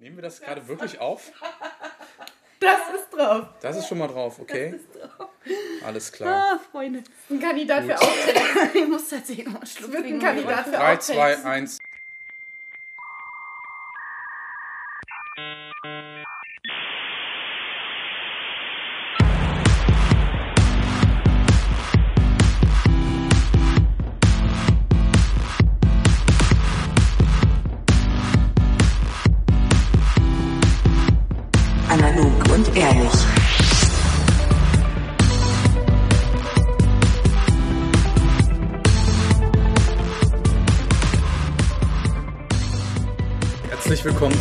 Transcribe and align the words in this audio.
Nehmen 0.00 0.16
wir 0.16 0.22
das 0.22 0.40
gerade 0.40 0.66
wirklich 0.66 0.98
auf? 0.98 1.30
Das 2.62 2.78
ist 2.94 3.08
drauf. 3.16 3.46
Das 3.62 3.74
ist 3.78 3.88
schon 3.88 3.96
mal 3.96 4.06
drauf, 4.06 4.38
okay? 4.38 4.78
Alles 5.82 6.12
klar. 6.12 6.52
Ah, 6.52 6.60
Freunde. 6.70 7.02
Ein 7.30 7.40
Kandidat 7.40 7.84
Gut. 7.84 7.92
für 7.92 8.02
Outtakes. 8.02 8.74
Ich 8.74 8.86
muss 8.86 9.08
tatsächlich 9.08 9.46
noch 9.46 9.54
einen 9.54 9.66
Schluck 9.66 9.92
wird 9.92 10.04
ein. 10.04 10.18
Kandidat 10.20 10.64
für 10.66 10.72
3, 10.72 10.76
Outtakes. 10.92 11.06
2, 11.06 11.44
1. 11.44 11.78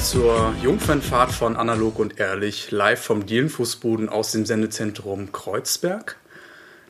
zur 0.10 0.56
Jungfernfahrt 0.64 1.32
von 1.32 1.56
Analog 1.56 2.00
und 2.00 2.20
Ehrlich, 2.20 2.72
live 2.72 3.00
vom 3.00 3.28
Dielenfußboden 3.28 4.10
aus 4.10 4.32
dem 4.32 4.44
Sendezentrum 4.44 5.32
Kreuzberg. 5.32 6.16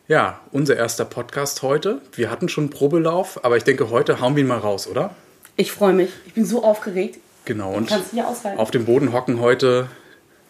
Ja, 0.07 0.39
unser 0.53 0.77
erster 0.77 1.03
Podcast 1.03 1.61
heute. 1.61 1.99
Wir 2.13 2.31
hatten 2.31 2.47
schon 2.47 2.63
einen 2.65 2.69
Probelauf, 2.69 3.43
aber 3.43 3.57
ich 3.57 3.65
denke, 3.65 3.89
heute 3.89 4.21
hauen 4.21 4.37
wir 4.37 4.43
ihn 4.43 4.47
mal 4.47 4.59
raus, 4.59 4.87
oder? 4.87 5.13
Ich 5.57 5.73
freue 5.73 5.91
mich. 5.91 6.11
Ich 6.27 6.33
bin 6.35 6.45
so 6.45 6.63
aufgeregt. 6.63 7.19
Genau, 7.43 7.73
und 7.73 7.89
Kannst 7.89 8.13
du 8.13 8.15
hier 8.15 8.25
aushalten? 8.25 8.57
auf 8.57 8.71
dem 8.71 8.85
Boden 8.85 9.11
hocken 9.11 9.41
heute 9.41 9.89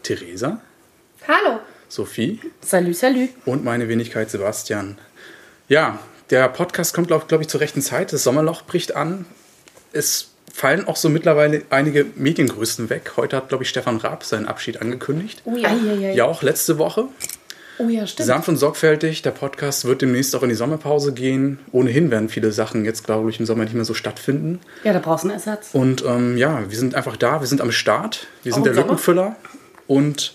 Theresa, 0.04 0.62
Hallo. 1.28 1.62
Sophie 1.88 2.39
Salü, 2.61 2.94
salü. 2.94 3.30
und 3.45 3.64
meine 3.64 3.89
Wenigkeit 3.89 4.30
Sebastian. 4.30 5.00
Ja, 5.70 5.98
der 6.30 6.48
Podcast 6.50 6.94
kommt, 6.94 7.08
glaube 7.08 7.26
glaub 7.28 7.42
ich, 7.42 7.48
zur 7.48 7.61
rechten 7.61 7.81
Zeit. 7.81 8.14
Das 8.14 8.23
Sommerloch 8.23 8.61
bricht 8.61 8.95
an. 8.95 9.26
Es 9.92 10.28
fallen 10.52 10.88
auch 10.88 10.95
so 10.95 11.09
mittlerweile 11.09 11.64
einige 11.69 12.05
Mediengrößen 12.16 12.89
weg. 12.89 13.14
Heute 13.17 13.38
hat, 13.38 13.50
glaube 13.50 13.64
ich, 13.64 13.69
Stefan 13.69 13.97
Raab 13.97 14.23
seinen 14.23 14.47
Abschied 14.47 14.81
angekündigt. 14.81 15.42
Oh 15.45 15.55
ja. 15.55 15.69
Eieiei. 15.69 16.14
Ja, 16.14 16.25
auch 16.25 16.44
letzte 16.44 16.78
Woche. 16.78 17.05
Oh 17.80 17.88
ja, 17.88 18.05
stimmt. 18.05 18.28
Sanft 18.28 18.50
und 18.50 18.58
sorgfältig. 18.58 19.22
Der 19.22 19.31
Podcast 19.31 19.86
wird 19.86 20.02
demnächst 20.02 20.36
auch 20.36 20.44
in 20.44 20.50
die 20.50 20.55
Sommerpause 20.55 21.14
gehen. 21.14 21.59
Ohnehin 21.72 22.11
werden 22.11 22.27
viele 22.27 22.52
Sachen 22.52 22.83
jetzt, 22.83 23.05
glaube 23.05 23.30
ich, 23.30 23.39
im 23.39 23.45
Sommer 23.45 23.64
nicht 23.64 23.73
mehr 23.73 23.86
so 23.86 23.94
stattfinden. 23.94 24.59
Ja, 24.83 24.92
da 24.92 25.00
brauchst 25.00 25.23
du 25.23 25.30
einen 25.30 25.38
Ersatz. 25.38 25.70
Und 25.72 26.03
ähm, 26.05 26.36
ja, 26.36 26.70
wir 26.70 26.77
sind 26.77 26.94
einfach 26.95 27.16
da. 27.16 27.39
Wir 27.39 27.47
sind 27.47 27.61
am 27.61 27.72
Start. 27.72 28.27
Wir 28.44 28.52
sind 28.52 28.61
Auch 28.61 28.66
der? 28.66 28.73
Lückenfüller. 28.73 29.38
Und 29.88 30.33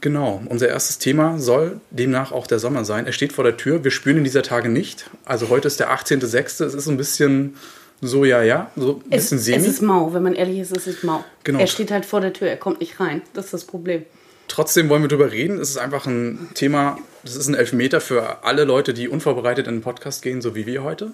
genau, 0.00 0.42
unser 0.46 0.68
erstes 0.68 0.98
Thema 0.98 1.38
soll 1.38 1.80
demnach 1.90 2.32
auch 2.32 2.48
der 2.48 2.58
Sommer 2.58 2.84
sein. 2.84 3.06
Er 3.06 3.12
steht 3.12 3.32
vor 3.32 3.44
der 3.44 3.56
Tür. 3.56 3.84
Wir 3.84 3.92
spüren 3.92 4.16
ihn 4.16 4.24
dieser 4.24 4.42
Tage 4.42 4.68
nicht. 4.68 5.08
Also 5.24 5.50
heute 5.50 5.68
ist 5.68 5.78
der 5.78 5.92
18.06. 5.96 6.64
Es 6.64 6.74
ist 6.74 6.84
so 6.84 6.90
ein 6.90 6.96
bisschen 6.96 7.56
so, 8.02 8.24
ja, 8.24 8.42
ja, 8.42 8.70
so 8.76 8.96
ein 8.96 9.02
Es, 9.10 9.30
bisschen 9.30 9.38
es 9.38 9.44
semi. 9.44 9.66
ist 9.66 9.80
mau, 9.80 10.12
wenn 10.12 10.22
man 10.24 10.34
ehrlich 10.34 10.58
ist, 10.58 10.76
es 10.76 10.86
ist 10.86 11.04
mau. 11.04 11.24
Genau. 11.44 11.60
Er 11.60 11.66
steht 11.68 11.90
halt 11.90 12.04
vor 12.04 12.20
der 12.20 12.32
Tür, 12.32 12.48
er 12.48 12.56
kommt 12.56 12.80
nicht 12.80 12.98
rein. 13.00 13.22
Das 13.32 13.46
ist 13.46 13.54
das 13.54 13.64
Problem. 13.64 14.04
Trotzdem 14.48 14.88
wollen 14.90 15.00
wir 15.02 15.08
drüber 15.08 15.32
reden. 15.32 15.58
Es 15.60 15.70
ist 15.70 15.78
einfach 15.78 16.04
ein 16.06 16.50
Thema, 16.54 16.98
das 17.22 17.36
ist 17.36 17.48
ein 17.48 17.54
Elfmeter 17.54 18.00
für 18.02 18.44
alle 18.44 18.64
Leute, 18.64 18.92
die 18.92 19.08
unvorbereitet 19.08 19.66
in 19.66 19.76
den 19.76 19.80
Podcast 19.82 20.20
gehen, 20.20 20.42
so 20.42 20.54
wie 20.54 20.66
wir 20.66 20.82
heute. 20.82 21.12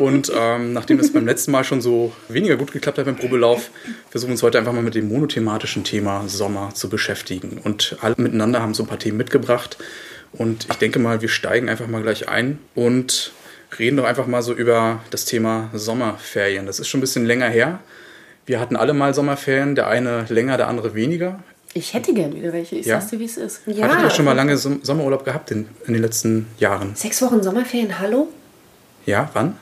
Und 0.00 0.32
ähm, 0.34 0.72
nachdem 0.72 0.98
es 0.98 1.12
beim 1.12 1.26
letzten 1.26 1.50
Mal 1.50 1.64
schon 1.64 1.82
so 1.82 2.12
weniger 2.28 2.56
gut 2.56 2.72
geklappt 2.72 2.96
hat 2.98 3.04
beim 3.04 3.16
Probelauf, 3.16 3.70
versuchen 4.10 4.30
wir 4.30 4.34
uns 4.34 4.42
heute 4.42 4.58
einfach 4.58 4.72
mal 4.72 4.82
mit 4.82 4.94
dem 4.94 5.08
monothematischen 5.08 5.84
Thema 5.84 6.26
Sommer 6.28 6.70
zu 6.72 6.88
beschäftigen. 6.88 7.60
Und 7.62 7.96
alle 8.00 8.14
miteinander 8.16 8.62
haben 8.62 8.72
so 8.72 8.84
ein 8.84 8.86
paar 8.86 8.98
Themen 9.00 9.18
mitgebracht. 9.18 9.76
Und 10.32 10.66
ich 10.70 10.76
denke 10.76 10.98
mal, 10.98 11.20
wir 11.20 11.28
steigen 11.28 11.68
einfach 11.68 11.88
mal 11.88 12.00
gleich 12.00 12.28
ein 12.28 12.58
und 12.74 13.32
reden 13.78 13.96
doch 13.96 14.04
einfach 14.04 14.26
mal 14.26 14.42
so 14.42 14.52
über 14.52 15.00
das 15.10 15.24
Thema 15.24 15.70
Sommerferien. 15.72 16.66
Das 16.66 16.78
ist 16.80 16.88
schon 16.88 16.98
ein 16.98 17.02
bisschen 17.02 17.26
länger 17.26 17.48
her. 17.48 17.78
Wir 18.46 18.60
hatten 18.60 18.76
alle 18.76 18.92
mal 18.92 19.14
Sommerferien, 19.14 19.74
der 19.74 19.86
eine 19.88 20.24
länger, 20.28 20.56
der 20.56 20.68
andere 20.68 20.94
weniger. 20.94 21.40
Ich 21.74 21.94
hätte 21.94 22.12
gern 22.12 22.34
wieder 22.34 22.52
welche. 22.52 22.76
Ich 22.76 22.86
Ja? 22.86 22.98
sag's 23.00 23.10
dir, 23.10 23.18
wie 23.20 23.24
es 23.24 23.36
ist. 23.36 23.62
Ja. 23.66 23.88
Hattet 23.88 24.02
ihr 24.04 24.10
schon 24.10 24.24
mal 24.24 24.32
lange 24.34 24.56
Som- 24.56 24.80
Sommerurlaub 24.82 25.24
gehabt 25.24 25.50
in, 25.52 25.68
in 25.86 25.94
den 25.94 26.02
letzten 26.02 26.46
Jahren? 26.58 26.94
Sechs 26.94 27.22
Wochen 27.22 27.42
Sommerferien, 27.42 27.98
hallo? 27.98 28.28
Ja, 29.06 29.30
wann? 29.32 29.56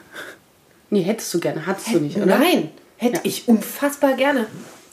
Nee, 0.90 1.02
hättest 1.02 1.32
du 1.34 1.40
gerne. 1.40 1.66
Hattest 1.66 1.92
du 1.94 2.00
nicht, 2.00 2.16
oder? 2.16 2.26
Nein. 2.38 2.70
Hätte 2.96 3.16
Ja. 3.16 3.20
ich 3.24 3.46
unfassbar 3.48 4.14
gerne. 4.14 4.46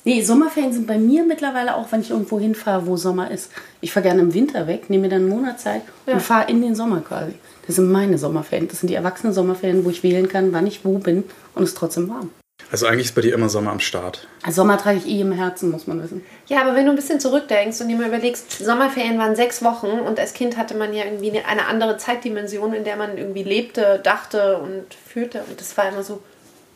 Nee, 0.03 0.21
Sommerferien 0.21 0.71
sind 0.71 0.85
bei 0.87 0.97
mir 0.97 1.23
mittlerweile 1.25 1.75
auch, 1.75 1.91
wenn 1.91 2.01
ich 2.01 2.11
irgendwo 2.11 2.39
hinfahre, 2.39 2.85
wo 2.87 2.95
Sommer 2.95 3.31
ist. 3.31 3.51
Ich 3.81 3.91
fahre 3.91 4.05
gerne 4.05 4.21
im 4.21 4.33
Winter 4.33 4.67
weg, 4.67 4.89
nehme 4.89 5.03
mir 5.03 5.09
dann 5.09 5.21
einen 5.21 5.29
Monat 5.29 5.59
Zeit 5.59 5.81
Ja. 6.05 6.13
und 6.13 6.21
fahre 6.21 6.49
in 6.49 6.61
den 6.61 6.75
Sommer 6.75 7.01
quasi. 7.01 7.33
Das 7.67 7.75
sind 7.75 7.91
meine 7.91 8.17
Sommerferien. 8.17 8.67
Das 8.67 8.79
sind 8.79 8.89
die 8.89 8.95
erwachsenen 8.95 9.33
Sommerferien, 9.33 9.85
wo 9.85 9.89
ich 9.89 10.01
wählen 10.03 10.27
kann, 10.29 10.53
wann 10.53 10.65
ich 10.65 10.83
wo 10.85 10.97
bin 10.97 11.23
und 11.53 11.63
es 11.63 11.69
ist 11.69 11.77
trotzdem 11.77 12.09
warm. 12.09 12.31
Also 12.71 12.85
eigentlich 12.87 13.05
ist 13.07 13.15
bei 13.15 13.21
dir 13.21 13.33
immer 13.33 13.49
Sommer 13.49 13.71
am 13.71 13.79
Start. 13.79 14.27
Also 14.43 14.61
Sommer 14.63 14.77
trage 14.77 14.97
ich 14.97 15.07
eh 15.07 15.21
im 15.21 15.31
Herzen, 15.31 15.69
muss 15.71 15.85
man 15.87 16.01
wissen. 16.01 16.23
Ja, 16.47 16.61
aber 16.61 16.75
wenn 16.75 16.85
du 16.85 16.91
ein 16.91 16.95
bisschen 16.95 17.19
zurückdenkst 17.19 17.79
und 17.81 17.87
dir 17.87 17.95
mal 17.97 18.07
überlegst, 18.07 18.51
Sommerferien 18.65 19.19
waren 19.19 19.35
sechs 19.35 19.63
Wochen 19.63 19.87
und 19.87 20.19
als 20.19 20.33
Kind 20.33 20.57
hatte 20.57 20.75
man 20.75 20.91
ja 20.93 21.05
irgendwie 21.05 21.29
eine- 21.31 21.45
eine 21.45 21.67
andere 21.67 21.97
Zeitdimension, 21.97 22.73
in 22.73 22.83
der 22.83 22.95
man 22.97 23.17
irgendwie 23.17 23.43
lebte, 23.43 23.99
dachte 24.03 24.57
und 24.57 24.85
fühlte. 24.93 25.43
Und 25.49 25.61
das 25.61 25.77
war 25.77 25.87
immer 25.87 26.03
so 26.03 26.21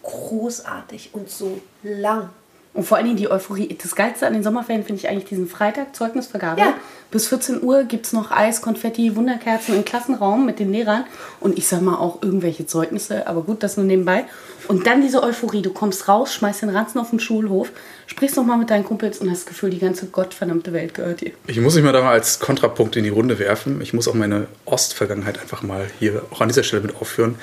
großartig 0.04 1.10
und 1.14 1.30
so 1.30 1.60
lang. 1.84 2.30
Und 2.74 2.86
vor 2.86 2.98
allen 2.98 3.06
Dingen 3.06 3.18
die 3.18 3.30
Euphorie. 3.30 3.78
Das 3.82 3.96
Geilste 3.96 4.26
an 4.26 4.34
den 4.34 4.44
Sommerferien 4.44 4.86
finde 4.86 5.02
ich 5.02 5.10
eigentlich 5.10 5.26
diesen 5.26 5.48
Freitag, 5.48 5.94
Zeugnisvergabe. 5.94 6.62
Ja. 6.62 6.74
Bis 7.12 7.28
14 7.28 7.62
Uhr 7.62 7.84
gibt 7.84 8.06
es 8.06 8.14
noch 8.14 8.32
Eis, 8.32 8.62
Konfetti, 8.62 9.18
Wunderkerzen 9.18 9.76
im 9.76 9.84
Klassenraum 9.84 10.46
mit 10.46 10.60
den 10.60 10.72
Lehrern. 10.72 11.04
Und 11.42 11.58
ich 11.58 11.68
sag 11.68 11.82
mal 11.82 11.98
auch 11.98 12.22
irgendwelche 12.22 12.66
Zeugnisse, 12.66 13.28
aber 13.28 13.42
gut, 13.42 13.64
das 13.64 13.76
nur 13.76 13.86
nebenbei. 13.86 14.24
Und 14.70 14.88
dann 14.88 15.02
diese 15.02 15.22
Euphorie. 15.22 15.62
Du 15.62 15.74
kommst 15.74 16.08
raus, 16.08 16.34
schmeißt 16.34 16.62
den 16.62 16.70
Ranzen 16.70 17.00
auf 17.00 17.10
den 17.10 17.20
Schulhof, 17.20 17.72
sprichst 18.12 18.36
noch 18.36 18.46
mal 18.46 18.58
mit 18.58 18.70
deinen 18.70 18.84
Kumpels 18.84 19.20
und 19.20 19.30
hast 19.32 19.40
das 19.40 19.46
Gefühl, 19.46 19.70
die 19.70 19.80
ganze 19.80 20.06
gottverdammte 20.06 20.74
Welt 20.74 20.94
gehört 20.94 21.22
dir. 21.22 21.32
Ich 21.48 21.60
muss 21.60 21.76
mich 21.76 21.84
mal 21.84 21.94
da 21.94 22.02
mal 22.02 22.12
als 22.12 22.40
Kontrapunkt 22.40 22.96
in 22.98 23.04
die 23.04 23.10
Runde 23.10 23.40
werfen. 23.40 23.82
Ich 23.82 23.94
muss 23.94 24.08
auch 24.08 24.14
meine 24.14 24.48
Ostvergangenheit 24.66 25.40
einfach 25.40 25.64
mal 25.64 25.88
hier 25.98 26.24
auch 26.30 26.42
an 26.42 26.50
dieser 26.50 26.64
Stelle 26.64 26.82
mit 26.82 26.96
aufführen. 26.96 27.36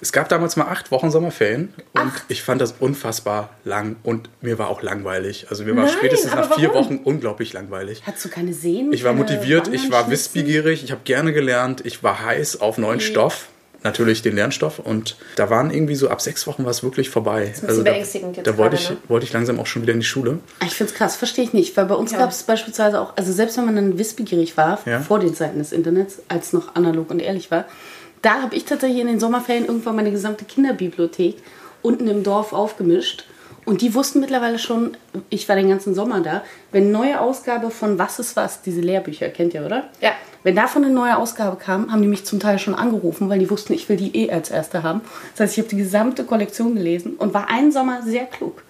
Es 0.00 0.12
gab 0.12 0.28
damals 0.30 0.56
mal 0.56 0.64
acht 0.64 0.90
Wochen 0.90 1.10
Sommerferien 1.10 1.74
und 1.92 2.12
ich 2.28 2.42
fand 2.42 2.60
das 2.60 2.74
unfassbar 2.80 3.50
lang 3.64 3.96
und 4.02 4.30
mir 4.40 4.58
war 4.58 4.68
auch 4.68 4.82
langweilig. 4.82 5.46
Also 5.50 5.64
mir 5.64 5.76
war 5.76 5.84
Nein, 5.84 5.94
spätestens 5.94 6.34
nach 6.34 6.54
vier 6.56 6.70
warum? 6.70 6.84
Wochen 6.84 7.00
unglaublich 7.04 7.52
langweilig. 7.52 8.02
Hattest 8.06 8.24
du 8.24 8.28
keine 8.30 8.54
Seen? 8.54 8.92
Ich 8.92 9.04
war 9.04 9.12
motiviert, 9.12 9.68
ich 9.68 9.90
war 9.90 10.10
wissbegierig, 10.10 10.84
ich 10.84 10.90
habe 10.90 11.02
gerne 11.04 11.32
gelernt, 11.32 11.84
ich 11.84 12.02
war 12.02 12.24
heiß 12.24 12.60
auf 12.60 12.78
neuen 12.78 13.00
Stoff, 13.00 13.48
natürlich 13.84 14.22
den 14.22 14.34
Lernstoff 14.34 14.78
und 14.80 15.16
da 15.36 15.50
waren 15.50 15.70
irgendwie 15.70 15.94
so 15.94 16.08
ab 16.08 16.20
sechs 16.20 16.46
Wochen 16.46 16.64
war 16.64 16.70
es 16.70 16.82
wirklich 16.82 17.10
vorbei. 17.10 17.52
Also 17.54 17.60
ein 17.62 17.66
bisschen 17.68 17.84
da, 17.84 17.90
beängstigend 17.92 18.36
jetzt 18.38 18.46
da 18.46 18.56
wollte 18.56 18.76
gerade, 18.76 18.82
ich, 18.82 18.90
ne? 18.90 18.96
wollte 19.08 19.26
ich 19.26 19.32
langsam 19.32 19.60
auch 19.60 19.66
schon 19.66 19.82
wieder 19.82 19.92
in 19.92 20.00
die 20.00 20.06
Schule. 20.06 20.38
Ich 20.64 20.74
finde 20.74 20.92
es 20.92 20.98
krass, 20.98 21.16
verstehe 21.16 21.44
ich 21.44 21.52
nicht. 21.52 21.76
Weil 21.76 21.84
bei 21.86 21.94
uns 21.94 22.12
Ja. 22.12 22.18
gab 22.18 22.30
es 22.30 22.42
beispielsweise 22.42 23.00
auch, 23.00 23.12
also 23.16 23.32
selbst 23.32 23.56
wenn 23.58 23.66
man 23.66 23.76
dann 23.76 23.98
wissbegierig 23.98 24.56
war, 24.56 24.80
Ja. 24.86 25.00
vor 25.00 25.20
den 25.20 25.34
Zeiten 25.34 25.58
des 25.58 25.70
Internets, 25.72 26.20
als 26.28 26.52
noch 26.52 26.74
analog 26.74 27.10
und 27.10 27.20
ehrlich 27.20 27.50
war, 27.50 27.66
da 28.22 28.40
habe 28.42 28.56
ich 28.56 28.64
tatsächlich 28.64 29.00
in 29.00 29.06
den 29.06 29.20
Sommerferien 29.20 29.66
irgendwann 29.66 29.96
meine 29.96 30.10
gesamte 30.10 30.44
Kinderbibliothek 30.46 31.36
unten 31.82 32.08
im 32.08 32.22
Dorf 32.22 32.52
aufgemischt. 32.54 33.26
Und 33.66 33.80
die 33.82 33.94
wussten 33.94 34.20
mittlerweile 34.20 34.58
schon, 34.58 34.96
ich 35.30 35.48
war 35.48 35.56
den 35.56 35.68
ganzen 35.68 35.94
Sommer 35.94 36.20
da, 36.20 36.42
wenn 36.72 36.90
neue 36.90 37.20
Ausgabe 37.20 37.70
von 37.70 37.98
Was 37.98 38.18
ist 38.18 38.36
was, 38.36 38.60
diese 38.62 38.80
Lehrbücher, 38.80 39.28
kennt 39.28 39.54
ihr, 39.54 39.64
oder? 39.64 39.88
Ja. 40.00 40.12
Wenn 40.44 40.54
davon 40.54 40.84
eine 40.84 40.92
neue 40.92 41.16
Ausgabe 41.16 41.56
kam, 41.56 41.90
haben 41.90 42.02
die 42.02 42.08
mich 42.08 42.24
zum 42.26 42.38
Teil 42.38 42.58
schon 42.58 42.74
angerufen, 42.74 43.30
weil 43.30 43.38
die 43.38 43.48
wussten, 43.50 43.72
ich 43.72 43.88
will 43.88 43.96
die 43.96 44.14
eh 44.14 44.30
als 44.30 44.50
Erste 44.50 44.82
haben. 44.82 45.00
Das 45.32 45.40
heißt, 45.40 45.52
ich 45.54 45.58
habe 45.58 45.70
die 45.70 45.78
gesamte 45.82 46.24
Kollektion 46.24 46.74
gelesen 46.74 47.14
und 47.14 47.32
war 47.32 47.48
einen 47.48 47.72
Sommer 47.72 48.02
sehr 48.02 48.26
klug. 48.26 48.62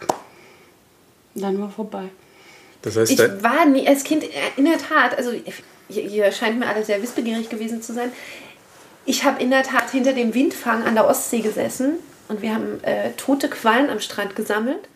Dann 1.34 1.60
war 1.60 1.68
vorbei. 1.68 2.04
Das 2.82 2.96
heißt, 2.96 3.10
Ich 3.10 3.18
war 3.18 3.66
nie 3.66 3.88
als 3.88 4.04
Kind 4.04 4.22
äh, 4.22 4.28
in 4.56 4.66
der 4.66 4.78
Tat, 4.78 5.18
also 5.18 5.32
ihr, 5.88 6.32
scheint 6.32 6.60
mir 6.60 6.68
alle 6.68 6.84
sehr 6.84 7.02
wissbegierig 7.02 7.48
gewesen 7.48 7.82
zu 7.82 7.92
sein. 7.92 8.12
Ich 9.04 9.24
habe 9.24 9.42
in 9.42 9.50
der 9.50 9.64
Tat 9.64 9.90
hinter 9.90 10.12
dem 10.12 10.32
Windfang 10.32 10.84
an 10.84 10.94
der 10.94 11.08
Ostsee 11.08 11.40
gesessen 11.40 11.94
und 12.28 12.40
wir 12.40 12.54
haben 12.54 12.82
äh, 12.84 13.10
tote 13.16 13.48
Quallen 13.48 13.90
am 13.90 13.98
Strand 13.98 14.36
gesammelt, 14.36 14.88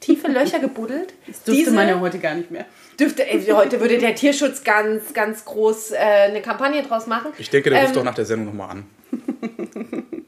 tiefe 0.00 0.28
Löcher 0.28 0.58
gebuddelt. 0.60 1.14
Dürfte 1.46 1.70
man 1.70 1.88
ja 1.88 1.98
heute 2.00 2.18
gar 2.18 2.34
nicht 2.34 2.50
mehr. 2.50 2.66
Dürfte, 2.98 3.24
heute 3.54 3.80
würde 3.80 3.98
der 3.98 4.14
Tierschutz 4.14 4.64
ganz, 4.64 5.12
ganz 5.14 5.44
groß 5.44 5.92
äh, 5.92 5.96
eine 5.96 6.42
Kampagne 6.42 6.82
draus 6.82 7.06
machen. 7.06 7.32
ich 7.38 7.50
denke, 7.50 7.70
der 7.70 7.80
ruft 7.80 7.90
Ähm, 7.90 7.94
doch 7.96 8.04
nach 8.04 8.14
der 8.14 8.24
Sendung 8.24 8.46
nochmal 8.56 8.70
an. 8.70 8.86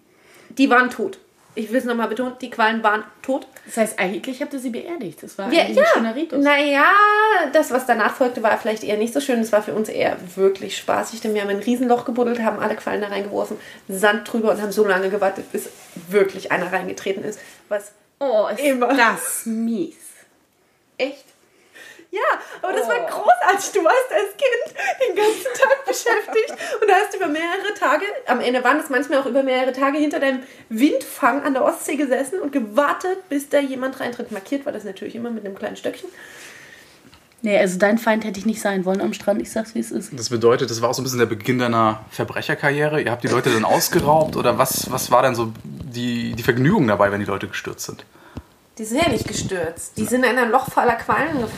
Die 0.59 0.71
waren 0.71 0.91
tot. 0.91 1.19
Ich 1.57 1.71
will 1.71 1.77
es 1.79 1.85
nochmal 1.85 2.09
betonen, 2.09 2.33
die 2.43 2.51
Quallen 2.51 2.83
waren 2.83 3.05
tot. 3.23 3.47
Das 3.67 3.77
heißt, 3.77 3.99
eigentlich 4.01 4.43
habt 4.43 4.53
ihr 4.55 4.59
sie 4.59 4.71
beerdigt. 4.71 5.23
Das 5.23 5.39
war 5.39 5.53
Ja, 5.53 5.63
eigentlich 5.63 5.77
ja. 5.77 5.83
ein 5.85 5.89
schöner 5.95 6.15
Ritus. 6.17 6.43
Naja, 6.45 6.85
das, 7.53 7.71
was 7.71 7.87
danach 7.87 8.13
folgte, 8.17 8.43
war 8.43 8.59
vielleicht 8.59 8.83
eher 8.83 8.97
nicht 8.97 9.15
so 9.15 9.21
schön. 9.21 9.39
Es 9.41 9.53
war 9.53 9.63
für 9.63 9.73
uns 9.73 9.89
eher 9.89 10.17
wirklich 10.35 10.77
spaßig, 10.77 11.21
denn 11.21 11.33
wir 11.33 11.43
haben 11.43 11.51
ein 11.51 11.61
Riesenloch 11.61 12.05
gebuddelt, 12.07 12.41
haben 12.43 12.59
alle 12.59 12.75
Quallen 12.75 13.03
da 13.03 13.07
reingeworfen, 13.07 13.57
Sand 13.89 14.31
drüber 14.33 14.51
und 14.51 14.61
haben 14.63 14.73
so 14.73 14.85
lange 14.85 15.11
gewartet, 15.11 15.53
bis 15.53 15.69
wirklich 16.09 16.51
einer 16.51 16.73
reingetreten 16.73 17.23
ist. 17.23 17.39
Was 17.69 17.93
Oh, 18.19 18.49
ist 18.53 18.59
Immer. 18.61 18.93
das 18.97 19.47
mies. 19.47 19.95
echt? 20.99 21.25
Und 22.63 22.77
das 22.77 22.89
war 22.89 22.99
großartig. 22.99 23.73
Du 23.73 23.85
warst 23.85 24.11
als 24.11 24.37
Kind 24.37 25.09
den 25.09 25.17
ganzen 25.17 25.63
Tag 25.63 25.85
beschäftigt 25.87 26.51
und 26.81 26.91
hast 26.91 27.15
über 27.15 27.27
mehrere 27.27 27.75
Tage, 27.79 28.05
am 28.27 28.41
Ende 28.41 28.63
waren 28.65 28.79
es 28.79 28.89
manchmal 28.89 29.21
auch 29.21 29.27
über 29.27 29.43
mehrere 29.43 29.73
Tage, 29.73 29.99
hinter 29.99 30.21
deinem 30.21 30.43
Windfang 30.69 31.43
an 31.43 31.55
der 31.55 31.65
Ostsee 31.65 31.97
gesessen 31.97 32.41
und 32.41 32.53
gewartet, 32.53 33.29
bis 33.29 33.49
da 33.49 33.59
jemand 33.59 34.01
reintritt. 34.01 34.33
Markiert 34.33 34.65
war 34.67 34.73
das 34.73 34.85
natürlich 34.85 35.15
immer 35.15 35.31
mit 35.31 35.45
einem 35.45 35.55
kleinen 35.55 35.77
Stöckchen. 35.77 36.09
Nee, 37.43 37.59
also 37.59 37.79
dein 37.79 37.99
Feind 37.99 38.25
hätte 38.25 38.39
ich 38.39 38.47
nicht 38.47 38.63
sein 38.63 38.87
wollen 38.87 39.03
am 39.03 39.13
Strand. 39.13 39.43
Ich 39.43 39.53
sag's, 39.53 39.75
wie 39.75 39.81
es 39.81 39.91
ist. 39.91 40.19
Das 40.19 40.31
bedeutet, 40.31 40.71
das 40.71 40.81
war 40.81 40.89
auch 40.89 40.95
so 40.95 41.03
ein 41.03 41.05
bisschen 41.05 41.19
der 41.19 41.27
Beginn 41.27 41.59
deiner 41.59 42.03
Verbrecherkarriere. 42.11 43.03
Ihr 43.03 43.11
habt 43.11 43.23
die 43.23 43.29
Leute 43.29 43.51
dann 43.51 43.67
ausgeraubt 43.67 44.37
oder 44.37 44.57
was, 44.57 44.91
was 44.91 45.11
war 45.11 45.21
denn 45.21 45.35
so 45.35 45.53
die, 45.63 46.33
die 46.33 46.43
Vergnügung 46.43 46.87
dabei, 46.89 47.13
wenn 47.13 47.21
die 47.21 47.27
Leute 47.27 47.47
gestürzt 47.47 47.85
sind? 47.85 48.07
Die 48.79 48.85
sind 48.85 49.03
ja 49.03 49.11
nicht 49.11 49.29
gestürzt. 49.29 49.99
Die 49.99 50.07
sind 50.07 50.25
in 50.25 50.39
ein 50.39 50.51
Loch 50.51 50.71
voller 50.71 50.97
Quallen 50.97 51.39
gef 51.39 51.51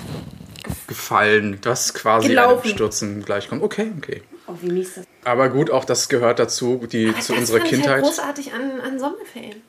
Gefallen, 0.86 1.58
das 1.62 1.94
quasi 1.94 2.28
Gelaufen. 2.28 2.62
einem 2.64 2.72
Stürzen 2.74 3.24
gleichkommt. 3.24 3.62
Okay, 3.62 3.90
okay. 3.98 4.22
Oh, 4.46 4.52
wie 4.62 4.70
mies 4.72 4.94
das. 4.94 5.04
Aber 5.24 5.48
gut, 5.48 5.70
auch 5.70 5.84
das 5.84 6.08
gehört 6.08 6.38
dazu, 6.38 6.86
die, 6.90 7.08
Aber 7.08 7.20
zu 7.20 7.32
das 7.32 7.40
unserer 7.40 7.58
fand 7.58 7.64
ich 7.72 7.78
Kindheit. 7.78 7.92
Halt 7.94 8.04
großartig 8.04 8.52
an, 8.54 8.80
an 8.80 8.98
Sommerferien. 8.98 9.62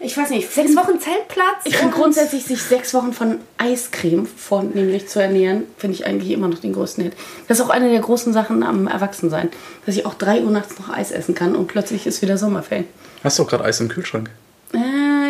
Ich 0.00 0.16
weiß 0.18 0.30
nicht, 0.30 0.50
Sechs 0.52 0.76
Wochen 0.76 0.98
Zeltplatz. 1.00 1.62
Ich 1.64 1.76
finde 1.76 1.94
und- 1.94 2.00
grundsätzlich, 2.02 2.44
sich 2.44 2.62
sechs 2.62 2.92
Wochen 2.92 3.12
von 3.14 3.38
Eiscreme 3.58 4.26
vornehmlich 4.26 5.08
zu 5.08 5.20
ernähren, 5.20 5.64
finde 5.78 5.94
ich 5.96 6.04
eigentlich 6.06 6.30
immer 6.32 6.48
noch 6.48 6.58
den 6.58 6.72
größten 6.74 7.04
Hit. 7.04 7.14
Das 7.48 7.58
ist 7.58 7.64
auch 7.64 7.70
eine 7.70 7.90
der 7.90 8.00
großen 8.00 8.32
Sachen 8.32 8.62
am 8.62 8.86
Erwachsensein, 8.86 9.50
dass 9.86 9.94
ich 9.96 10.04
auch 10.04 10.14
drei 10.14 10.42
Uhr 10.42 10.50
nachts 10.50 10.78
noch 10.78 10.90
Eis 10.90 11.10
essen 11.10 11.34
kann 11.34 11.54
und 11.56 11.68
plötzlich 11.68 12.06
ist 12.06 12.20
wieder 12.22 12.36
Sommerferien. 12.36 12.86
Hast 13.22 13.38
du 13.38 13.44
auch 13.44 13.48
gerade 13.48 13.64
Eis 13.64 13.80
im 13.80 13.88
Kühlschrank? 13.88 14.28
Äh, 14.72 14.78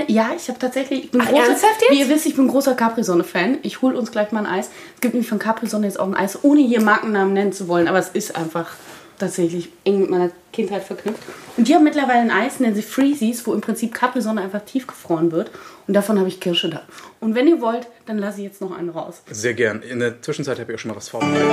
ja, 0.09 0.31
ich 0.37 0.49
habe 0.49 0.59
tatsächlich. 0.59 1.05
Ich 1.05 1.11
bin 1.11 1.21
Ach, 1.21 1.29
großer, 1.29 1.47
ernsthaft 1.49 1.83
jetzt? 1.83 1.91
Wie 1.91 2.01
ihr 2.01 2.09
wisst, 2.09 2.27
ich 2.27 2.37
bin 2.37 2.49
großer 2.49 2.75
Capri-Sonne-Fan. 2.75 3.59
Ich 3.63 3.83
hole 3.83 3.97
uns 3.97 4.11
gleich 4.11 4.33
mal 4.33 4.41
ein 4.41 4.47
Eis. 4.47 4.71
Es 4.95 5.01
gibt 5.01 5.15
nämlich 5.15 5.29
von 5.29 5.39
Capri-Sonne 5.39 5.87
jetzt 5.87 5.99
auch 5.99 6.07
ein 6.07 6.15
Eis, 6.15 6.39
ohne 6.43 6.61
hier 6.61 6.81
Markennamen 6.81 7.33
nennen 7.33 7.53
zu 7.53 7.69
wollen, 7.69 7.89
aber 7.89 7.99
es 7.99 8.09
ist 8.11 8.37
einfach 8.37 8.73
tatsächlich 9.19 9.69
eng 9.85 10.01
mit 10.01 10.11
meiner 10.11 10.31
Kindheit 10.53 10.83
verknüpft. 10.83 11.23
Und 11.57 11.69
die 11.69 11.75
haben 11.75 11.85
mittlerweile 11.85 12.21
ein 12.21 12.31
Eis, 12.31 12.61
nennen 12.61 12.75
sie 12.75 12.83
Freezies, 12.83 13.47
wo 13.47 13.53
im 13.53 13.61
Prinzip 13.61 13.95
Capri-Sonne 13.95 14.41
einfach 14.41 14.65
tiefgefroren 14.65 15.33
wird. 15.33 15.51
Und 15.87 15.95
davon 15.95 16.19
habe 16.19 16.29
ich 16.29 16.41
Kirsche 16.41 16.71
da. 16.71 16.83
Und 17.21 17.35
wenn 17.35 17.47
ihr 17.47 17.61
wollt, 17.61 17.87
dann 18.07 18.19
lasse 18.19 18.39
ich 18.39 18.45
jetzt 18.45 18.61
noch 18.61 18.77
einen 18.77 18.89
raus. 18.89 19.23
Sehr 19.31 19.55
gern. 19.55 19.83
In 19.83 20.01
der 20.01 20.21
Zwischenzeit 20.21 20.59
habe 20.59 20.73
ich 20.73 20.79
auch 20.79 20.81
schon 20.81 20.91
mal 20.91 20.97
was 20.97 21.09
vorbereitet. 21.09 21.45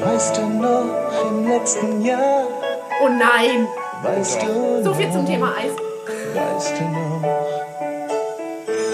Weißt 0.00 0.36
du 0.36 0.42
noch 0.42 1.30
im 1.30 1.48
letzten 1.48 2.04
Jahr? 2.04 2.46
Oh 3.02 3.08
nein. 3.08 3.66
Weißt 4.02 4.42
du 4.42 4.82
So 4.82 4.92
viel 4.94 5.12
zum 5.12 5.24
Thema 5.24 5.54
Eis. 5.56 5.70
Weißt 6.34 6.74
du 6.76 6.84
noch? 6.84 7.22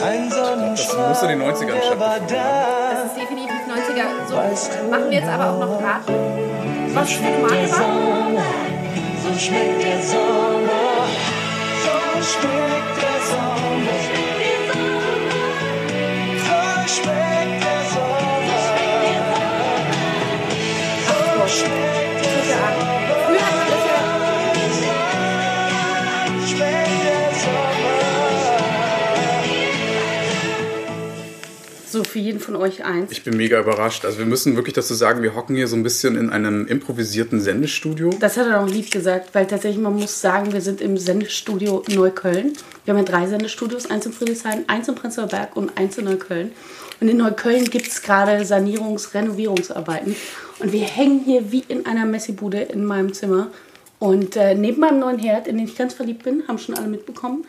Ein 0.05 0.31
Sonnenstrahl, 0.31 1.09
muss 1.09 1.23
in 1.23 1.29
den 1.29 1.43
90ern 1.43 1.67
der 1.67 1.99
war 1.99 2.21
da. 2.21 2.93
Das 2.93 3.05
ist 3.07 3.17
definitiv 3.17 3.55
90er. 3.67 4.29
So 4.29 4.37
machen 4.91 5.11
wir 5.11 5.19
jetzt 5.19 5.29
aber 5.29 5.51
auch 5.51 5.59
noch 5.59 5.83
Rat. 5.83 6.03
Was 6.93 7.13
für 7.13 7.25
eine 7.25 7.37
Der 7.37 7.41
Marke 7.41 7.71
war? 7.71 7.79
Sommer, 7.79 8.43
so 9.25 9.39
schmeckt 9.39 9.83
der 9.83 10.03
Sommer. 10.03 11.07
So 11.83 12.23
schmeckt 12.23 12.97
der 13.01 13.19
Sommer. 13.29 13.99
So 16.45 16.59
schmeckt 16.93 17.65
der 17.65 17.81
Sommer. 17.91 18.39
So 21.07 21.49
schmeckt 21.49 21.93
der 21.93 21.98
Früher 21.98 21.98
So, 31.99 32.05
für 32.05 32.21
jeden 32.21 32.39
von 32.39 32.55
euch 32.55 32.85
eins. 32.85 33.11
Ich 33.11 33.25
bin 33.25 33.37
mega 33.37 33.59
überrascht. 33.59 34.05
Also 34.05 34.19
wir 34.19 34.25
müssen 34.25 34.55
wirklich 34.55 34.75
dazu 34.75 34.95
sagen, 34.95 35.21
wir 35.21 35.35
hocken 35.35 35.57
hier 35.57 35.67
so 35.67 35.75
ein 35.75 35.83
bisschen 35.83 36.17
in 36.17 36.31
einem 36.31 36.65
improvisierten 36.69 37.41
Sendestudio. 37.41 38.11
Das 38.21 38.37
hat 38.37 38.47
er 38.47 38.63
auch 38.63 38.69
lieb 38.69 38.93
gesagt, 38.93 39.35
weil 39.35 39.49
tatsächlich 39.49 39.83
man 39.83 39.95
muss 39.95 40.21
sagen, 40.21 40.53
wir 40.53 40.61
sind 40.61 40.81
im 40.81 40.97
Sendestudio 40.97 41.83
Neukölln. 41.89 42.53
Wir 42.85 42.95
haben 42.95 43.05
ja 43.05 43.05
drei 43.05 43.27
Sendestudios, 43.27 43.91
eins 43.91 44.07
in 44.07 44.13
Friedrichshain, 44.13 44.63
eins 44.69 44.87
in 44.87 44.95
Prenzlauer 44.95 45.27
Berg 45.27 45.57
und 45.57 45.77
eins 45.77 45.99
in 45.99 46.05
Neukölln. 46.05 46.53
Und 47.01 47.09
in 47.09 47.17
Neukölln 47.17 47.65
gibt 47.65 47.89
es 47.89 48.01
gerade 48.01 48.45
Sanierungs-, 48.45 49.13
Renovierungsarbeiten. 49.13 50.15
Und 50.61 50.71
wir 50.71 50.85
hängen 50.85 51.25
hier 51.25 51.51
wie 51.51 51.65
in 51.67 51.85
einer 51.85 52.07
Messibude 52.07 52.61
in 52.61 52.85
meinem 52.85 53.13
Zimmer. 53.13 53.51
Und 53.99 54.37
äh, 54.37 54.55
neben 54.55 54.79
meinem 54.79 55.01
neuen 55.01 55.19
Herd, 55.19 55.49
in 55.49 55.57
den 55.57 55.67
ich 55.67 55.77
ganz 55.77 55.95
verliebt 55.95 56.23
bin, 56.23 56.45
haben 56.47 56.59
schon 56.59 56.77
alle 56.77 56.87
mitbekommen. 56.87 57.45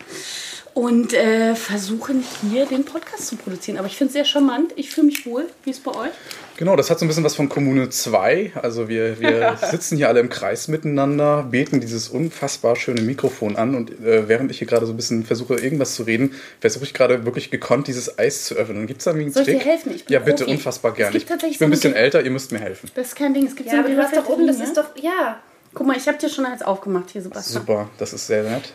Und 0.79 1.13
äh, 1.13 1.55
versuchen 1.55 2.23
hier 2.49 2.65
den 2.65 2.85
Podcast 2.85 3.27
zu 3.27 3.35
produzieren. 3.35 3.77
Aber 3.77 3.87
ich 3.87 3.97
finde 3.97 4.09
es 4.09 4.13
sehr 4.13 4.23
charmant. 4.23 4.71
Ich 4.77 4.89
fühle 4.91 5.07
mich 5.07 5.25
wohl. 5.25 5.45
Wie 5.65 5.71
ist 5.71 5.79
es 5.79 5.83
bei 5.83 5.91
euch? 5.91 6.11
Genau, 6.55 6.77
das 6.77 6.89
hat 6.89 6.99
so 6.99 7.05
ein 7.05 7.09
bisschen 7.09 7.25
was 7.25 7.35
von 7.35 7.49
Kommune 7.49 7.89
2. 7.89 8.53
Also 8.55 8.87
wir, 8.87 9.19
wir 9.19 9.57
sitzen 9.71 9.97
hier 9.97 10.07
alle 10.07 10.21
im 10.21 10.29
Kreis 10.29 10.69
miteinander, 10.69 11.43
beten 11.43 11.81
dieses 11.81 12.07
unfassbar 12.07 12.77
schöne 12.77 13.01
Mikrofon 13.01 13.57
an 13.57 13.75
und 13.75 13.91
äh, 14.05 14.29
während 14.29 14.51
ich 14.51 14.59
hier 14.59 14.67
gerade 14.67 14.85
so 14.85 14.93
ein 14.93 14.95
bisschen 14.95 15.25
versuche, 15.25 15.55
irgendwas 15.55 15.95
zu 15.95 16.03
reden, 16.03 16.33
versuche 16.61 16.85
ich 16.85 16.93
gerade 16.93 17.25
wirklich 17.25 17.51
gekonnt, 17.51 17.87
dieses 17.87 18.17
Eis 18.17 18.45
zu 18.45 18.55
öffnen. 18.55 18.87
Gibt 18.87 18.99
es 18.99 19.05
da 19.05 19.11
irgendwie 19.11 19.25
einen 19.25 19.33
Soll 19.33 19.43
ich 19.43 19.49
Trick? 19.49 19.59
dir 19.59 19.65
helfen? 19.69 19.91
Ich 19.95 20.05
bin 20.05 20.13
ja, 20.13 20.19
bitte, 20.19 20.45
Profi. 20.45 20.55
unfassbar 20.57 20.93
gerne. 20.93 21.17
Ich, 21.17 21.23
ich 21.23 21.27
bin 21.29 21.39
ein 21.41 21.53
so 21.57 21.67
bisschen 21.67 21.93
eine- 21.93 22.03
älter, 22.03 22.21
ihr 22.23 22.31
müsst 22.31 22.53
mir 22.53 22.59
helfen. 22.59 22.89
Das 22.95 23.07
ist 23.07 23.15
kein 23.17 23.33
Ding. 23.33 23.45
Es 23.47 23.55
gibt 23.55 23.67
Ja, 23.67 23.75
so 23.75 23.79
aber 23.79 23.89
du 23.89 23.97
hast 24.01 24.15
doch 24.15 24.29
oben, 24.29 24.47
das 24.47 24.61
ist 24.61 24.77
doch, 24.77 24.95
ja. 25.01 25.39
Guck 25.73 25.85
mal, 25.85 25.97
ich 25.97 26.07
habe 26.07 26.17
dir 26.17 26.29
schon 26.29 26.45
eins 26.45 26.61
aufgemacht 26.61 27.09
hier, 27.11 27.21
Sebastian. 27.21 27.61
Super, 27.65 27.89
das 27.97 28.13
ist 28.13 28.27
sehr 28.27 28.43
nett. 28.43 28.73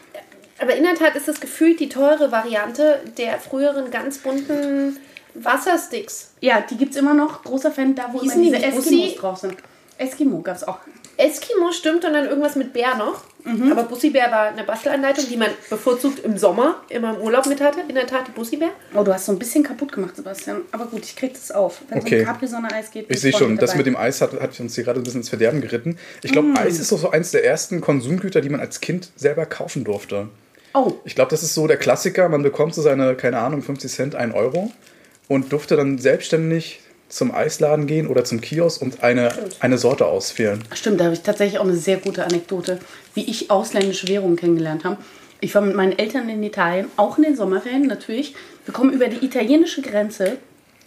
Aber 0.61 0.75
in 0.75 0.85
der 0.85 0.95
Tat 0.95 1.17
ist 1.17 1.27
das 1.29 1.41
gefühlt 1.41 1.81
die 1.81 1.89
teure 1.89 2.31
Variante 2.33 3.01
der 3.19 3.39
früheren 3.39 3.91
ganz 3.91 4.19
bunten 4.19 4.99
Wassersticks. 5.35 6.31
Ja, 6.41 6.61
die 6.61 6.77
gibt's 6.77 6.97
immer 6.97 7.15
noch. 7.15 7.43
Großer 7.43 7.71
Fan, 7.73 7.95
da 7.95 8.05
wo 8.13 8.19
immer 8.19 8.23
Hießen 8.23 8.43
die 8.43 8.51
diese 8.51 8.57
nicht 8.61 8.67
Eskimos 8.79 8.85
Bussi? 9.07 9.17
drauf 9.19 9.39
sind. 9.39 9.57
Eskimo 9.99 10.41
gab's 10.43 10.65
auch. 10.65 10.79
Eskimo 11.17 11.71
stimmt 11.71 12.05
und 12.05 12.13
dann 12.13 12.25
irgendwas 12.27 12.57
mit 12.57 12.73
Bär 12.73 12.97
noch. 12.97 13.23
Aber 13.71 13.83
Bussi-Bär 13.83 14.31
war 14.31 14.47
eine 14.49 14.65
Bastelanleitung, 14.65 15.27
die 15.29 15.37
man 15.37 15.51
bevorzugt 15.69 16.21
im 16.25 16.39
Sommer 16.39 16.77
immer 16.89 17.15
im 17.15 17.21
Urlaub 17.21 17.45
mit 17.47 17.61
hatte. 17.61 17.81
In 17.89 17.95
der 17.95 18.07
Tat 18.07 18.27
die 18.27 18.31
Bussi-Bär. 18.33 18.71
Oh, 18.95 19.03
du 19.05 19.13
hast 19.13 19.27
so 19.27 19.33
ein 19.33 19.39
bisschen 19.39 19.63
kaputt 19.63 19.93
gemacht, 19.93 20.17
Sebastian. 20.17 20.63
Aber 20.73 20.87
gut, 20.87 21.05
ich 21.05 21.15
krieg 21.15 21.35
das 21.35 21.51
auf. 21.53 21.83
Wenn 21.89 21.99
es 21.99 22.05
Okay. 22.05 22.21
um 22.21 22.27
Capri-Sonne-Eis 22.27 22.91
geht, 22.91 23.07
Ich 23.11 23.21
sehe 23.21 23.33
schon, 23.35 23.59
das 23.59 23.77
mit 23.77 23.85
dem 23.85 23.97
Eis 23.97 24.23
hat, 24.23 24.33
hat 24.41 24.59
uns 24.59 24.75
hier 24.75 24.85
gerade 24.85 24.99
ein 24.99 25.03
bisschen 25.03 25.21
ins 25.21 25.29
Verderben 25.29 25.61
geritten. 25.61 25.99
Ich 26.23 26.33
glaube, 26.33 26.49
Mm. 26.49 26.57
Eis 26.57 26.79
ist 26.81 26.91
doch 26.91 26.99
so 26.99 27.11
eins 27.11 27.33
der 27.33 27.45
ersten 27.45 27.83
Konsumgüter, 27.83 28.41
die 28.41 28.49
man 28.49 28.61
als 28.61 28.81
Kind 28.81 29.11
selber 29.15 29.45
kaufen 29.45 29.85
durfte. 29.85 30.29
Oh, 30.75 30.93
Ich 31.05 31.15
glaube, 31.15 31.31
das 31.31 31.43
ist 31.43 31.55
so 31.55 31.67
der 31.67 31.77
Klassiker. 31.77 32.29
Man 32.29 32.43
bekommt 32.43 32.75
so 32.75 32.83
seine, 32.83 33.15
keine 33.15 33.39
Ahnung, 33.39 33.63
50 33.63 33.91
Cent, 33.91 34.15
1 34.17 34.35
Euro 34.35 34.73
und 35.29 35.53
durfte 35.53 35.77
dann 35.77 35.99
selbstständig 35.99 36.81
zum 37.09 37.33
Eisladen 37.33 37.87
gehen 37.87 38.09
oder 38.09 38.25
zum 38.25 38.41
Kiosk 38.41 38.83
und 38.83 39.03
eine, 39.05 39.33
eine 39.61 39.79
Sorte 39.79 40.07
auswählen. 40.07 40.65
stimmt, 40.75 40.99
da 40.99 41.05
habe 41.05 41.15
ich 41.15 41.23
tatsächlich 41.23 41.61
auch 41.61 41.65
eine 41.65 41.77
sehr 41.77 41.99
gute 41.99 42.25
Anekdote, 42.25 42.81
wie 43.15 43.31
ich 43.31 43.51
ausländische 43.51 44.09
Währungen 44.09 44.37
kennengelernt 44.37 44.85
habe. 44.85 44.99
Ich 45.41 45.55
war 45.55 45.63
mit 45.63 45.77
meinen 45.77 45.97
Eltern 45.97 46.29
in 46.29 46.43
Italien, 46.43 46.87
auch 46.97 47.19
in 47.19 47.25
den 47.25 47.37
Sommerferien 47.37 47.87
natürlich. 47.87 48.35
Wir 48.65 48.75
kommen 48.75 48.93
über 48.93 49.07
die 49.09 49.25
italienische 49.25 49.83
Grenze, 49.83 50.39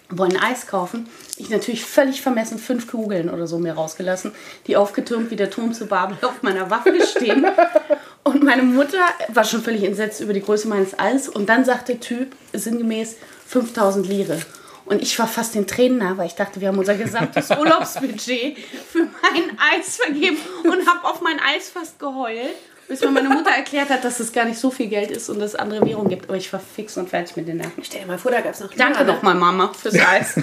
wollen 0.10 0.38
Eis 0.38 0.68
kaufen. 0.68 1.08
Ich 1.38 1.50
natürlich 1.50 1.86
völlig 1.86 2.22
vermessen 2.22 2.58
fünf 2.58 2.88
Kugeln 2.88 3.30
oder 3.30 3.46
so 3.46 3.60
mir 3.60 3.74
rausgelassen, 3.74 4.32
die 4.66 4.76
aufgetürmt 4.76 5.32
wie 5.32 5.36
der 5.36 5.50
Turm 5.50 5.74
zu 5.74 5.86
Babel 5.86 6.18
auf 6.22 6.42
meiner 6.44 6.70
Waffel 6.70 7.06
stehen. 7.06 7.46
Und 8.28 8.44
meine 8.44 8.64
Mutter 8.64 9.00
war 9.30 9.46
schon 9.46 9.64
völlig 9.64 9.86
entsetzt 9.86 10.20
über 10.20 10.34
die 10.34 10.42
Größe 10.42 10.68
meines 10.68 11.00
Eis. 11.00 11.30
Und 11.30 11.48
dann 11.48 11.64
sagt 11.64 11.88
der 11.88 12.02
Typ 12.02 12.36
sinngemäß 12.52 13.16
5000 13.48 14.06
Lire. 14.06 14.42
Und 14.84 15.02
ich 15.02 15.18
war 15.18 15.28
fast 15.28 15.56
den 15.56 15.66
Tränen 15.66 16.00
nah, 16.00 16.18
weil 16.18 16.28
ich 16.28 16.36
dachte, 16.36 16.60
wir 16.60 16.68
haben 16.68 16.78
unser 16.78 16.96
gesamtes 16.96 17.50
Urlaubsbudget 17.58 18.58
für 18.92 19.08
mein 19.22 19.58
Eis 19.58 19.96
vergeben 19.96 20.38
und 20.66 20.86
habe 20.90 21.06
auf 21.06 21.22
mein 21.22 21.40
Eis 21.40 21.70
fast 21.70 22.00
geheult, 22.00 22.56
bis 22.90 23.00
mir 23.00 23.12
meine 23.12 23.30
Mutter 23.30 23.52
erklärt 23.52 23.90
hat, 23.90 24.04
dass 24.04 24.20
es 24.20 24.34
gar 24.34 24.44
nicht 24.44 24.60
so 24.60 24.72
viel 24.72 24.88
Geld 24.88 25.10
ist 25.10 25.30
und 25.30 25.40
es 25.40 25.56
andere 25.56 25.86
Währung 25.86 26.10
gibt. 26.10 26.26
Aber 26.28 26.36
ich 26.36 26.52
war 26.52 26.60
fix 26.60 26.98
und 26.98 27.10
fertig 27.10 27.38
mit 27.38 27.48
den 27.48 27.58
Nerven. 27.58 27.82
Stell 27.82 28.02
dir 28.02 28.08
mal 28.08 28.18
vor, 28.18 28.32
da 28.32 28.42
gab 28.42 28.54
es 28.54 28.60
noch 28.60 28.74
Lira. 28.74 28.90
Danke 28.90 29.06
nochmal, 29.06 29.36
Mama, 29.36 29.72
fürs 29.74 29.96
Eis. 29.96 30.36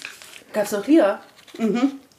Gab 0.54 0.64
es 0.64 0.72
noch 0.72 0.86
Lira. 0.86 1.20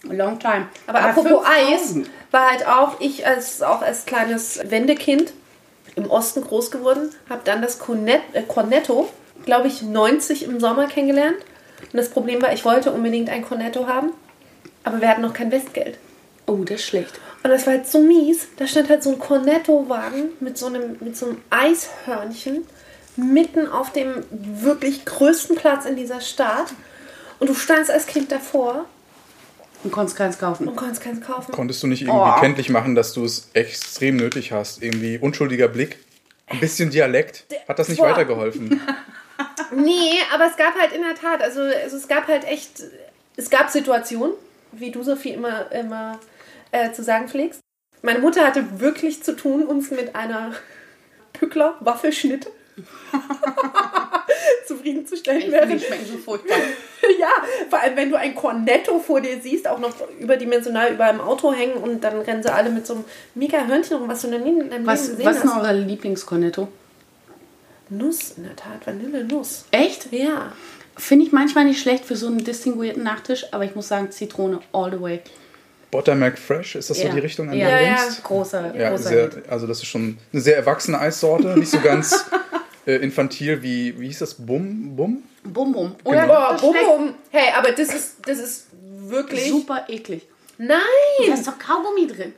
Long 0.03 0.37
time. 0.39 0.67
Aber 0.87 0.99
Aber 0.99 1.09
apropos 1.09 1.45
5000. 1.47 2.05
Eis, 2.05 2.11
war 2.31 2.49
halt 2.51 2.67
auch 2.67 2.99
ich 2.99 3.25
als 3.25 3.61
auch 3.61 3.81
als 3.81 4.05
kleines 4.05 4.59
Wendekind 4.69 5.33
im 5.95 6.09
Osten 6.09 6.41
groß 6.41 6.71
geworden, 6.71 7.09
habe 7.29 7.41
dann 7.43 7.61
das 7.61 7.79
Cornet, 7.79 8.21
äh, 8.33 8.41
Cornetto, 8.41 9.09
glaube 9.45 9.67
ich, 9.67 9.81
90 9.81 10.43
im 10.43 10.59
Sommer 10.59 10.87
kennengelernt. 10.87 11.37
Und 11.81 11.93
das 11.97 12.09
Problem 12.09 12.41
war, 12.41 12.51
ich 12.53 12.65
wollte 12.65 12.91
unbedingt 12.91 13.29
ein 13.29 13.45
Cornetto 13.45 13.87
haben, 13.87 14.11
aber 14.83 14.99
wir 15.01 15.07
hatten 15.09 15.21
noch 15.21 15.33
kein 15.33 15.51
Westgeld. 15.51 15.97
Oh, 16.47 16.57
das 16.65 16.77
ist 16.81 16.85
schlecht. 16.87 17.13
Und 17.43 17.49
das 17.51 17.65
war 17.65 17.73
halt 17.73 17.87
so 17.87 17.99
mies. 17.99 18.47
Da 18.57 18.67
stand 18.67 18.89
halt 18.89 19.03
so 19.03 19.11
ein 19.11 19.19
Cornetto-Wagen 19.19 20.29
mit, 20.39 20.57
so 20.57 20.65
einem- 20.67 20.97
mit 20.99 21.15
so 21.15 21.27
einem 21.27 21.41
Eishörnchen 21.49 22.65
mitten 23.15 23.67
auf 23.67 23.91
dem 23.91 24.23
wirklich 24.31 25.05
größten 25.05 25.55
Platz 25.55 25.85
in 25.85 25.95
dieser 25.95 26.19
Stadt. 26.21 26.73
Und 27.39 27.49
du 27.49 27.53
standst 27.53 27.91
als 27.91 28.07
Kind 28.07 28.31
davor 28.31 28.85
Und 29.83 29.91
konntest 29.91 30.17
keins 30.17 30.37
kaufen. 30.39 30.67
und 30.67 30.75
konntest 30.75 31.01
keins 31.01 31.21
kaufen. 31.25 31.51
Konntest 31.51 31.83
du 31.83 31.87
nicht 31.87 32.01
irgendwie 32.03 32.31
Oh. 32.37 32.39
kenntlich 32.39 32.69
machen, 32.69 32.95
dass 32.95 33.13
du 33.13 33.25
es 33.25 33.49
extrem 33.53 34.15
nötig 34.15 34.51
hast? 34.51 34.81
Irgendwie 34.81 35.17
unschuldiger 35.17 35.67
Blick, 35.67 35.97
ein 36.47 36.59
bisschen 36.59 36.89
Dialekt. 36.89 37.45
Hat 37.67 37.79
das 37.79 37.89
nicht 37.89 37.99
Boah. 37.99 38.09
weitergeholfen? 38.11 38.81
Nee, 39.75 40.19
aber 40.31 40.45
es 40.45 40.55
gab 40.55 40.75
halt 40.79 40.93
in 40.93 41.01
der 41.01 41.15
Tat, 41.15 41.41
also, 41.41 41.61
also 41.61 41.97
es 41.97 42.07
gab 42.07 42.27
halt 42.27 42.45
echt, 42.45 42.83
es 43.35 43.49
gab 43.49 43.71
Situationen, 43.71 44.33
wie 44.71 44.91
du 44.91 45.01
Sophie 45.01 45.31
immer, 45.31 45.71
immer 45.71 46.19
äh, 46.71 46.91
zu 46.91 47.03
sagen 47.03 47.27
pflegst. 47.27 47.59
Meine 48.03 48.19
Mutter 48.19 48.45
hatte 48.45 48.79
wirklich 48.79 49.23
zu 49.23 49.35
tun, 49.35 49.63
uns 49.65 49.89
mit 49.89 50.15
einer 50.15 50.53
Pückler 51.33 51.75
Waffelschnitt 51.79 52.47
zufriedenzustellen. 54.67 55.41
Finde, 55.41 55.67
die 55.67 55.79
schmecken 55.79 56.05
so 56.05 56.17
furchtbar. 56.17 56.57
ja, 57.19 57.29
vor 57.69 57.79
allem 57.81 57.95
wenn 57.95 58.09
du 58.09 58.17
ein 58.17 58.33
Cornetto 58.35 58.99
vor 58.99 59.21
dir 59.21 59.39
siehst, 59.41 59.67
auch 59.67 59.79
noch 59.79 59.93
überdimensional 60.19 60.93
über 60.93 61.05
einem 61.05 61.21
Auto 61.21 61.53
hängen 61.53 61.73
und 61.75 62.03
dann 62.03 62.19
rennen 62.21 62.43
sie 62.43 62.53
alle 62.53 62.69
mit 62.69 62.85
so 62.87 62.93
einem 62.95 63.03
mega 63.35 63.65
Hörnchen 63.65 63.97
rum, 63.97 64.07
was 64.07 64.21
du 64.21 64.29
noch 64.29 64.39
nie 64.39 64.49
in 64.51 64.59
deinem 64.59 64.71
Leben 64.71 64.85
Was, 64.87 65.09
gesehen 65.09 65.25
was 65.25 65.35
ist 65.37 65.41
denn 65.43 65.55
hast. 65.55 65.63
eure 65.63 65.73
Lieblingscornetto? 65.73 66.67
Nuss, 67.89 68.31
in 68.37 68.43
der 68.43 68.55
Tat, 68.55 68.85
Vanillenuss. 68.85 69.65
Echt? 69.71 70.11
Ja. 70.11 70.51
Finde 70.97 71.25
ich 71.25 71.31
manchmal 71.31 71.65
nicht 71.65 71.81
schlecht 71.81 72.05
für 72.05 72.15
so 72.15 72.27
einen 72.27 72.43
distinguierten 72.43 73.03
Nachtisch, 73.03 73.45
aber 73.51 73.65
ich 73.65 73.75
muss 73.75 73.87
sagen, 73.87 74.11
Zitrone 74.11 74.59
all 74.71 74.91
the 74.91 75.01
way. 75.01 75.21
Buttermilk 75.91 76.39
Fresh, 76.39 76.75
ist 76.75 76.89
das 76.89 76.97
so 76.97 77.03
Ja. 77.03 77.13
die 77.13 77.19
Richtung, 77.19 77.49
an 77.49 77.57
Ja, 77.57 77.67
der 77.67 77.77
du 77.79 77.83
ja. 77.85 77.95
denkst? 77.95 78.23
Großer, 78.23 78.75
Ja, 78.75 78.89
großer 78.89 79.09
sehr, 79.09 79.29
also 79.47 79.67
das 79.67 79.77
ist 79.79 79.85
schon 79.87 80.17
eine 80.31 80.41
sehr 80.41 80.55
erwachsene 80.57 80.99
Eissorte, 80.99 81.57
nicht 81.57 81.69
so 81.69 81.79
ganz 81.81 82.25
äh, 82.85 82.95
infantil 82.95 83.61
wie, 83.61 83.99
wie 83.99 84.07
hieß 84.07 84.19
das, 84.19 84.33
Bum, 84.35 84.95
Bum? 84.95 85.23
Bum 85.43 85.71
Bum. 85.73 85.95
Genau. 86.03 86.09
Oder 86.09 86.27
Boah, 86.27 86.49
das 86.51 86.61
bum, 86.61 86.75
bum. 86.85 87.13
Hey, 87.31 87.51
aber 87.55 87.71
das 87.71 87.93
ist, 87.93 88.15
das 88.25 88.39
ist 88.39 88.67
wirklich. 89.07 89.49
super 89.49 89.85
eklig. 89.87 90.27
Nein, 90.57 90.79
Da 91.27 91.33
ist 91.33 91.47
doch 91.47 91.57
Kaugummi 91.57 92.07
drin. 92.07 92.33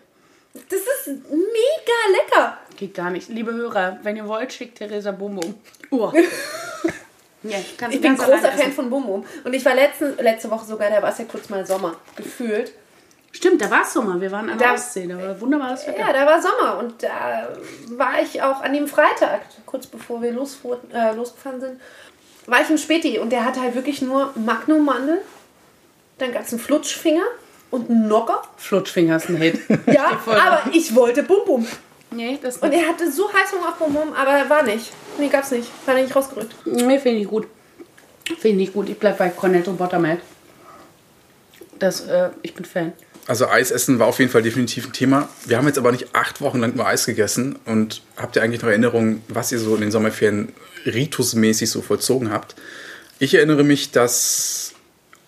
das 0.54 0.80
ist 0.80 1.08
mega 1.30 2.00
lecker. 2.12 2.58
Geht 2.78 2.94
gar 2.94 3.10
nicht. 3.10 3.30
Liebe 3.30 3.54
Hörer, 3.54 4.00
wenn 4.04 4.16
ihr 4.16 4.28
wollt, 4.28 4.52
schickt 4.54 4.78
Theresa 4.78 5.12
Bum 5.12 5.36
Bum. 5.36 5.56
Uah. 5.92 6.14
ja, 7.44 7.58
Ich 7.90 8.02
bin 8.02 8.16
großer 8.16 8.52
Fan 8.52 8.72
von 8.72 8.90
Bum 8.90 9.06
Bum. 9.06 9.26
Und 9.44 9.54
ich 9.54 9.64
war 9.66 9.76
letzte, 9.76 10.16
letzte 10.22 10.50
Woche 10.50 10.66
sogar, 10.66 10.90
da 10.90 11.02
war 11.02 11.12
es 11.12 11.18
ja 11.18 11.26
kurz 11.26 11.50
mal 11.50 11.66
Sommer, 11.66 11.96
gefühlt. 12.16 12.72
Stimmt, 13.36 13.62
da 13.62 13.70
war 13.70 13.82
es 13.82 13.92
Sommer. 13.92 14.20
Wir 14.22 14.32
waren 14.32 14.50
an 14.50 14.58
der 14.58 14.70
Da- 14.70 14.74
Ostsee. 14.76 15.08
Da 15.08 15.18
war 15.18 15.40
wunderbares 15.42 15.86
Wetter. 15.88 16.00
Ja, 16.00 16.14
da 16.14 16.26
war 16.26 16.42
Sommer 16.42 16.78
und 16.80 17.04
da 17.04 17.50
war 17.90 18.22
ich 18.22 18.42
auch 18.42 18.62
an 18.62 18.72
dem 18.74 18.88
Freitag, 18.88 19.42
kurz 19.66 19.88
bevor 19.88 20.22
wir 20.22 20.32
losfuhr, 20.32 20.80
äh, 20.94 21.14
losgefahren 21.14 21.60
sind, 21.60 21.82
war 22.46 22.62
ich 22.62 22.70
im 22.70 22.78
Späti 22.78 23.20
und 23.20 23.32
der 23.32 23.44
hatte 23.44 23.60
halt 23.62 23.76
wirklich 23.76 24.02
nur 24.02 24.32
Magnum-Mandel, 24.36 25.18
dann 26.18 26.32
gab 26.32 26.44
es 26.44 26.52
einen 26.54 26.62
Flutschfinger 26.62 27.26
und 27.72 27.90
einen 27.90 28.08
Nocker. 28.08 28.42
Flutschfinger 28.56 29.18
ist 29.18 29.28
ein 29.30 29.36
Hit. 29.36 29.60
Ja, 29.88 30.18
aber 30.28 30.62
ich 30.72 30.96
wollte 30.96 31.24
Bum 31.24 31.40
Bum. 31.46 31.68
nee, 32.12 32.40
das 32.42 32.58
Und 32.60 32.72
er 32.72 32.88
hatte 32.88 33.12
so 33.12 33.28
heiß 33.34 33.52
Hunger 33.52 33.68
auf 33.68 33.76
Bum 33.76 33.94
Bum, 33.94 34.14
aber 34.14 34.50
war 34.50 34.64
nicht. 34.64 34.94
Nee, 35.18 35.28
gab's 35.28 35.52
nicht. 35.52 35.70
War 35.86 35.96
nicht 35.96 36.16
rausgerückt. 36.16 36.56
Nee, 36.66 37.00
finde 37.00 37.20
ich 37.20 37.28
gut. 37.28 37.48
Finde 38.40 38.64
ich 38.64 38.72
gut. 38.72 38.88
Ich 38.88 38.98
bleibe 38.98 39.18
bei 39.18 39.30
Cornetto 39.30 39.74
Buttermilk. 39.74 40.22
Das, 41.80 42.08
äh, 42.08 42.30
ich 42.42 42.54
bin 42.54 42.64
Fan. 42.64 42.94
Also 43.28 43.48
Eisessen 43.48 43.98
war 43.98 44.08
auf 44.08 44.20
jeden 44.20 44.32
Fall 44.32 44.44
definitiv 44.44 44.86
ein 44.86 44.94
Thema. 44.94 45.30
Wir 45.46 45.58
haben 45.58 45.66
jetzt 45.66 45.80
aber 45.80 45.92
nicht 45.92 46.14
acht 46.14 46.42
Wochen 46.42 46.60
lang 46.60 46.76
nur 46.76 46.86
Eis 46.86 47.06
gegessen. 47.06 47.58
Und 47.66 48.02
habt 48.18 48.36
ihr 48.36 48.44
eigentlich 48.44 48.62
noch 48.62 48.70
Erinnerungen, 48.70 49.24
was 49.28 49.52
ihr 49.52 49.60
so 49.60 49.76
in 49.76 49.82
den 49.82 49.92
Sommerferien 49.92 50.50
ritusmäßig 50.86 51.70
so 51.70 51.82
vollzogen 51.82 52.32
habt? 52.32 52.56
Ich 53.18 53.34
erinnere 53.34 53.64
mich, 53.64 53.92
dass 53.92 54.74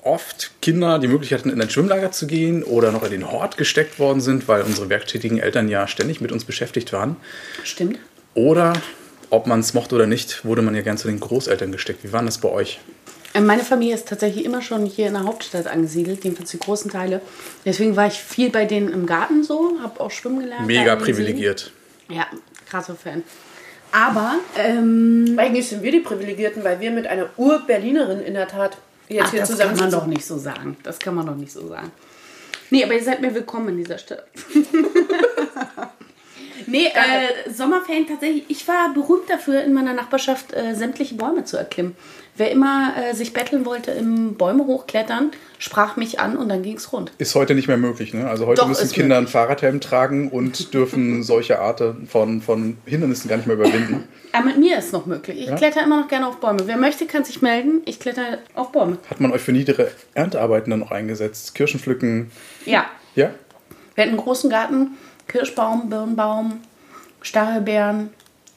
oft 0.03 0.51
Kinder 0.61 0.99
die 0.99 1.07
Möglichkeit 1.07 1.39
hatten, 1.39 1.49
in 1.49 1.61
ein 1.61 1.69
Schwimmlager 1.69 2.11
zu 2.11 2.27
gehen 2.27 2.63
oder 2.63 2.91
noch 2.91 3.03
in 3.03 3.11
den 3.11 3.31
Hort 3.31 3.57
gesteckt 3.57 3.99
worden 3.99 4.21
sind, 4.21 4.47
weil 4.47 4.61
unsere 4.61 4.89
werktätigen 4.89 5.39
Eltern 5.39 5.67
ja 5.67 5.87
ständig 5.87 6.21
mit 6.21 6.31
uns 6.31 6.45
beschäftigt 6.45 6.93
waren. 6.93 7.17
Stimmt. 7.63 7.99
Oder, 8.33 8.73
ob 9.29 9.47
man 9.47 9.59
es 9.59 9.73
mochte 9.73 9.95
oder 9.95 10.05
nicht, 10.05 10.45
wurde 10.45 10.61
man 10.61 10.75
ja 10.75 10.81
gern 10.81 10.97
zu 10.97 11.07
den 11.07 11.19
Großeltern 11.19 11.71
gesteckt. 11.71 12.03
Wie 12.03 12.13
war 12.13 12.23
das 12.23 12.37
bei 12.37 12.49
euch? 12.49 12.79
Äh, 13.37 13.41
Meine 13.41 13.63
Familie 13.63 13.95
ist 13.95 14.07
tatsächlich 14.07 14.45
immer 14.45 14.61
schon 14.61 14.85
hier 14.85 15.07
in 15.07 15.13
der 15.13 15.23
Hauptstadt 15.23 15.67
angesiedelt, 15.67 16.23
jedenfalls 16.23 16.51
die 16.51 16.59
großen 16.59 16.91
Teile. 16.91 17.21
Deswegen 17.65 17.95
war 17.95 18.07
ich 18.07 18.15
viel 18.15 18.49
bei 18.49 18.65
denen 18.65 18.89
im 18.89 19.05
Garten 19.05 19.43
so, 19.43 19.77
habe 19.81 19.99
auch 19.99 20.11
schwimmen 20.11 20.39
gelernt. 20.39 20.67
Mega 20.67 20.95
privilegiert. 20.95 21.71
Ja, 22.09 22.27
krasser 22.69 22.95
Fan. 22.95 23.23
Aber, 23.91 24.35
ähm, 24.57 25.35
Eigentlich 25.37 25.69
sind 25.69 25.81
wir 25.81 25.91
die 25.91 25.99
Privilegierten, 25.99 26.63
weil 26.63 26.79
wir 26.79 26.91
mit 26.91 27.07
einer 27.07 27.29
Ur-Berlinerin 27.37 28.21
in 28.21 28.33
der 28.33 28.47
Tat 28.47 28.77
jetzt 29.07 29.27
ach, 29.27 29.31
hier 29.31 29.39
das 29.41 29.49
zusammen 29.49 29.75
kann 29.75 29.79
man 29.79 29.91
doch 29.91 30.07
nicht 30.07 30.25
so 30.25 30.37
sagen. 30.37 30.77
Das 30.83 30.99
kann 30.99 31.15
man 31.15 31.25
doch 31.25 31.35
nicht 31.35 31.51
so 31.51 31.67
sagen. 31.67 31.91
Nee, 32.69 32.83
aber 32.83 32.95
ihr 32.95 33.03
seid 33.03 33.21
mir 33.21 33.33
willkommen 33.33 33.69
in 33.69 33.77
dieser 33.77 33.97
Stadt. 33.97 34.25
nee, 36.67 36.87
äh, 36.87 37.49
Sommerferien 37.49 38.05
tatsächlich. 38.05 38.43
Ich 38.49 38.67
war 38.67 38.93
berühmt 38.93 39.29
dafür, 39.29 39.63
in 39.63 39.73
meiner 39.73 39.93
Nachbarschaft 39.93 40.53
äh, 40.53 40.75
sämtliche 40.75 41.15
Bäume 41.15 41.45
zu 41.45 41.55
erklimmen. 41.55 41.95
Wer 42.37 42.51
immer 42.51 42.93
äh, 42.95 43.15
sich 43.15 43.33
betteln 43.33 43.65
wollte 43.65 43.91
im 43.91 44.35
Bäume 44.35 44.65
hochklettern, 44.65 45.31
sprach 45.57 45.95
mich 45.97 46.19
an 46.19 46.37
und 46.37 46.49
dann 46.49 46.61
ging's 46.61 46.93
rund. 46.93 47.11
Ist 47.17 47.33
heute 47.33 47.55
nicht 47.55 47.67
mehr 47.67 47.77
möglich. 47.77 48.13
Ne? 48.13 48.29
Also 48.29 48.45
heute 48.45 48.61
Doch, 48.61 48.67
müssen 48.67 48.89
Kinder 48.91 49.15
einen 49.15 49.23
möglich. 49.23 49.31
Fahrradhelm 49.33 49.81
tragen 49.81 50.29
und 50.29 50.73
dürfen 50.73 51.23
solche 51.23 51.59
Arten 51.59 52.07
von, 52.07 52.41
von 52.41 52.77
Hindernissen 52.85 53.27
gar 53.27 53.37
nicht 53.37 53.47
mehr 53.47 53.55
überwinden. 53.55 54.07
Aber 54.33 54.45
mit 54.45 54.59
mir 54.59 54.77
ist 54.77 54.93
noch 54.93 55.07
möglich. 55.07 55.39
Ich 55.39 55.47
Ja? 55.47 55.55
kletter 55.55 55.83
immer 55.83 56.01
noch 56.01 56.07
gerne 56.07 56.27
auf 56.27 56.37
Bäume. 56.39 56.59
Wer 56.65 56.77
möchte, 56.77 57.07
kann 57.07 57.23
sich 57.23 57.41
melden. 57.41 57.81
Ich 57.85 57.99
kletter 57.99 58.37
auf 58.53 58.71
Bäume. 58.71 58.99
Hat 59.09 59.19
man 59.19 59.31
euch 59.31 59.41
für 59.41 59.51
niedere 59.51 59.89
Erntearbeiten 60.13 60.69
dann 60.69 60.79
noch 60.79 60.91
eingesetzt? 60.91 61.55
Kirschen 61.55 61.79
pflücken? 61.79 62.29
Ja, 62.65 62.85
Ja? 63.15 63.31
Wir 63.95 64.03
hatten 64.03 64.13
einen 64.13 64.21
großen 64.21 64.49
Garten, 64.51 64.89
Kirschbaum, 65.27 65.89
Birnbaum, 65.89 66.61
Stachelbeeren, 67.23 68.11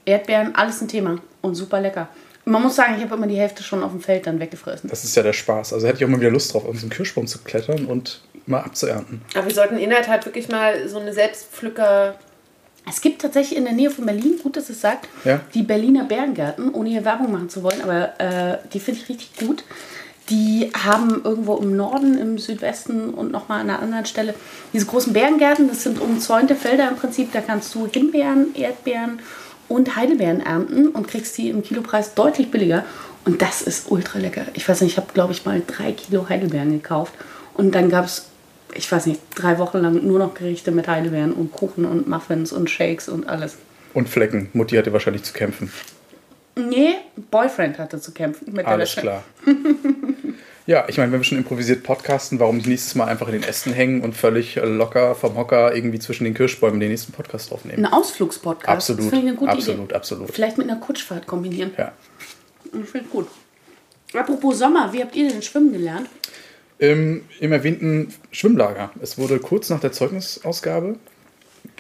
Erdbeeren, 0.05 0.55
alles 0.55 0.81
ein 0.83 0.89
Thema 0.89 1.17
und 1.41 1.55
super 1.55 1.81
lecker. 1.81 2.09
Man 2.51 2.63
muss 2.63 2.75
sagen, 2.75 2.95
ich 2.97 3.03
habe 3.05 3.15
immer 3.15 3.29
die 3.29 3.37
Hälfte 3.37 3.63
schon 3.63 3.83
auf 3.85 3.93
dem 3.93 4.01
Feld 4.01 4.27
dann 4.27 4.41
weggefressen. 4.41 4.91
Das 4.91 5.05
ist 5.05 5.15
ja 5.17 5.23
der 5.23 5.33
Spaß. 5.33 5.73
Also 5.73 5.87
hätte 5.87 5.99
ich 5.99 6.05
auch 6.05 6.09
mal 6.09 6.21
wieder 6.21 6.31
Lust 6.33 6.53
drauf, 6.53 6.65
auf 6.67 6.75
so 6.77 6.83
einen 6.83 6.91
Kirschbaum 6.91 7.29
zu 7.29 7.39
klettern 7.39 7.87
und 7.87 8.21
mal 8.47 8.61
abzuernten. 8.61 9.23
Aber 9.35 9.47
wir 9.47 9.55
sollten 9.55 9.79
in 9.79 9.91
der 9.91 10.03
Tat 10.03 10.27
wirklich 10.27 10.49
mal 10.49 10.89
so 10.89 10.99
eine 10.99 11.13
Selbstpflücker... 11.13 12.17
Es 12.89 13.01
gibt 13.03 13.23
tatsächlich 13.23 13.57
in 13.57 13.65
der 13.65 13.75
Nähe 13.75 13.91
von 13.91 14.05
Berlin, 14.05 14.41
gut, 14.43 14.57
dass 14.57 14.69
es 14.69 14.81
sagt, 14.81 15.07
Ja. 15.25 15.41
die 15.55 15.63
Berliner 15.63 16.05
Bärengärten, 16.05 16.71
ohne 16.75 16.89
hier 16.89 17.05
Werbung 17.05 17.31
machen 17.31 17.51
zu 17.51 17.63
wollen, 17.63 17.83
aber 17.83 18.19
äh, 18.19 18.59
die 18.73 18.81
finde 18.81 19.01
ich 19.03 19.09
richtig 19.09 19.37
gut. 19.47 19.63
Die 20.31 20.73
haben 20.85 21.21
irgendwo 21.23 21.57
im 21.57 21.77
Norden, 21.77 22.19
im 22.19 22.39
Südwesten 22.39 23.11
und 23.11 23.31
nochmal 23.31 23.61
an 23.61 23.71
einer 23.71 23.81
anderen 23.81 24.07
Stelle 24.07 24.35
diese 24.73 24.87
großen 24.87 25.13
Bärengärten. 25.13 25.69
Das 25.69 25.83
sind 25.83 26.01
umzäunte 26.01 26.57
Felder 26.57 26.89
im 26.89 26.97
Prinzip. 26.97 27.33
Da 27.33 27.43
kannst 27.43 27.75
du 27.75 27.87
Himbeeren, 27.87 28.55
Erdbeeren 28.55 29.21
und 29.71 29.95
Heidelbeeren 29.95 30.41
ernten 30.41 30.89
und 30.89 31.07
kriegst 31.07 31.39
die 31.39 31.49
im 31.49 31.63
Kilopreis 31.63 32.15
deutlich 32.15 32.51
billiger. 32.51 32.85
Und 33.25 33.41
das 33.41 33.63
ist 33.63 33.91
ultra 33.91 34.19
lecker. 34.19 34.43
Ich 34.55 34.69
weiß 34.69 34.81
nicht, 34.81 34.93
ich 34.93 34.97
habe, 34.97 35.13
glaube 35.15 35.33
ich, 35.33 35.45
mal 35.45 35.63
drei 35.65 35.93
Kilo 35.93 36.29
Heidelbeeren 36.29 36.73
gekauft. 36.73 37.15
Und 37.55 37.75
dann 37.75 37.89
gab 37.89 38.07
es, 38.07 38.27
ich 38.75 38.91
weiß 38.91 39.07
nicht, 39.07 39.21
drei 39.37 39.59
Wochen 39.59 39.79
lang 39.79 40.05
nur 40.05 40.19
noch 40.19 40.35
Gerichte 40.35 40.73
mit 40.73 40.89
Heidelbeeren 40.89 41.33
und 41.33 41.53
Kuchen 41.53 41.85
und 41.85 42.09
Muffins 42.09 42.53
und 42.53 42.69
Shakes 42.69 43.09
und 43.09 43.29
alles. 43.29 43.59
Und 43.95 44.09
Flecken. 44.09 44.49
Mutti 44.55 44.75
hatte 44.75 44.93
wahrscheinlich 44.93 45.23
zu 45.23 45.33
kämpfen. 45.33 45.71
Nee, 46.57 46.95
Boyfriend 47.31 47.79
hatte 47.79 48.01
zu 48.01 48.11
kämpfen 48.11 48.53
mit 48.53 48.67
der 48.67 48.69
Alles 48.69 48.97
klar. 48.97 49.23
ja, 50.71 50.85
ich 50.87 50.99
meine, 50.99 51.11
wenn 51.11 51.19
wir 51.19 51.25
schon 51.25 51.37
improvisiert 51.37 51.83
podcasten, 51.83 52.39
warum 52.39 52.59
nicht 52.59 52.69
nächstes 52.69 52.95
Mal 52.95 53.07
einfach 53.07 53.27
in 53.27 53.33
den 53.33 53.43
Ästen 53.43 53.73
hängen 53.73 54.03
und 54.03 54.17
völlig 54.17 54.55
locker 54.55 55.17
vom 55.17 55.37
Hocker 55.37 55.75
irgendwie 55.75 55.99
zwischen 55.99 56.23
den 56.23 56.33
Kirschbäumen 56.33 56.79
den 56.79 56.91
nächsten 56.91 57.11
Podcast 57.11 57.51
aufnehmen? 57.51 57.85
Ein 57.85 57.93
Ausflugspodcast. 57.93 58.69
Absolut, 58.69 59.01
Das 59.01 59.09
finde 59.09 59.25
ich 59.25 59.29
eine 59.31 59.37
gute 59.37 59.51
absolut, 59.51 59.87
Idee. 59.87 59.95
absolut. 59.97 60.31
Vielleicht 60.31 60.59
mit 60.59 60.71
einer 60.71 60.79
Kutschfahrt 60.79 61.27
kombinieren. 61.27 61.73
Ja. 61.77 61.91
Ich 62.67 62.89
finde 62.89 63.09
gut. 63.09 63.27
Apropos 64.15 64.61
Sommer, 64.61 64.93
wie 64.93 65.03
habt 65.03 65.17
ihr 65.17 65.29
denn 65.29 65.43
schwimmen 65.43 65.73
gelernt? 65.73 66.09
Im, 66.79 67.25
Im 67.41 67.51
erwähnten 67.51 68.15
Schwimmlager. 68.31 68.93
Es 69.03 69.19
wurde 69.19 69.41
kurz 69.41 69.71
nach 69.71 69.81
der 69.81 69.91
Zeugnisausgabe, 69.91 71.01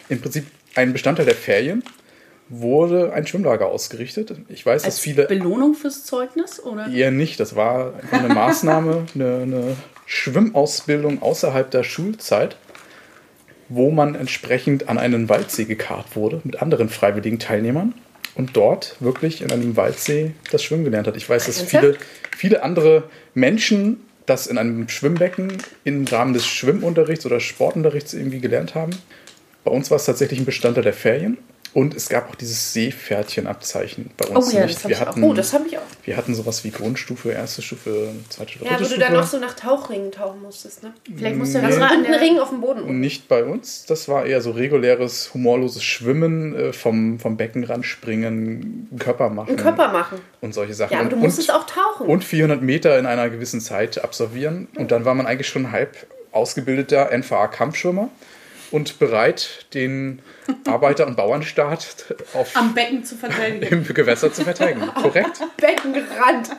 im 0.08 0.20
Prinzip 0.20 0.46
ein 0.74 0.92
Bestandteil 0.92 1.26
der 1.26 1.36
Ferien, 1.36 1.84
wurde 2.50 3.12
ein 3.12 3.26
Schwimmlager 3.26 3.66
ausgerichtet. 3.66 4.34
Ich 4.48 4.66
weiß, 4.66 4.82
dass 4.82 4.94
Als 4.94 5.00
viele 5.00 5.26
Belohnung 5.26 5.74
fürs 5.74 6.04
Zeugnis? 6.04 6.60
Oder? 6.60 6.88
eher 6.88 7.12
nicht. 7.12 7.38
Das 7.40 7.56
war 7.56 7.94
eine 8.10 8.34
Maßnahme, 8.34 9.06
eine, 9.14 9.38
eine 9.42 9.76
Schwimmausbildung 10.04 11.22
außerhalb 11.22 11.70
der 11.70 11.84
Schulzeit, 11.84 12.56
wo 13.68 13.92
man 13.92 14.16
entsprechend 14.16 14.88
an 14.88 14.98
einen 14.98 15.28
Waldsee 15.28 15.64
gekarrt 15.64 16.16
wurde 16.16 16.40
mit 16.42 16.60
anderen 16.60 16.88
freiwilligen 16.88 17.38
Teilnehmern 17.38 17.94
und 18.34 18.56
dort 18.56 18.96
wirklich 18.98 19.42
in 19.42 19.52
einem 19.52 19.76
Waldsee 19.76 20.32
das 20.50 20.64
Schwimmen 20.64 20.84
gelernt 20.84 21.06
hat. 21.06 21.16
Ich 21.16 21.28
weiß, 21.28 21.46
dass 21.46 21.62
viele, 21.62 21.96
viele 22.36 22.64
andere 22.64 23.04
Menschen 23.32 24.00
das 24.26 24.46
in 24.46 24.58
einem 24.58 24.88
Schwimmbecken 24.88 25.52
im 25.84 26.04
Rahmen 26.04 26.34
des 26.34 26.46
Schwimmunterrichts 26.46 27.26
oder 27.26 27.40
Sportunterrichts 27.40 28.14
irgendwie 28.14 28.40
gelernt 28.40 28.74
haben. 28.74 28.92
Bei 29.64 29.70
uns 29.70 29.90
war 29.90 29.96
es 29.96 30.04
tatsächlich 30.04 30.40
ein 30.40 30.44
Bestandteil 30.44 30.84
der 30.84 30.92
Ferien. 30.92 31.38
Und 31.72 31.94
es 31.94 32.08
gab 32.08 32.28
auch 32.30 32.34
dieses 32.34 32.72
Seepferdchenabzeichen 32.72 34.10
bei 34.16 34.26
uns 34.28 34.48
Oh 34.48 34.56
ja, 34.56 34.66
nicht. 34.66 34.76
das 34.76 34.84
hab 34.84 34.88
wir, 34.90 34.96
ich 34.96 35.02
auch. 35.02 35.06
hatten, 35.06 35.22
Oh, 35.22 35.32
das 35.34 35.52
habe 35.52 35.66
ich 35.68 35.78
auch. 35.78 35.82
wir 36.04 36.16
hatten 36.16 36.34
sowas 36.34 36.64
wie 36.64 36.70
Grundstufe, 36.70 37.30
erste 37.30 37.62
Stufe, 37.62 38.08
zweite 38.28 38.50
Stufe, 38.52 38.64
Ja, 38.64 38.72
wo 38.74 38.78
du 38.78 38.84
Stufe. 38.86 39.00
dann 39.00 39.12
noch 39.12 39.26
so 39.26 39.38
nach 39.38 39.54
Tauchringen 39.54 40.10
tauchen 40.10 40.42
musstest, 40.42 40.82
ne? 40.82 40.92
Vielleicht 41.16 41.36
musst 41.36 41.54
du 41.54 41.58
Nee. 41.62 41.78
war 41.78 41.90
an 41.92 41.98
ein 42.04 42.10
der 42.10 42.20
Ring 42.20 42.38
auf 42.40 42.48
dem 42.48 42.60
Boden. 42.60 42.98
Nicht 43.00 43.28
bei 43.28 43.44
uns. 43.44 43.84
Das 43.86 44.08
war 44.08 44.26
eher 44.26 44.40
so 44.40 44.50
reguläres, 44.50 45.32
humorloses 45.32 45.84
Schwimmen, 45.84 46.54
äh, 46.56 46.72
vom, 46.72 47.20
vom 47.20 47.36
Beckenrand 47.36 47.86
springen, 47.86 48.88
einen 48.90 48.98
Körper 48.98 49.30
machen. 49.30 49.50
Einen 49.50 49.58
Körper 49.58 49.88
machen. 49.92 50.18
Und 50.40 50.54
solche 50.54 50.74
Sachen. 50.74 50.92
Ja, 50.92 51.00
aber 51.00 51.08
du 51.10 51.16
und, 51.16 51.22
musstest 51.22 51.50
und, 51.50 51.54
auch 51.56 51.66
tauchen. 51.66 52.06
Und 52.06 52.24
400 52.24 52.62
Meter 52.62 52.98
in 52.98 53.06
einer 53.06 53.30
gewissen 53.30 53.60
Zeit 53.60 54.02
absolvieren. 54.02 54.68
Und 54.76 54.90
dann 54.90 55.04
war 55.04 55.14
man 55.14 55.26
eigentlich 55.26 55.48
schon 55.48 55.70
halb 55.70 55.96
ausgebildeter 56.32 57.10
NVA-Kampfschwimmer 57.12 58.08
und 58.70 58.98
bereit, 58.98 59.66
den 59.74 60.20
Arbeiter- 60.66 61.06
und 61.06 61.16
Bauernstaat 61.16 62.14
auf, 62.34 62.56
am 62.56 62.74
Becken 62.74 63.04
zu 63.04 63.16
verteidigen. 63.16 63.66
im 63.66 63.84
Gewässer 63.94 64.32
zu 64.32 64.42
verteidigen. 64.44 64.86
Korrekt? 64.94 65.40
Beckenrand. 65.56 66.50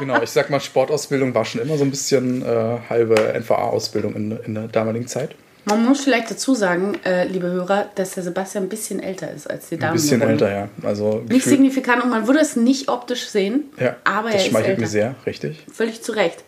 Genau, 0.00 0.20
ich 0.22 0.30
sag 0.30 0.50
mal, 0.50 0.60
Sportausbildung 0.60 1.32
war 1.34 1.44
schon 1.44 1.60
immer 1.60 1.76
so 1.78 1.84
ein 1.84 1.90
bisschen 1.90 2.42
äh, 2.42 2.78
halbe 2.88 3.14
NVA-Ausbildung 3.38 4.14
in, 4.16 4.38
in 4.44 4.54
der 4.54 4.68
damaligen 4.68 5.06
Zeit. 5.06 5.30
Man 5.66 5.84
muss 5.84 6.00
vielleicht 6.02 6.30
dazu 6.30 6.54
sagen, 6.54 6.98
äh, 7.04 7.24
liebe 7.26 7.46
Hörer, 7.48 7.88
dass 7.94 8.12
der 8.12 8.22
Sebastian 8.24 8.64
ein 8.64 8.68
bisschen 8.68 9.00
älter 9.00 9.30
ist 9.30 9.48
als 9.48 9.68
die 9.68 9.76
Damen. 9.76 9.90
Ein 9.92 9.94
bisschen 9.94 10.20
unten. 10.22 10.32
älter, 10.32 10.50
ja. 10.52 10.68
Also 10.82 11.22
Nicht 11.28 11.44
signifikant 11.44 12.02
und 12.02 12.10
man 12.10 12.26
würde 12.26 12.40
es 12.40 12.56
nicht 12.56 12.88
optisch 12.88 13.28
sehen, 13.28 13.64
Ja, 13.78 13.96
aber 14.04 14.30
das 14.30 14.36
er 14.36 14.40
ist 14.40 14.46
schmeichelt 14.48 14.68
älter. 14.70 14.80
mir 14.80 14.88
sehr, 14.88 15.14
richtig. 15.26 15.64
Völlig 15.72 16.02
zu 16.02 16.12
Recht. 16.12 16.42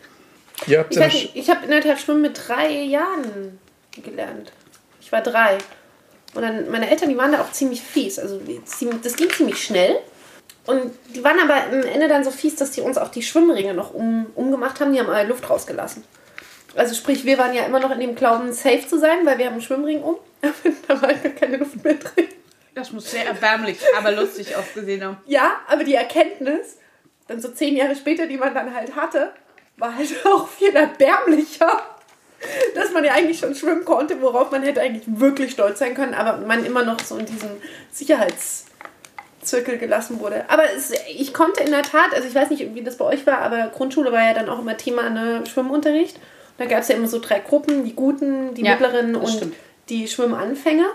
Ihr 0.67 0.79
habt 0.79 0.95
Ich 0.97 1.35
ich 1.35 1.49
habe 1.49 1.63
in 1.63 1.69
der 1.71 1.81
Tat 1.81 1.99
Schwimmen 2.01 2.21
mit 2.23 2.41
drei 2.47 2.69
Jahren 2.71 3.59
gelernt. 4.03 4.51
War 5.13 5.21
drei. 5.21 5.59
Und 6.33 6.41
dann, 6.41 6.71
meine 6.71 6.89
Eltern, 6.89 7.09
die 7.09 7.17
waren 7.17 7.31
da 7.31 7.41
auch 7.41 7.51
ziemlich 7.51 7.83
fies. 7.83 8.17
Also 8.17 8.41
das 9.03 9.15
ging 9.15 9.29
ziemlich 9.29 9.63
schnell. 9.63 9.99
Und 10.65 10.91
die 11.13 11.23
waren 11.23 11.39
aber 11.39 11.53
am 11.53 11.83
Ende 11.83 12.07
dann 12.07 12.23
so 12.23 12.31
fies, 12.31 12.55
dass 12.55 12.71
die 12.71 12.81
uns 12.81 12.97
auch 12.97 13.09
die 13.09 13.21
Schwimmringe 13.21 13.75
noch 13.75 13.93
um, 13.93 14.25
umgemacht 14.33 14.79
haben. 14.79 14.91
Die 14.91 14.99
haben 14.99 15.11
alle 15.11 15.27
Luft 15.27 15.47
rausgelassen. 15.47 16.03
Also 16.75 16.95
sprich, 16.95 17.25
wir 17.25 17.37
waren 17.37 17.53
ja 17.53 17.63
immer 17.63 17.79
noch 17.79 17.91
in 17.91 17.99
dem 17.99 18.15
Glauben, 18.15 18.51
safe 18.53 18.87
zu 18.87 18.97
sein, 18.97 19.23
weil 19.23 19.37
wir 19.37 19.45
haben 19.45 19.53
einen 19.53 19.61
Schwimmring 19.61 20.01
um. 20.01 20.17
da 20.87 20.99
war 20.99 21.13
gar 21.13 21.31
keine 21.33 21.57
Luft 21.57 21.83
mehr 21.83 21.93
drin. 21.93 22.29
Das 22.73 22.91
muss 22.91 23.11
sehr 23.11 23.27
erbärmlich, 23.27 23.77
aber 23.95 24.13
lustig 24.13 24.55
ausgesehen 24.55 25.03
haben. 25.03 25.17
Ja, 25.27 25.57
aber 25.67 25.83
die 25.83 25.93
Erkenntnis, 25.93 26.77
dann 27.27 27.39
so 27.39 27.49
zehn 27.49 27.75
Jahre 27.75 27.95
später, 27.95 28.25
die 28.25 28.37
man 28.37 28.55
dann 28.55 28.73
halt 28.73 28.95
hatte, 28.95 29.31
war 29.77 29.95
halt 29.95 30.09
auch 30.25 30.47
viel 30.47 30.75
erbärmlicher. 30.75 31.83
Dass 32.75 32.91
man 32.91 33.03
ja 33.03 33.13
eigentlich 33.13 33.39
schon 33.39 33.55
schwimmen 33.55 33.85
konnte, 33.85 34.21
worauf 34.21 34.51
man 34.51 34.63
hätte 34.63 34.81
eigentlich 34.81 35.03
wirklich 35.07 35.51
stolz 35.51 35.79
sein 35.79 35.93
können, 35.95 36.13
aber 36.13 36.45
man 36.45 36.65
immer 36.65 36.83
noch 36.83 36.99
so 36.99 37.17
in 37.17 37.25
diesem 37.25 37.49
Sicherheitszirkel 37.91 39.77
gelassen 39.77 40.19
wurde. 40.19 40.45
Aber 40.49 40.63
es, 40.75 40.91
ich 41.15 41.33
konnte 41.33 41.63
in 41.63 41.71
der 41.71 41.83
Tat, 41.83 42.13
also 42.13 42.27
ich 42.27 42.35
weiß 42.35 42.49
nicht, 42.49 42.73
wie 42.75 42.83
das 42.83 42.97
bei 42.97 43.05
euch 43.05 43.25
war, 43.27 43.39
aber 43.39 43.67
Grundschule 43.73 44.11
war 44.11 44.23
ja 44.23 44.33
dann 44.33 44.49
auch 44.49 44.59
immer 44.59 44.77
Thema 44.77 45.09
ne, 45.09 45.43
Schwimmunterricht. 45.51 46.19
Da 46.57 46.65
gab 46.65 46.79
es 46.81 46.87
ja 46.87 46.95
immer 46.95 47.07
so 47.07 47.19
drei 47.19 47.39
Gruppen, 47.39 47.83
die 47.83 47.93
Guten, 47.95 48.53
die 48.53 48.63
Ja, 48.63 48.71
Mittleren 48.71 49.15
und 49.15 49.29
stimmt. 49.29 49.55
die 49.89 50.07
Schwimmanfänger. 50.07 50.87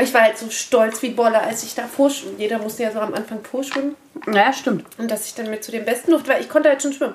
Ich 0.00 0.14
war 0.14 0.22
halt 0.22 0.38
so 0.38 0.48
stolz 0.50 1.02
wie 1.02 1.10
Bolle, 1.10 1.40
als 1.40 1.64
ich 1.64 1.74
da 1.74 1.82
vorschwimmen. 1.82 2.38
Jeder 2.38 2.58
musste 2.58 2.84
ja 2.84 2.92
so 2.92 3.00
am 3.00 3.12
Anfang 3.12 3.42
vorschwimmen. 3.44 3.96
Ja, 4.32 4.52
stimmt. 4.52 4.84
Und 4.98 5.10
dass 5.10 5.26
ich 5.26 5.34
dann 5.34 5.50
mit 5.50 5.64
zu 5.64 5.72
den 5.72 5.84
Besten 5.84 6.12
durfte, 6.12 6.30
weil 6.30 6.40
ich 6.40 6.48
konnte 6.48 6.68
halt 6.68 6.80
schon 6.80 6.92
schwimmen. 6.92 7.14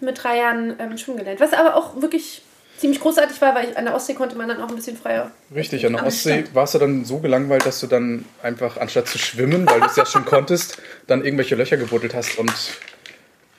Mit 0.00 0.22
drei 0.22 0.38
Jahren 0.38 0.76
ähm, 0.78 0.96
schwimmen 0.98 1.18
gelernt. 1.18 1.40
Was 1.40 1.52
aber 1.52 1.74
auch 1.76 2.00
wirklich 2.00 2.42
ziemlich 2.78 3.00
großartig 3.00 3.40
war, 3.40 3.54
weil 3.54 3.70
ich, 3.70 3.76
an 3.76 3.84
der 3.84 3.94
Ostsee 3.94 4.14
konnte 4.14 4.36
man 4.36 4.48
dann 4.48 4.60
auch 4.60 4.68
ein 4.68 4.74
bisschen 4.74 4.96
freier. 4.96 5.30
Richtig, 5.54 5.86
an 5.86 5.92
der 5.92 6.06
Ostsee 6.06 6.40
stimmt. 6.40 6.54
warst 6.54 6.74
du 6.74 6.78
dann 6.78 7.04
so 7.04 7.18
gelangweilt, 7.18 7.64
dass 7.64 7.80
du 7.80 7.86
dann 7.86 8.24
einfach, 8.42 8.76
anstatt 8.76 9.08
zu 9.08 9.18
schwimmen, 9.18 9.66
weil 9.68 9.80
du 9.80 9.86
es 9.86 9.96
ja 9.96 10.06
schon 10.06 10.24
konntest, 10.24 10.78
dann 11.06 11.24
irgendwelche 11.24 11.54
Löcher 11.54 11.76
gebuddelt 11.76 12.14
hast 12.14 12.38
und 12.38 12.52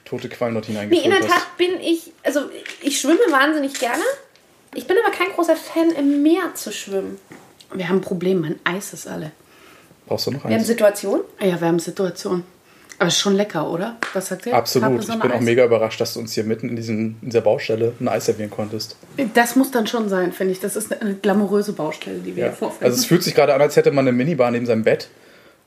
tote 0.06 0.30
Quallen 0.30 0.54
dort 0.54 0.68
Nee, 0.68 0.74
hineingefüllt 0.76 1.06
in 1.06 1.12
der 1.12 1.20
hast. 1.22 1.30
Tat 1.30 1.58
bin 1.58 1.80
ich, 1.80 2.12
also 2.24 2.42
ich 2.82 3.00
schwimme 3.00 3.20
wahnsinnig 3.30 3.74
gerne. 3.80 4.04
Ich 4.76 4.88
bin 4.88 4.98
aber 5.04 5.16
kein 5.16 5.32
großer 5.32 5.56
Fan, 5.56 5.92
im 5.92 6.24
Meer 6.24 6.56
zu 6.56 6.72
schwimmen. 6.72 7.20
Wir 7.74 7.90
haben 7.90 7.98
ein 7.98 8.02
Problem, 8.02 8.42
mein 8.42 8.60
Eis 8.64 8.94
ist 8.94 9.08
alle. 9.08 9.32
Brauchst 10.06 10.28
du 10.28 10.32
noch 10.32 10.44
Wir 10.44 10.52
haben 10.52 10.58
eins? 10.58 10.68
Situationen. 10.68 11.24
Ja, 11.40 11.60
wir 11.60 11.68
haben 11.68 11.80
Situation. 11.80 12.44
Aber 13.04 13.08
ist 13.10 13.20
schon 13.20 13.36
lecker, 13.36 13.70
oder? 13.70 13.96
Was 14.14 14.28
sagt 14.28 14.46
ihr? 14.46 14.54
Absolut. 14.54 15.02
Ich 15.02 15.20
bin 15.20 15.32
auch 15.32 15.40
mega 15.40 15.64
überrascht, 15.66 16.00
dass 16.02 16.14
du 16.14 16.20
uns 16.20 16.34
hier 16.34 16.44
mitten 16.44 16.70
in, 16.70 16.76
diesem, 16.76 17.16
in 17.22 17.30
dieser 17.30 17.42
Baustelle 17.42 17.94
ein 18.00 18.08
Eis 18.08 18.26
servieren 18.26 18.50
konntest. 18.50 18.96
Das 19.34 19.56
muss 19.56 19.72
dann 19.72 19.88
schon 19.88 20.10
sein, 20.10 20.32
finde 20.32 20.54
ich. 20.54 20.60
Das 20.60 20.76
ist 20.76 20.92
eine 21.00 21.16
glamouröse 21.16 21.74
Baustelle, 21.74 22.20
die 22.20 22.36
wir 22.36 22.44
Ja. 22.44 22.50
hier 22.50 22.58
vorfinden. 22.58 22.86
Also 22.86 22.98
es 22.98 23.06
fühlt 23.06 23.24
sich 23.24 23.36
gerade 23.36 23.54
an, 23.54 23.62
als 23.62 23.76
hätte 23.76 23.92
man 23.92 24.08
eine 24.08 24.16
Minibar 24.16 24.52
neben 24.52 24.66
seinem 24.66 24.84
Bett. 24.84 25.10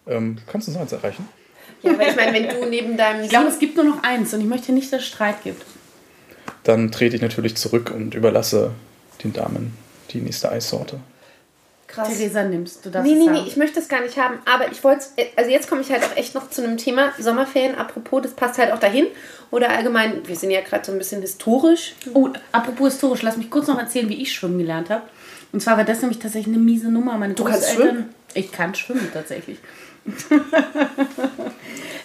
Ähm, 0.07 0.39
kannst 0.47 0.69
du 0.69 0.73
noch 0.73 0.81
eins 0.81 0.93
erreichen? 0.93 1.29
Ja, 1.83 1.93
aber 1.93 2.09
ich 2.09 2.17
meine, 2.17 2.33
wenn 2.33 2.49
du 2.49 2.67
neben 2.69 2.97
deinem 2.97 3.23
ich 3.25 3.29
glaube, 3.31 3.49
es 3.49 3.59
gibt 3.59 3.77
nur 3.77 3.85
noch 3.85 4.03
eins 4.03 4.33
und 4.35 4.41
ich 4.41 4.47
möchte 4.47 4.73
nicht, 4.73 4.93
dass 4.93 5.01
es 5.03 5.07
Streit 5.07 5.43
gibt. 5.45 5.63
Dann 6.65 6.91
trete 6.91 7.17
ich 7.17 7.23
natürlich 7.23 7.57
zurück 7.57 7.93
und 7.95 8.15
überlasse 8.15 8.71
den 9.23 9.33
Damen 9.33 9.77
die 10.11 10.21
nächste 10.21 10.51
Eissorte. 10.51 10.99
Krass. 11.87 12.09
Theresa 12.09 12.45
nimmst, 12.45 12.85
du 12.85 12.91
darfst 12.91 13.11
Nee, 13.11 13.19
nee, 13.19 13.31
nee, 13.31 13.45
ich 13.47 13.57
möchte 13.57 13.81
es 13.81 13.89
gar 13.89 14.01
nicht 14.01 14.17
haben. 14.19 14.39
Aber 14.45 14.71
ich 14.71 14.83
wollte 14.85 15.05
also 15.37 15.51
jetzt 15.51 15.69
komme 15.69 15.81
ich 15.81 15.91
halt 15.91 16.05
auch 16.05 16.17
echt 16.17 16.35
noch 16.35 16.51
zu 16.51 16.63
einem 16.63 16.77
Thema 16.77 17.13
Sommerferien. 17.19 17.77
Apropos, 17.77 18.23
das 18.23 18.33
passt 18.33 18.59
halt 18.59 18.73
auch 18.73 18.79
dahin. 18.79 19.07
Oder 19.51 19.71
allgemein, 19.71 20.27
wir 20.27 20.37
sind 20.37 20.51
ja 20.51 20.61
gerade 20.61 20.85
so 20.85 20.93
ein 20.93 20.99
bisschen 20.99 21.21
historisch. 21.21 21.95
Oh, 22.15 22.31
apropos 22.53 22.93
historisch, 22.93 23.23
lass 23.23 23.37
mich 23.37 23.51
kurz 23.51 23.69
noch 23.69 23.79
erzählen, 23.79 24.09
wie 24.09 24.21
ich 24.21 24.33
schwimmen 24.33 24.59
gelernt 24.59 24.91
habe. 24.91 25.03
Und 25.53 25.61
zwar 25.61 25.77
war 25.77 25.85
das 25.85 26.01
nämlich 26.01 26.19
tatsächlich 26.19 26.55
eine 26.55 26.63
miese 26.63 26.89
Nummer. 26.89 27.17
Meine 27.17 27.35
Du 27.35 27.45
kannst 27.45 27.71
schwimmen? 27.71 28.15
Ich 28.35 28.53
kann 28.53 28.75
schwimmen 28.75 29.09
tatsächlich. 29.13 29.59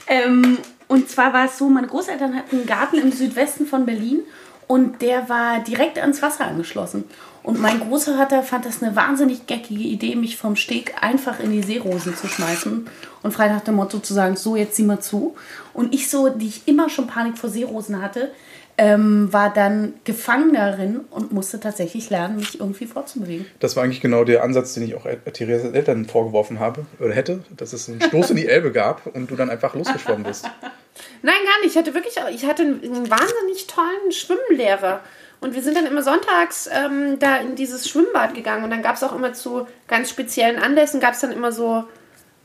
ähm, 0.07 0.57
und 0.87 1.09
zwar 1.09 1.33
war 1.33 1.45
es 1.45 1.57
so, 1.57 1.69
meine 1.69 1.87
Großeltern 1.87 2.35
hatten 2.35 2.57
einen 2.57 2.65
Garten 2.65 2.97
im 2.97 3.11
Südwesten 3.11 3.65
von 3.65 3.85
Berlin 3.85 4.21
und 4.67 5.01
der 5.01 5.27
war 5.29 5.59
direkt 5.59 5.99
ans 5.99 6.21
Wasser 6.21 6.45
angeschlossen. 6.45 7.03
Und 7.43 7.59
mein 7.59 7.79
Großvater 7.79 8.43
fand 8.43 8.65
das 8.65 8.83
eine 8.83 8.95
wahnsinnig 8.95 9.47
geckige 9.47 9.83
Idee, 9.83 10.15
mich 10.15 10.37
vom 10.37 10.55
Steg 10.55 10.93
einfach 11.01 11.39
in 11.39 11.51
die 11.51 11.63
Seerosen 11.63 12.15
zu 12.15 12.27
schmeißen 12.27 12.87
und 13.23 13.31
frei 13.31 13.47
nach 13.47 13.61
dem 13.61 13.75
Motto 13.75 13.99
zu 13.99 14.13
sagen, 14.13 14.35
so 14.35 14.55
jetzt 14.55 14.75
sieh 14.75 14.83
mal 14.83 14.99
zu. 14.99 15.35
Und 15.73 15.93
ich 15.93 16.09
so, 16.09 16.29
die 16.29 16.47
ich 16.47 16.67
immer 16.67 16.89
schon 16.89 17.07
Panik 17.07 17.37
vor 17.37 17.49
Seerosen 17.49 18.01
hatte, 18.01 18.31
ähm, 18.77 19.31
war 19.31 19.53
dann 19.53 19.93
gefangen 20.05 20.53
darin 20.53 21.01
und 21.09 21.31
musste 21.31 21.59
tatsächlich 21.59 22.09
lernen, 22.09 22.37
mich 22.37 22.59
irgendwie 22.59 22.85
fortzubewegen. 22.85 23.45
Das 23.59 23.75
war 23.75 23.83
eigentlich 23.83 24.01
genau 24.01 24.23
der 24.23 24.43
Ansatz, 24.43 24.73
den 24.73 24.83
ich 24.83 24.95
auch 24.95 25.05
Theresas 25.33 25.73
Eltern 25.73 26.05
vorgeworfen 26.05 26.59
habe 26.59 26.85
oder 26.99 27.13
hätte, 27.13 27.43
dass 27.55 27.73
es 27.73 27.89
einen 27.89 28.01
Stoß 28.01 28.31
in 28.31 28.37
die 28.37 28.47
Elbe 28.47 28.71
gab 28.71 29.05
und 29.07 29.29
du 29.29 29.35
dann 29.35 29.49
einfach 29.49 29.75
losgeschwommen 29.75 30.23
bist. 30.23 30.45
Nein, 31.21 31.35
gar 31.45 31.61
nicht. 31.61 31.75
Ich 31.75 31.77
hatte 31.77 31.93
wirklich, 31.93 32.15
ich 32.33 32.45
hatte 32.45 32.63
einen 32.63 33.09
wahnsinnig 33.09 33.67
tollen 33.67 34.11
Schwimmlehrer. 34.11 35.01
Und 35.41 35.55
wir 35.55 35.61
sind 35.63 35.75
dann 35.75 35.87
immer 35.87 36.03
sonntags 36.03 36.69
ähm, 36.71 37.17
da 37.19 37.37
in 37.37 37.55
dieses 37.55 37.89
Schwimmbad 37.89 38.35
gegangen. 38.35 38.63
Und 38.63 38.69
dann 38.69 38.83
gab 38.83 38.95
es 38.95 39.03
auch 39.03 39.13
immer 39.13 39.33
zu 39.33 39.67
ganz 39.87 40.09
speziellen 40.09 40.61
Anlässen, 40.61 40.99
gab 40.99 41.13
es 41.15 41.19
dann 41.21 41.31
immer 41.31 41.51
so 41.51 41.83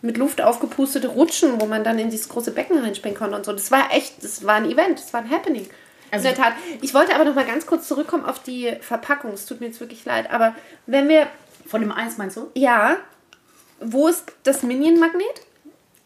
mit 0.03 0.17
Luft 0.17 0.41
aufgepustete 0.41 1.09
Rutschen, 1.09 1.61
wo 1.61 1.67
man 1.67 1.85
dann 1.85 1.99
in 1.99 2.11
dieses 2.11 2.29
große 2.29 2.53
Becken 2.53 2.79
reinspringen 2.79 3.19
konnte 3.19 3.37
und 3.37 3.45
so. 3.45 3.53
Das 3.53 3.71
war 3.71 3.93
echt, 3.93 4.23
das 4.25 4.45
war 4.47 4.55
ein 4.57 4.71
Event, 4.71 4.99
das 4.99 5.13
war 5.13 5.21
ein 5.21 5.31
Happening. 5.31 5.69
Also- 6.11 6.29
in 6.29 6.35
der 6.35 6.43
Tat. 6.45 6.55
Ich 6.81 6.95
wollte 6.95 7.15
aber 7.15 7.25
noch 7.25 7.35
mal 7.35 7.45
ganz 7.47 7.67
kurz 7.67 7.87
zurückkommen 7.89 8.25
auf 8.25 8.43
die 8.43 8.73
Verpackung. 8.81 9.33
Es 9.33 9.45
tut 9.47 9.61
mir 9.61 9.67
jetzt 9.67 9.81
wirklich 9.81 10.05
leid. 10.05 10.31
Aber 10.31 10.55
wenn 10.87 11.09
wir, 11.09 11.27
Von 11.67 11.81
dem 11.83 11.93
Eis 11.93 12.17
meinst 12.17 12.37
du? 12.37 12.51
ja, 12.55 12.97
wo 13.81 14.09
ist 14.09 14.25
das 14.45 14.63
Minion-Magnet? 14.63 15.23
Und 15.23 15.46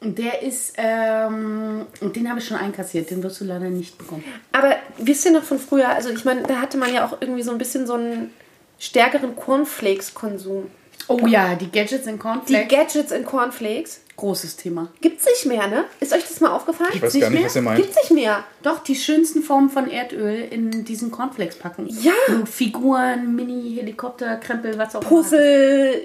der 0.03 0.43
ist, 0.43 0.75
ähm, 0.77 1.87
und 2.01 2.17
den 2.17 2.29
habe 2.29 2.41
ich 2.41 2.47
schon 2.47 2.57
einkassiert, 2.57 3.11
den 3.11 3.23
wirst 3.23 3.41
du 3.41 3.45
leider 3.45 3.69
nicht 3.69 3.99
bekommen. 3.99 4.25
Aber 4.53 4.77
wisst 4.99 5.27
ihr 5.27 5.33
noch 5.33 5.43
von 5.43 5.59
früher, 5.59 5.89
also 5.91 6.09
ich 6.11 6.25
meine, 6.25 6.43
da 6.43 6.57
hatte 6.57 6.79
man 6.79 6.93
ja 6.93 7.07
auch 7.07 7.19
irgendwie 7.21 7.43
so 7.43 7.51
ein 7.51 7.59
bisschen 7.59 7.87
so 7.87 7.95
einen 7.95 8.31
stärkeren 8.79 9.37
Cornflakes-Konsum. 9.37 10.71
Oh 11.09 11.27
ja, 11.27 11.55
die 11.55 11.71
Gadgets 11.71 12.07
in 12.07 12.15
Die 12.15 12.19
Cornflakes. 12.19 12.69
Gadgets 12.69 13.13
in 13.13 13.25
Cornflakes. 13.25 14.01
Großes 14.17 14.57
Thema. 14.57 14.89
Gibt's 15.01 15.25
nicht 15.25 15.47
mehr, 15.47 15.67
ne? 15.67 15.85
Ist 15.99 16.13
euch 16.13 16.23
das 16.23 16.41
mal 16.41 16.51
aufgefallen? 16.51 16.91
Ich 16.95 17.03
weiß 17.03 17.15
nicht 17.15 17.23
gar 17.23 17.31
nicht, 17.31 17.39
mehr? 17.39 17.47
was 17.47 17.57
ihr 17.57 17.63
meint. 17.63 17.83
Gibt's 17.83 17.97
nicht 17.97 18.13
mehr. 18.13 18.45
Doch, 18.63 18.83
die 18.83 18.95
schönsten 18.95 19.43
Formen 19.43 19.71
von 19.71 19.91
Erdöl 19.91 20.47
in 20.51 20.85
diesen 20.85 21.11
Cornflakes 21.11 21.57
packen. 21.57 21.89
Ja. 21.89 22.13
Und 22.29 22.49
Figuren, 22.49 23.35
Mini-Helikopter, 23.35 24.37
Krempel, 24.37 24.79
was 24.79 24.95
auch 24.95 25.01
immer. 25.01 25.11
Puzzle, 25.11 26.03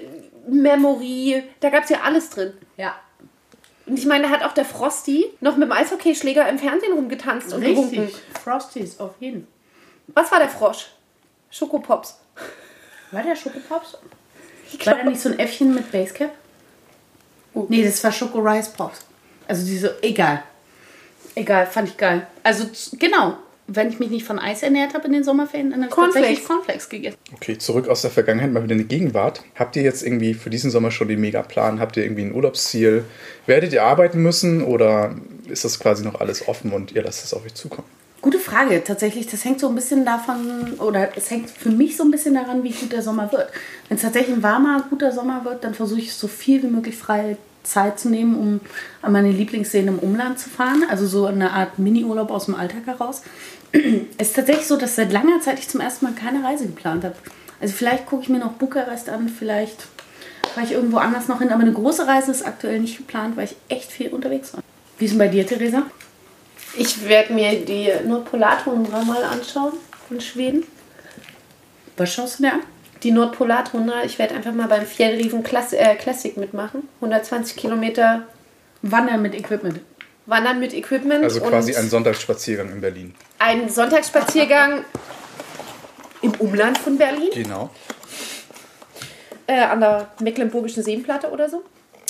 Memory, 0.48 1.42
da 1.60 1.70
gab's 1.70 1.90
ja 1.90 2.00
alles 2.02 2.30
drin. 2.30 2.52
Ja. 2.76 2.94
Und 3.86 3.98
ich 3.98 4.06
meine, 4.06 4.24
da 4.24 4.30
hat 4.30 4.42
auch 4.42 4.52
der 4.52 4.64
Frosty 4.64 5.26
noch 5.40 5.56
mit 5.56 5.68
dem 5.68 5.72
Eishockeyschläger 5.72 6.48
im 6.48 6.58
Fernsehen 6.58 6.92
rumgetanzt 6.92 7.52
und 7.52 7.62
gewunken. 7.62 8.00
Richtig. 8.00 8.22
Frosties, 8.42 8.98
auf 8.98 9.14
jeden. 9.20 9.46
Was 10.08 10.30
war 10.32 10.38
der 10.38 10.48
Frosch? 10.48 10.88
Schokopops. 11.50 12.18
War 13.12 13.22
der 13.22 13.36
Schokopops? 13.36 13.98
War 14.84 14.94
da 14.94 15.04
nicht 15.04 15.20
so 15.20 15.28
ein 15.28 15.38
Äffchen 15.38 15.74
mit 15.74 15.90
Basecap? 15.92 16.30
Nee, 17.68 17.84
das 17.84 18.02
war 18.04 18.12
Schoko 18.12 18.38
Rice 18.40 18.68
Pops. 18.70 19.04
Also 19.48 19.64
diese, 19.64 20.02
egal. 20.02 20.42
Egal, 21.34 21.66
fand 21.66 21.88
ich 21.88 21.96
geil. 21.96 22.26
Also 22.42 22.66
genau, 22.98 23.36
wenn 23.68 23.88
ich 23.88 23.98
mich 23.98 24.10
nicht 24.10 24.24
von 24.24 24.38
Eis 24.38 24.62
ernährt 24.62 24.94
habe 24.94 25.06
in 25.06 25.12
den 25.12 25.24
Sommerferien, 25.24 25.70
dann 25.70 25.80
habe 25.80 25.88
ich 25.88 25.94
Cornflakes. 25.94 26.22
tatsächlich 26.22 26.48
Cornflakes 26.48 26.88
gegessen. 26.88 27.16
Okay, 27.34 27.58
zurück 27.58 27.88
aus 27.88 28.02
der 28.02 28.10
Vergangenheit, 28.10 28.52
mal 28.52 28.62
wieder 28.62 28.72
in 28.72 28.78
die 28.78 28.84
Gegenwart. 28.84 29.42
Habt 29.54 29.76
ihr 29.76 29.82
jetzt 29.82 30.02
irgendwie 30.02 30.34
für 30.34 30.50
diesen 30.50 30.70
Sommer 30.70 30.90
schon 30.90 31.08
den 31.08 31.20
Megaplan? 31.20 31.80
Habt 31.80 31.96
ihr 31.96 32.04
irgendwie 32.04 32.22
ein 32.22 32.34
Urlaubsziel? 32.34 33.04
Werdet 33.46 33.72
ihr 33.72 33.82
arbeiten 33.82 34.22
müssen 34.22 34.62
oder 34.62 35.16
ist 35.48 35.64
das 35.64 35.80
quasi 35.80 36.04
noch 36.04 36.20
alles 36.20 36.46
offen 36.46 36.72
und 36.72 36.92
ihr 36.92 37.02
lasst 37.02 37.24
es 37.24 37.34
auf 37.34 37.44
euch 37.44 37.54
zukommen? 37.54 37.88
Gute 38.22 38.38
Frage. 38.38 38.82
Tatsächlich, 38.82 39.26
das 39.26 39.44
hängt 39.44 39.60
so 39.60 39.68
ein 39.68 39.74
bisschen 39.74 40.04
davon, 40.04 40.74
oder 40.78 41.16
es 41.16 41.30
hängt 41.30 41.50
für 41.50 41.70
mich 41.70 41.96
so 41.96 42.02
ein 42.02 42.10
bisschen 42.10 42.34
daran, 42.34 42.64
wie 42.64 42.70
gut 42.70 42.92
der 42.92 43.02
Sommer 43.02 43.30
wird. 43.30 43.50
Wenn 43.88 43.96
es 43.96 44.02
tatsächlich 44.02 44.34
ein 44.34 44.42
warmer, 44.42 44.84
guter 44.88 45.12
Sommer 45.12 45.44
wird, 45.44 45.62
dann 45.62 45.74
versuche 45.74 46.00
ich 46.00 46.12
so 46.12 46.26
viel 46.26 46.62
wie 46.62 46.68
möglich 46.68 46.96
freie 46.96 47.36
Zeit 47.66 47.98
zu 47.98 48.08
nehmen, 48.08 48.36
um 48.36 48.60
an 49.02 49.12
meine 49.12 49.30
Lieblingsseen 49.30 49.88
im 49.88 49.98
Umland 49.98 50.38
zu 50.38 50.48
fahren. 50.48 50.84
Also 50.88 51.06
so 51.06 51.26
eine 51.26 51.52
Art 51.52 51.78
Mini-Urlaub 51.78 52.30
aus 52.30 52.46
dem 52.46 52.54
Alltag 52.54 52.86
heraus. 52.86 53.22
Es 54.18 54.28
ist 54.28 54.36
tatsächlich 54.36 54.66
so, 54.66 54.76
dass 54.76 54.96
seit 54.96 55.12
langer 55.12 55.40
Zeit 55.40 55.58
ich 55.58 55.68
zum 55.68 55.80
ersten 55.80 56.06
Mal 56.06 56.14
keine 56.14 56.42
Reise 56.44 56.66
geplant 56.66 57.04
habe. 57.04 57.14
Also 57.60 57.74
vielleicht 57.74 58.06
gucke 58.06 58.22
ich 58.22 58.28
mir 58.28 58.38
noch 58.38 58.52
Bukarest 58.52 59.08
an, 59.08 59.28
vielleicht 59.28 59.86
fahre 60.54 60.66
ich 60.66 60.72
irgendwo 60.72 60.98
anders 60.98 61.28
noch 61.28 61.40
hin. 61.40 61.50
Aber 61.50 61.62
eine 61.62 61.72
große 61.72 62.06
Reise 62.06 62.30
ist 62.30 62.46
aktuell 62.46 62.80
nicht 62.80 62.96
geplant, 62.96 63.36
weil 63.36 63.44
ich 63.44 63.56
echt 63.68 63.90
viel 63.92 64.08
unterwegs 64.08 64.54
war. 64.54 64.62
Wie 64.98 65.04
ist 65.04 65.12
denn 65.12 65.18
bei 65.18 65.28
dir, 65.28 65.46
Theresa? 65.46 65.82
Ich 66.78 67.08
werde 67.08 67.32
mir 67.32 67.64
die 67.64 67.90
Nordpolartundra 68.06 69.02
mal 69.02 69.22
anschauen 69.24 69.72
in 70.10 70.20
Schweden. 70.20 70.64
Was 71.96 72.12
schaust 72.12 72.38
du 72.38 72.44
dir 72.44 72.54
an? 72.54 72.60
Die 73.02 73.10
Nordpolartundra, 73.10 74.04
ich 74.04 74.18
werde 74.18 74.34
einfach 74.34 74.52
mal 74.52 74.68
beim 74.68 74.84
Fjellriven 74.86 75.42
Class 75.42 75.72
äh, 75.72 75.94
Classic 75.96 76.36
mitmachen. 76.36 76.88
120 77.00 77.56
Kilometer 77.56 78.26
Wandern 78.82 79.22
mit 79.22 79.34
Equipment. 79.34 79.80
Wandern 80.26 80.60
mit 80.60 80.74
Equipment. 80.74 81.24
Also 81.24 81.40
quasi 81.40 81.74
ein 81.74 81.88
Sonntagsspaziergang 81.88 82.70
in 82.70 82.80
Berlin. 82.80 83.14
ein 83.38 83.68
Sonntagsspaziergang 83.68 84.84
im 86.22 86.32
Umland 86.34 86.78
von 86.78 86.98
Berlin. 86.98 87.30
Genau. 87.32 87.70
äh, 89.46 89.60
an 89.60 89.80
der 89.80 90.08
Mecklenburgischen 90.20 90.82
Seenplatte 90.82 91.30
oder 91.30 91.48
so. 91.48 91.62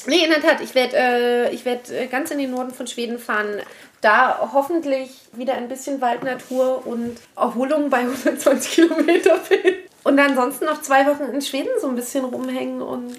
Nee, 0.07 0.25
in 0.25 0.31
der 0.31 0.41
Tat, 0.41 0.61
ich 0.61 0.75
werde 0.75 0.97
äh, 0.97 1.55
ich 1.55 1.65
werd 1.65 1.91
äh, 1.91 2.07
ganz 2.07 2.31
in 2.31 2.39
den 2.39 2.51
Norden 2.53 2.73
von 2.73 2.87
Schweden 2.87 3.19
fahren. 3.19 3.61
Da 4.01 4.51
hoffentlich 4.53 5.11
wieder 5.33 5.55
ein 5.55 5.69
bisschen 5.69 6.01
Waldnatur 6.01 6.87
und 6.87 7.17
Erholung 7.37 7.91
bei 7.91 7.99
120 8.01 8.71
Kilometer 8.73 9.37
bin. 9.49 9.75
Und 10.05 10.19
ansonsten 10.21 10.67
noch 10.67 10.81
zwei 10.83 11.07
Wochen 11.07 11.25
in 11.25 11.43
Schweden 11.43 11.71
so 11.81 11.89
ein 11.89 11.97
bisschen 11.97 12.25
rumhängen 12.25 12.81
und 12.81 13.17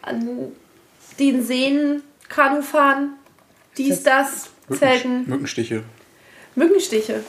an 0.00 0.52
den 1.18 1.44
Seen 1.44 2.02
Kanu 2.30 2.62
fahren, 2.62 3.12
dies, 3.78 4.02
das, 4.02 4.50
Zelten, 4.78 5.28
Mückenstiche. 5.28 5.82
Mückenstiche. 6.54 7.22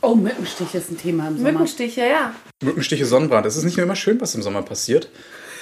Oh, 0.00 0.14
Mückenstich 0.14 0.74
ist 0.74 0.90
ein 0.90 0.98
Thema 0.98 1.28
im 1.28 1.38
Sommer. 1.38 1.52
Mückenstiche, 1.52 2.02
ja. 2.02 2.34
Mückenstiche, 2.62 3.04
Sonnenbrand. 3.04 3.46
Es 3.46 3.56
ist 3.56 3.64
nicht 3.64 3.78
immer 3.78 3.96
schön, 3.96 4.20
was 4.20 4.34
im 4.34 4.42
Sommer 4.42 4.62
passiert. 4.62 5.08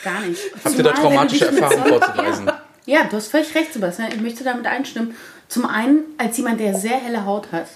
Gar 0.04 0.20
nicht. 0.22 0.40
Habt 0.64 0.76
ihr 0.76 0.84
da 0.84 0.92
traumatische 0.92 1.46
Erfahrungen 1.46 1.86
vorzuweisen? 1.86 2.50
Ja, 2.84 3.04
du 3.04 3.16
hast 3.16 3.28
völlig 3.28 3.54
recht, 3.54 3.72
Sebastian. 3.72 4.12
Ich 4.12 4.20
möchte 4.20 4.44
damit 4.44 4.66
einstimmen. 4.66 5.16
Zum 5.48 5.66
einen, 5.66 6.04
als 6.18 6.36
jemand, 6.36 6.60
der 6.60 6.74
sehr 6.74 6.98
helle 6.98 7.24
Haut 7.24 7.50
hat, 7.52 7.66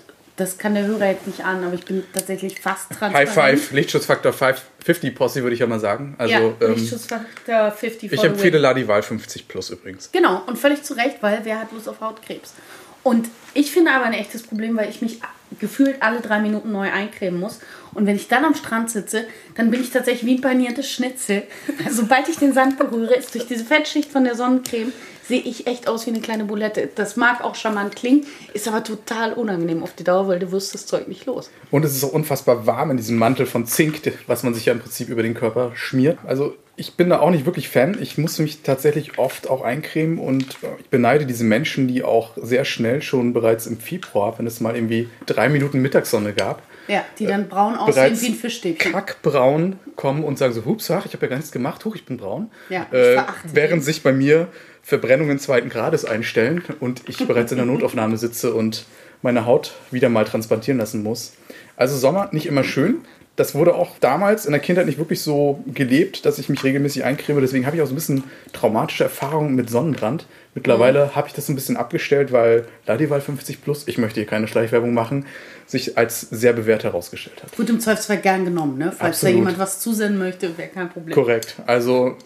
das 0.41 0.59
kann 0.59 0.75
der 0.75 0.87
Hörer 0.87 1.11
jetzt 1.11 1.27
nicht 1.27 1.45
ahnen, 1.45 1.65
aber 1.65 1.75
ich 1.75 1.85
bin 1.85 2.03
tatsächlich 2.13 2.61
fast 2.61 2.89
transparent. 2.89 3.17
High 3.17 3.33
Five, 3.33 3.73
Lichtschutzfaktor 3.73 4.33
50 4.33 5.15
Posse 5.15 5.43
würde 5.43 5.55
ich 5.55 5.61
ja 5.61 5.67
mal 5.67 5.81
sagen. 5.81 6.15
Also 6.19 6.33
ja, 6.33 6.41
ähm, 6.41 6.75
Lichtschutzfaktor 6.75 7.71
50 7.71 8.13
ich 8.13 8.25
empfehle. 8.25 8.59
Ladival 8.59 9.03
50 9.03 9.47
plus 9.47 9.71
übrigens. 9.71 10.11
Genau, 10.13 10.43
und 10.47 10.59
völlig 10.59 10.83
zu 10.83 10.95
Recht, 10.95 11.19
weil 11.21 11.41
wer 11.45 11.61
hat 11.61 11.73
Lust 11.73 11.89
auf 11.89 12.01
Hautkrebs? 12.01 12.55
Und 13.03 13.29
ich 13.55 13.71
finde 13.71 13.93
aber 13.93 14.07
ein 14.07 14.13
echtes 14.13 14.43
Problem, 14.43 14.77
weil 14.77 14.91
ich 14.91 15.01
mich 15.01 15.21
gefühlt 15.59 15.97
alle 16.01 16.21
drei 16.21 16.39
Minuten 16.41 16.71
neu 16.71 16.91
eincremen 16.91 17.41
muss. 17.41 17.61
Und 17.93 18.07
wenn 18.07 18.17
ich 18.17 18.29
dann 18.29 18.45
am 18.45 18.55
Strand 18.55 18.91
sitze, 18.91 19.27
dann 19.57 19.71
bin 19.71 19.81
ich 19.81 19.91
tatsächlich 19.91 20.27
wie 20.27 20.35
ein 20.37 20.41
paniertes 20.41 20.91
Schnitzel. 20.91 21.43
Also, 21.85 21.97
sobald 22.03 22.29
ich 22.29 22.37
den 22.37 22.53
Sand 22.53 22.79
berühre, 22.79 23.15
ist 23.15 23.35
durch 23.35 23.47
diese 23.47 23.65
Fettschicht 23.65 24.13
von 24.13 24.25
der 24.25 24.37
Sonnencreme, 24.37 24.93
sehe 25.31 25.41
ich 25.41 25.69
echt 25.69 25.87
aus 25.87 26.07
wie 26.07 26.11
eine 26.11 26.21
kleine 26.21 26.45
Bulette. 26.45 26.89
Das 26.95 27.17
mag 27.17 27.43
auch 27.45 27.55
charmant 27.55 27.95
klingen, 27.95 28.27
ist 28.53 28.67
aber 28.67 28.83
total 28.83 29.33
unangenehm 29.33 29.83
auf 29.85 29.95
die 29.95 30.03
Dauer, 30.03 30.27
weil 30.27 30.41
du 30.41 30.51
wirst 30.51 30.75
das 30.75 30.87
Zeug 30.87 31.07
nicht 31.07 31.25
los. 31.27 31.51
Und 31.71 31.85
es 31.85 31.95
ist 31.97 32.03
auch 32.03 32.13
unfassbar 32.13 32.67
warm 32.67 32.91
in 32.91 32.97
diesem 32.97 33.17
Mantel 33.17 33.47
von 33.47 33.65
Zink, 33.65 34.01
was 34.27 34.43
man 34.43 34.55
sich 34.55 34.67
ja 34.67 34.73
im 34.73 34.81
Prinzip 34.81 35.09
über 35.09 35.23
den 35.23 35.35
Körper 35.35 35.71
schmiert. 35.75 36.19
Also 36.27 36.57
ich 36.75 36.95
bin 36.95 37.11
da 37.11 37.21
auch 37.21 37.31
nicht 37.31 37.47
wirklich 37.47 37.69
Fan. 37.69 37.97
Ich 38.01 38.19
muss 38.19 38.39
mich 38.41 38.63
tatsächlich 38.63 39.19
oft 39.19 39.49
auch 39.49 39.63
eincremen 39.63 40.19
und 40.19 40.43
äh, 40.63 40.67
ich 40.81 40.89
beneide 40.89 41.27
diese 41.27 41.45
Menschen, 41.45 41.87
die 41.87 42.03
auch 42.03 42.33
sehr 42.37 42.65
schnell 42.65 43.01
schon 43.03 43.33
bereits 43.33 43.67
im 43.67 43.79
Februar, 43.79 44.37
wenn 44.39 44.47
es 44.49 44.61
mal 44.61 44.75
irgendwie 44.75 45.09
drei 45.27 45.49
Minuten 45.49 45.81
Mittagssonne 45.81 46.33
gab, 46.33 46.63
Ja, 46.89 47.05
die 47.19 47.27
dann 47.27 47.49
braun 47.49 47.77
aussehen 47.77 48.21
wie 48.21 48.27
ein 48.29 48.35
Fischstäbchen. 48.35 48.93
kackbraun 48.93 49.79
kommen 49.95 50.25
und 50.25 50.39
sagen 50.39 50.55
so, 50.55 50.65
hups, 50.65 50.91
ach, 50.91 51.05
ich 51.07 51.13
habe 51.13 51.27
ja 51.27 51.31
gar 51.31 51.37
nichts 51.37 51.53
gemacht, 51.53 51.85
huch, 51.85 51.95
ich 51.95 52.05
bin 52.07 52.17
braun. 52.17 52.51
Ja, 52.71 52.87
ich 52.91 52.97
äh, 52.99 53.23
während 53.53 53.85
sich 53.85 54.03
bei 54.03 54.13
mir 54.13 54.49
Verbrennungen 54.83 55.39
zweiten 55.39 55.69
Grades 55.69 56.05
einstellen 56.05 56.63
und 56.81 57.03
ich 57.09 57.27
bereits 57.27 57.53
in 57.53 57.59
der 57.59 57.67
Notaufnahme 57.67 58.17
sitze 58.17 58.55
und 58.55 58.87
meine 59.23 59.47
Haut 59.47 59.75
wieder 59.91 60.09
mal 60.09 60.25
transplantieren 60.25 60.79
lassen 60.79 61.03
muss. 61.03 61.35
Also 61.77 61.97
Sommer 61.97 62.29
nicht 62.33 62.47
immer 62.47 62.65
schön. 62.65 62.97
Das 63.37 63.55
wurde 63.55 63.75
auch 63.75 63.99
damals 64.01 64.45
in 64.45 64.53
der 64.53 64.61
Kindheit 64.61 64.85
nicht 64.87 64.99
wirklich 64.99 65.23
so 65.23 65.63
gelebt, 65.67 66.27
dass 66.27 66.39
ich 66.39 66.49
mich 66.51 66.63
regelmäßig 66.63 67.05
eincreme. 67.05 67.41
Deswegen 67.41 67.65
habe 67.65 67.77
ich 67.77 67.81
auch 67.81 67.87
so 67.87 67.93
ein 67.93 67.95
bisschen 67.95 68.25
traumatische 68.53 69.05
Erfahrungen 69.05 69.55
mit 69.55 69.71
Sonnenbrand. 69.71 70.27
Mittlerweile 70.55 71.07
Mhm. 71.07 71.15
habe 71.15 71.29
ich 71.29 71.33
das 71.35 71.49
ein 71.49 71.55
bisschen 71.55 71.77
abgestellt, 71.77 72.33
weil 72.33 72.67
Ladival 72.87 73.21
50 73.21 73.63
Plus, 73.63 73.87
ich 73.87 73.97
möchte 73.99 74.21
hier 74.21 74.27
keine 74.29 74.47
Schleichwerbung 74.49 74.93
machen, 74.93 75.25
sich 75.65 75.97
als 75.97 76.21
sehr 76.21 76.53
bewährt 76.53 76.85
herausgestellt 76.85 77.43
hat. 77.43 77.57
Wird 77.57 77.71
im 77.71 77.81
Zweifelsfall 77.81 78.19
gern 78.19 78.45
genommen, 78.45 78.77
ne? 78.77 78.87
Falls 78.97 79.17
Absolut. 79.19 79.35
da 79.35 79.39
jemand 79.39 79.59
was 79.59 79.81
zusenden 79.81 80.19
möchte, 80.19 80.59
wäre 80.59 80.69
kein 80.69 80.91
Problem. 80.91 81.15
Korrekt. 81.15 81.57
Also 81.67 82.17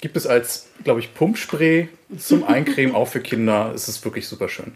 gibt 0.00 0.16
es 0.16 0.26
als, 0.26 0.66
glaube 0.84 1.00
ich, 1.00 1.14
Pumpspray 1.14 1.88
zum 2.18 2.44
Eincremen 2.44 2.94
auch 2.94 3.08
für 3.08 3.20
Kinder. 3.20 3.72
Es 3.74 3.88
ist 3.88 4.04
wirklich 4.04 4.26
super 4.28 4.48
schön. 4.48 4.72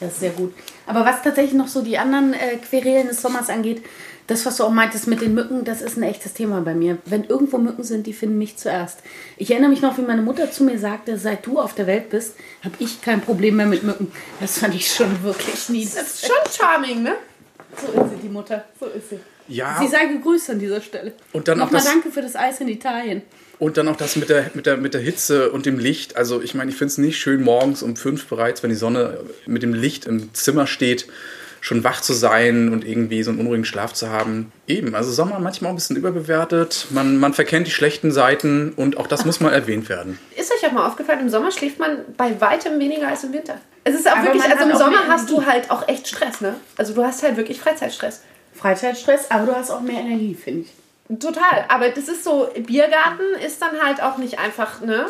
Das 0.00 0.12
ist 0.12 0.20
sehr 0.20 0.30
gut. 0.30 0.54
Aber 0.86 1.04
was 1.04 1.22
tatsächlich 1.22 1.54
noch 1.54 1.68
so 1.68 1.82
die 1.82 1.98
anderen 1.98 2.32
äh, 2.34 2.56
Querelen 2.56 3.08
des 3.08 3.20
Sommers 3.22 3.48
angeht, 3.48 3.82
das, 4.26 4.46
was 4.46 4.56
du 4.56 4.64
auch 4.64 4.70
meintest 4.70 5.06
mit 5.06 5.20
den 5.20 5.34
Mücken, 5.34 5.64
das 5.64 5.82
ist 5.82 5.98
ein 5.98 6.02
echtes 6.02 6.32
Thema 6.32 6.62
bei 6.62 6.74
mir. 6.74 6.96
Wenn 7.04 7.24
irgendwo 7.24 7.58
Mücken 7.58 7.84
sind, 7.84 8.06
die 8.06 8.14
finden 8.14 8.38
mich 8.38 8.56
zuerst. 8.56 9.00
Ich 9.36 9.50
erinnere 9.50 9.68
mich 9.70 9.82
noch, 9.82 9.98
wie 9.98 10.02
meine 10.02 10.22
Mutter 10.22 10.50
zu 10.50 10.64
mir 10.64 10.78
sagte, 10.78 11.18
seit 11.18 11.44
du 11.46 11.60
auf 11.60 11.74
der 11.74 11.86
Welt 11.86 12.08
bist, 12.08 12.34
habe 12.64 12.74
ich 12.78 13.02
kein 13.02 13.20
Problem 13.20 13.56
mehr 13.56 13.66
mit 13.66 13.82
Mücken. 13.82 14.10
Das 14.40 14.58
fand 14.60 14.74
ich 14.74 14.90
schon 14.90 15.22
wirklich 15.22 15.68
niedlich. 15.68 15.94
Das 15.94 16.14
ist 16.14 16.26
schon 16.26 16.52
charming, 16.58 17.02
ne? 17.02 17.16
So 17.76 18.00
ist 18.00 18.10
sie, 18.12 18.16
die 18.22 18.28
Mutter. 18.30 18.64
So 18.80 18.86
ist 18.86 19.10
sie. 19.10 19.18
Ja. 19.48 19.76
Sie 19.78 19.88
sei 19.88 20.06
gegrüßt 20.06 20.50
an 20.50 20.58
dieser 20.58 20.80
Stelle. 20.80 21.12
Und 21.34 21.46
dann 21.46 21.60
auch 21.60 21.66
Nochmal 21.66 21.82
das- 21.82 21.90
danke 21.92 22.10
für 22.10 22.22
das 22.22 22.34
Eis 22.34 22.60
in 22.60 22.68
Italien. 22.68 23.20
Und 23.58 23.76
dann 23.76 23.88
auch 23.88 23.96
das 23.96 24.16
mit 24.16 24.28
der, 24.28 24.50
mit 24.54 24.66
der, 24.66 24.76
mit 24.76 24.94
der 24.94 25.00
Hitze 25.00 25.50
und 25.50 25.66
dem 25.66 25.78
Licht. 25.78 26.16
Also 26.16 26.42
ich 26.42 26.54
meine, 26.54 26.70
ich 26.70 26.76
finde 26.76 26.90
es 26.92 26.98
nicht 26.98 27.18
schön, 27.18 27.42
morgens 27.42 27.82
um 27.82 27.96
fünf 27.96 28.26
bereits, 28.26 28.62
wenn 28.62 28.70
die 28.70 28.76
Sonne 28.76 29.20
mit 29.46 29.62
dem 29.62 29.74
Licht 29.74 30.06
im 30.06 30.34
Zimmer 30.34 30.66
steht, 30.66 31.06
schon 31.60 31.82
wach 31.82 32.02
zu 32.02 32.12
sein 32.12 32.70
und 32.72 32.86
irgendwie 32.86 33.22
so 33.22 33.30
einen 33.30 33.40
unruhigen 33.40 33.64
Schlaf 33.64 33.94
zu 33.94 34.10
haben. 34.10 34.52
Eben, 34.66 34.94
also 34.94 35.10
Sommer 35.10 35.38
manchmal 35.38 35.70
auch 35.70 35.72
ein 35.72 35.76
bisschen 35.76 35.96
überbewertet. 35.96 36.88
Man, 36.90 37.16
man 37.16 37.32
verkennt 37.32 37.66
die 37.66 37.70
schlechten 37.70 38.12
Seiten 38.12 38.74
und 38.76 38.98
auch 38.98 39.06
das 39.06 39.24
muss 39.24 39.40
mal 39.40 39.52
erwähnt 39.52 39.88
werden. 39.88 40.18
Ist 40.36 40.52
euch 40.52 40.68
auch 40.68 40.72
mal 40.72 40.86
aufgefallen, 40.86 41.20
im 41.20 41.30
Sommer 41.30 41.50
schläft 41.50 41.78
man 41.78 42.00
bei 42.18 42.38
weitem 42.38 42.78
weniger 42.78 43.08
als 43.08 43.24
im 43.24 43.32
Winter. 43.32 43.58
Es 43.84 43.94
ist 43.94 44.06
auch 44.06 44.16
Aber 44.16 44.26
wirklich, 44.26 44.44
also 44.44 44.70
im 44.70 44.76
Sommer 44.76 45.08
hast 45.08 45.30
du 45.30 45.46
halt 45.46 45.70
auch 45.70 45.88
echt 45.88 46.06
Stress, 46.08 46.42
ne? 46.42 46.54
Also 46.76 46.92
du 46.92 47.02
hast 47.02 47.22
halt 47.22 47.38
wirklich 47.38 47.60
Freizeitstress. 47.60 48.20
Freizeitstress, 48.52 49.30
aber 49.30 49.46
du 49.46 49.54
hast 49.56 49.70
auch 49.70 49.80
mehr 49.80 50.00
Energie, 50.00 50.34
finde 50.34 50.60
ich. 50.62 50.83
Total, 51.20 51.64
aber 51.68 51.90
das 51.90 52.08
ist 52.08 52.24
so, 52.24 52.48
Biergarten 52.66 53.24
ist 53.46 53.60
dann 53.60 53.78
halt 53.82 54.02
auch 54.02 54.16
nicht 54.18 54.38
einfach, 54.38 54.80
ne? 54.80 55.06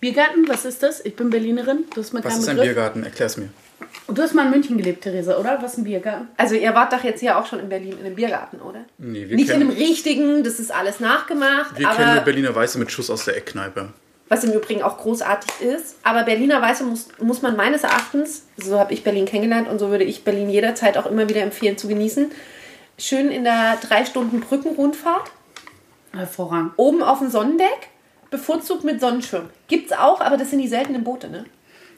Biergarten, 0.00 0.48
was 0.48 0.64
ist 0.64 0.82
das? 0.82 1.04
Ich 1.04 1.14
bin 1.14 1.30
Berlinerin. 1.30 1.84
Du 1.94 2.00
hast 2.00 2.12
mir 2.12 2.24
Was 2.24 2.38
ist 2.38 2.48
ein 2.48 2.56
Begriff. 2.56 2.74
Biergarten? 2.74 3.04
Erklär's 3.04 3.36
mir. 3.36 3.50
Du 4.08 4.20
hast 4.22 4.34
mal 4.34 4.46
in 4.46 4.50
München 4.50 4.76
gelebt, 4.76 5.02
Theresa, 5.02 5.38
oder? 5.38 5.58
Was 5.62 5.72
ist 5.72 5.78
ein 5.78 5.84
Biergarten? 5.84 6.28
Also 6.36 6.54
ihr 6.54 6.74
wart 6.74 6.92
doch 6.92 7.04
jetzt 7.04 7.20
hier 7.20 7.38
auch 7.38 7.46
schon 7.46 7.60
in 7.60 7.68
Berlin 7.68 7.92
in 8.00 8.06
einem 8.06 8.14
Biergarten, 8.14 8.60
oder? 8.60 8.80
Nee, 8.98 9.28
wir 9.28 9.36
nicht 9.36 9.48
in 9.50 9.58
kennen- 9.58 9.70
einem 9.70 9.78
richtigen, 9.78 10.42
das 10.42 10.58
ist 10.58 10.72
alles 10.74 11.00
nachgemacht, 11.00 11.78
Wir 11.78 11.86
kennen 11.86 11.98
nur 12.06 12.12
aber 12.16 12.20
Berliner 12.22 12.54
Weiße 12.54 12.78
mit 12.78 12.90
Schuss 12.90 13.10
aus 13.10 13.24
der 13.26 13.36
Eckkneipe. 13.36 13.90
was 14.28 14.44
im 14.44 14.52
Übrigen 14.52 14.82
auch 14.82 14.96
großartig 14.98 15.50
ist. 15.60 15.96
Aber 16.04 16.22
Berliner 16.22 16.62
Weiße 16.62 16.84
muss, 16.84 17.08
muss 17.18 17.42
man 17.42 17.56
meines 17.56 17.82
Erachtens, 17.82 18.44
so 18.56 18.78
habe 18.78 18.92
ich 18.94 19.02
Berlin 19.04 19.26
kennengelernt 19.26 19.68
und 19.68 19.78
so 19.80 19.90
würde 19.90 20.04
ich 20.04 20.24
Berlin 20.24 20.48
jederzeit 20.50 20.96
auch 20.96 21.06
immer 21.06 21.28
wieder 21.28 21.42
empfehlen 21.42 21.76
zu 21.76 21.88
genießen, 21.88 22.30
schön 23.00 23.30
in 23.30 23.44
der 23.44 23.76
drei 23.76 24.04
Stunden 24.04 24.40
Brückenrundfahrt 24.40 25.30
Hervorragend. 26.12 26.72
oben 26.76 27.02
auf 27.02 27.18
dem 27.20 27.30
Sonnendeck, 27.30 27.88
bevorzugt 28.30 28.84
mit 28.84 29.00
Sonnenschirm. 29.00 29.48
Gibt's 29.68 29.92
auch, 29.92 30.20
aber 30.20 30.36
das 30.36 30.50
sind 30.50 30.58
die 30.60 30.68
seltenen 30.68 31.04
Boote, 31.04 31.28
ne? 31.28 31.44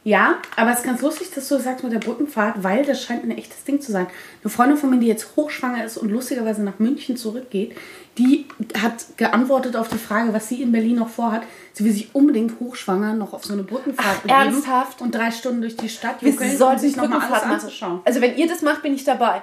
Ja, 0.04 0.38
aber 0.56 0.72
es 0.72 0.78
ist 0.80 0.84
ganz 0.84 1.00
lustig, 1.00 1.30
dass 1.32 1.46
du 1.48 1.54
das 1.54 1.62
sagst 1.64 1.84
mit 1.84 1.92
der 1.92 2.00
Brückenfahrt, 2.00 2.64
weil 2.64 2.84
das 2.84 3.04
scheint 3.04 3.22
ein 3.22 3.30
echtes 3.30 3.62
Ding 3.62 3.80
zu 3.80 3.92
sein. 3.92 4.08
Eine 4.42 4.50
Freundin 4.50 4.76
von 4.76 4.90
mir, 4.90 4.98
die 4.98 5.06
jetzt 5.06 5.36
hochschwanger 5.36 5.84
ist 5.84 5.96
und 5.96 6.10
lustigerweise 6.10 6.60
nach 6.64 6.80
München 6.80 7.16
zurückgeht, 7.16 7.76
die 8.18 8.46
hat 8.82 9.16
geantwortet 9.16 9.76
auf 9.76 9.86
die 9.88 9.98
Frage, 9.98 10.32
was 10.34 10.48
sie 10.48 10.60
in 10.60 10.72
Berlin 10.72 10.96
noch 10.96 11.08
vorhat. 11.08 11.42
Sie 11.72 11.84
will 11.84 11.92
sich 11.92 12.12
unbedingt 12.16 12.58
hochschwanger 12.58 13.14
noch 13.14 13.32
auf 13.32 13.44
so 13.44 13.52
eine 13.52 13.62
Brückenfahrt 13.62 14.16
Ach, 14.18 14.22
begeben 14.22 14.40
ernsthaft? 14.40 15.00
und 15.00 15.14
drei 15.14 15.30
Stunden 15.30 15.60
durch 15.60 15.76
die 15.76 15.88
Stadt 15.88 16.16
Wir 16.20 16.32
sollten 16.32 16.80
sich 16.80 16.96
nochmal 16.96 17.20
alles 17.20 17.30
machen. 17.30 17.50
anzuschauen. 17.52 18.00
Also 18.04 18.20
wenn 18.20 18.36
ihr 18.36 18.48
das 18.48 18.60
macht, 18.62 18.82
bin 18.82 18.94
ich 18.94 19.04
dabei. 19.04 19.40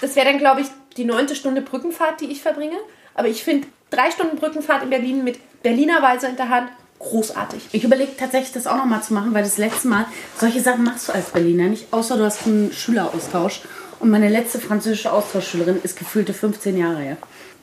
Das 0.00 0.16
wäre 0.16 0.26
dann, 0.26 0.38
glaube 0.38 0.62
ich, 0.62 0.68
die 0.96 1.04
neunte 1.04 1.34
Stunde 1.34 1.62
Brückenfahrt, 1.62 2.20
die 2.20 2.26
ich 2.26 2.42
verbringe. 2.42 2.76
Aber 3.14 3.28
ich 3.28 3.44
finde 3.44 3.68
drei 3.90 4.10
Stunden 4.10 4.36
Brückenfahrt 4.36 4.82
in 4.82 4.90
Berlin 4.90 5.24
mit 5.24 5.38
Berliner 5.62 6.02
Weise 6.02 6.26
in 6.28 6.36
der 6.36 6.48
Hand 6.48 6.70
großartig. 6.98 7.68
Ich 7.72 7.84
überlege 7.84 8.16
tatsächlich, 8.16 8.52
das 8.52 8.66
auch 8.66 8.76
nochmal 8.76 9.02
zu 9.02 9.14
machen, 9.14 9.34
weil 9.34 9.42
das 9.42 9.58
letzte 9.58 9.88
Mal, 9.88 10.06
solche 10.36 10.60
Sachen 10.60 10.84
machst 10.84 11.08
du 11.08 11.12
als 11.12 11.30
Berliner 11.30 11.64
nicht, 11.64 11.92
außer 11.92 12.16
du 12.16 12.24
hast 12.24 12.46
einen 12.46 12.72
Schüleraustausch. 12.72 13.62
Und 13.98 14.10
meine 14.10 14.28
letzte 14.28 14.58
französische 14.58 15.12
Austauschschülerin 15.12 15.80
ist 15.82 15.98
gefühlte 15.98 16.32
15 16.32 16.76
Jahre 16.76 17.00
her. 17.00 17.16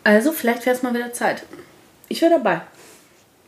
Also, 0.04 0.32
vielleicht 0.32 0.66
wäre 0.66 0.76
es 0.76 0.84
mal 0.84 0.94
wieder 0.94 1.14
Zeit. 1.14 1.44
Ich 2.10 2.22
wäre 2.22 2.32
dabei. 2.32 2.62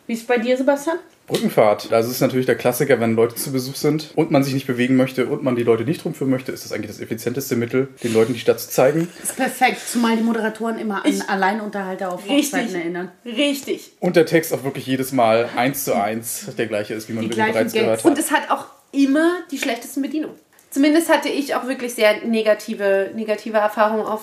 Wie 0.07 0.13
ist 0.13 0.21
es 0.21 0.27
bei 0.27 0.37
dir, 0.37 0.57
Sebastian? 0.57 0.97
Brückenfahrt. 1.29 1.93
Also 1.93 2.09
es 2.09 2.15
ist 2.15 2.21
natürlich 2.21 2.45
der 2.45 2.55
Klassiker, 2.55 2.99
wenn 2.99 3.15
Leute 3.15 3.35
zu 3.35 3.51
Besuch 3.51 3.75
sind 3.75 4.11
und 4.15 4.31
man 4.31 4.43
sich 4.43 4.53
nicht 4.53 4.67
bewegen 4.67 4.97
möchte 4.97 5.27
und 5.27 5.43
man 5.43 5.55
die 5.55 5.63
Leute 5.63 5.83
nicht 5.83 6.03
rumführen 6.03 6.29
möchte, 6.31 6.51
ist 6.51 6.65
das 6.65 6.73
eigentlich 6.73 6.91
das 6.91 6.99
effizienteste 6.99 7.55
Mittel, 7.55 7.87
den 8.03 8.13
Leuten 8.13 8.33
die 8.33 8.39
Stadt 8.39 8.59
zu 8.59 8.69
zeigen. 8.69 9.07
Ist 9.23 9.37
perfekt, 9.37 9.79
zumal 9.87 10.17
die 10.17 10.23
Moderatoren 10.23 10.77
immer 10.79 11.05
an 11.05 11.23
Alleinunterhalter 11.27 12.11
auf 12.11 12.27
Hochzeiten 12.27 12.75
erinnern. 12.75 13.11
Richtig. 13.25 13.91
Und 13.99 14.15
der 14.15 14.25
Text 14.25 14.53
auch 14.53 14.63
wirklich 14.63 14.85
jedes 14.85 15.11
Mal 15.11 15.49
eins 15.55 15.85
zu 15.85 15.95
eins 15.95 16.47
der 16.57 16.67
gleiche 16.67 16.95
ist, 16.95 17.07
wie 17.07 17.13
man 17.13 17.29
bereits 17.29 17.55
Gags. 17.55 17.73
gehört 17.73 18.05
Und 18.05 18.11
hat. 18.11 18.19
es 18.19 18.31
hat 18.31 18.49
auch 18.49 18.65
immer 18.91 19.37
die 19.51 19.57
schlechtesten 19.57 20.01
Bedienungen. 20.01 20.35
Zumindest 20.71 21.09
hatte 21.09 21.29
ich 21.29 21.55
auch 21.55 21.67
wirklich 21.67 21.93
sehr 21.95 22.25
negative, 22.25 23.11
negative 23.15 23.57
Erfahrungen 23.57 24.05
auf 24.05 24.21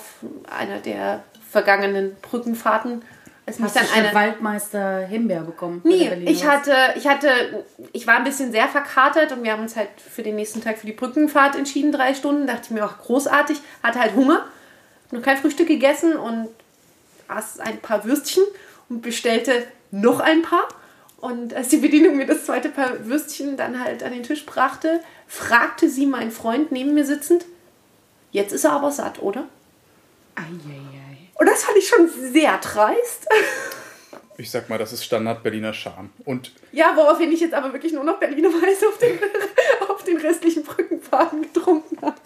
einer 0.49 0.79
der 0.79 1.23
vergangenen 1.49 2.15
Brückenfahrten. 2.21 3.01
Es 3.49 3.59
mich 3.59 3.71
du 3.71 3.79
dann 3.79 3.87
eine, 3.93 4.13
Waldmeister 4.13 5.05
Himbeer 5.07 5.39
bekommen? 5.39 5.79
Nee, 5.85 6.11
ich 6.25 6.45
hatte, 6.45 6.73
ich 6.97 7.07
hatte, 7.07 7.29
ich 7.93 8.05
war 8.05 8.17
ein 8.17 8.25
bisschen 8.25 8.51
sehr 8.51 8.67
verkatert 8.67 9.31
und 9.31 9.41
wir 9.41 9.53
haben 9.53 9.61
uns 9.61 9.77
halt 9.77 9.87
für 9.97 10.21
den 10.21 10.35
nächsten 10.35 10.61
Tag 10.61 10.77
für 10.77 10.85
die 10.85 10.91
Brückenfahrt 10.91 11.55
entschieden, 11.55 11.93
drei 11.93 12.13
Stunden. 12.13 12.45
Dachte 12.45 12.63
ich 12.65 12.71
mir 12.71 12.85
auch 12.85 12.97
großartig, 12.97 13.61
hatte 13.81 13.99
halt 13.99 14.15
Hunger, 14.15 14.45
noch 15.11 15.21
kein 15.21 15.37
Frühstück 15.37 15.67
gegessen 15.69 16.17
und 16.17 16.49
aß 17.29 17.61
ein 17.61 17.79
paar 17.79 18.03
Würstchen 18.03 18.43
und 18.89 19.01
bestellte 19.01 19.65
noch 19.91 20.19
ein 20.19 20.41
paar. 20.41 20.67
Und 21.21 21.53
als 21.53 21.69
die 21.69 21.77
Bedienung 21.77 22.17
mir 22.17 22.27
das 22.27 22.45
zweite 22.45 22.67
Paar 22.67 23.05
Würstchen 23.05 23.55
dann 23.55 23.81
halt 23.81 24.03
an 24.03 24.11
den 24.11 24.23
Tisch 24.23 24.45
brachte, 24.45 24.99
fragte 25.25 25.89
sie 25.89 26.05
meinen 26.05 26.31
Freund 26.31 26.73
neben 26.73 26.93
mir 26.93 27.05
sitzend, 27.05 27.45
jetzt 28.33 28.51
ist 28.51 28.65
er 28.65 28.73
aber 28.73 28.91
satt, 28.91 29.21
oder? 29.21 29.45
Eieiei. 30.35 31.06
Und 31.39 31.47
das 31.47 31.63
fand 31.63 31.77
ich 31.77 31.87
schon 31.87 32.09
sehr 32.31 32.57
dreist. 32.57 33.27
Ich 34.39 34.51
sag 34.51 34.69
mal, 34.69 34.77
das 34.77 34.93
ist 34.93 35.03
Standard 35.03 35.41
Berliner 35.41 35.73
Charme. 35.73 36.11
Und 36.23 36.51
Ja, 36.71 36.93
woraufhin 36.95 37.31
ich 37.31 37.39
jetzt 37.39 37.55
aber 37.55 37.73
wirklich 37.73 37.91
nur 37.91 38.03
noch 38.03 38.19
Berliner 38.19 38.49
Weiß 38.49 38.83
auf 38.87 38.99
den, 38.99 39.17
auf 39.89 40.03
den 40.03 40.17
restlichen 40.17 40.63
Brückenfahrten 40.63 41.41
getrunken 41.41 41.97
habe. 42.03 42.17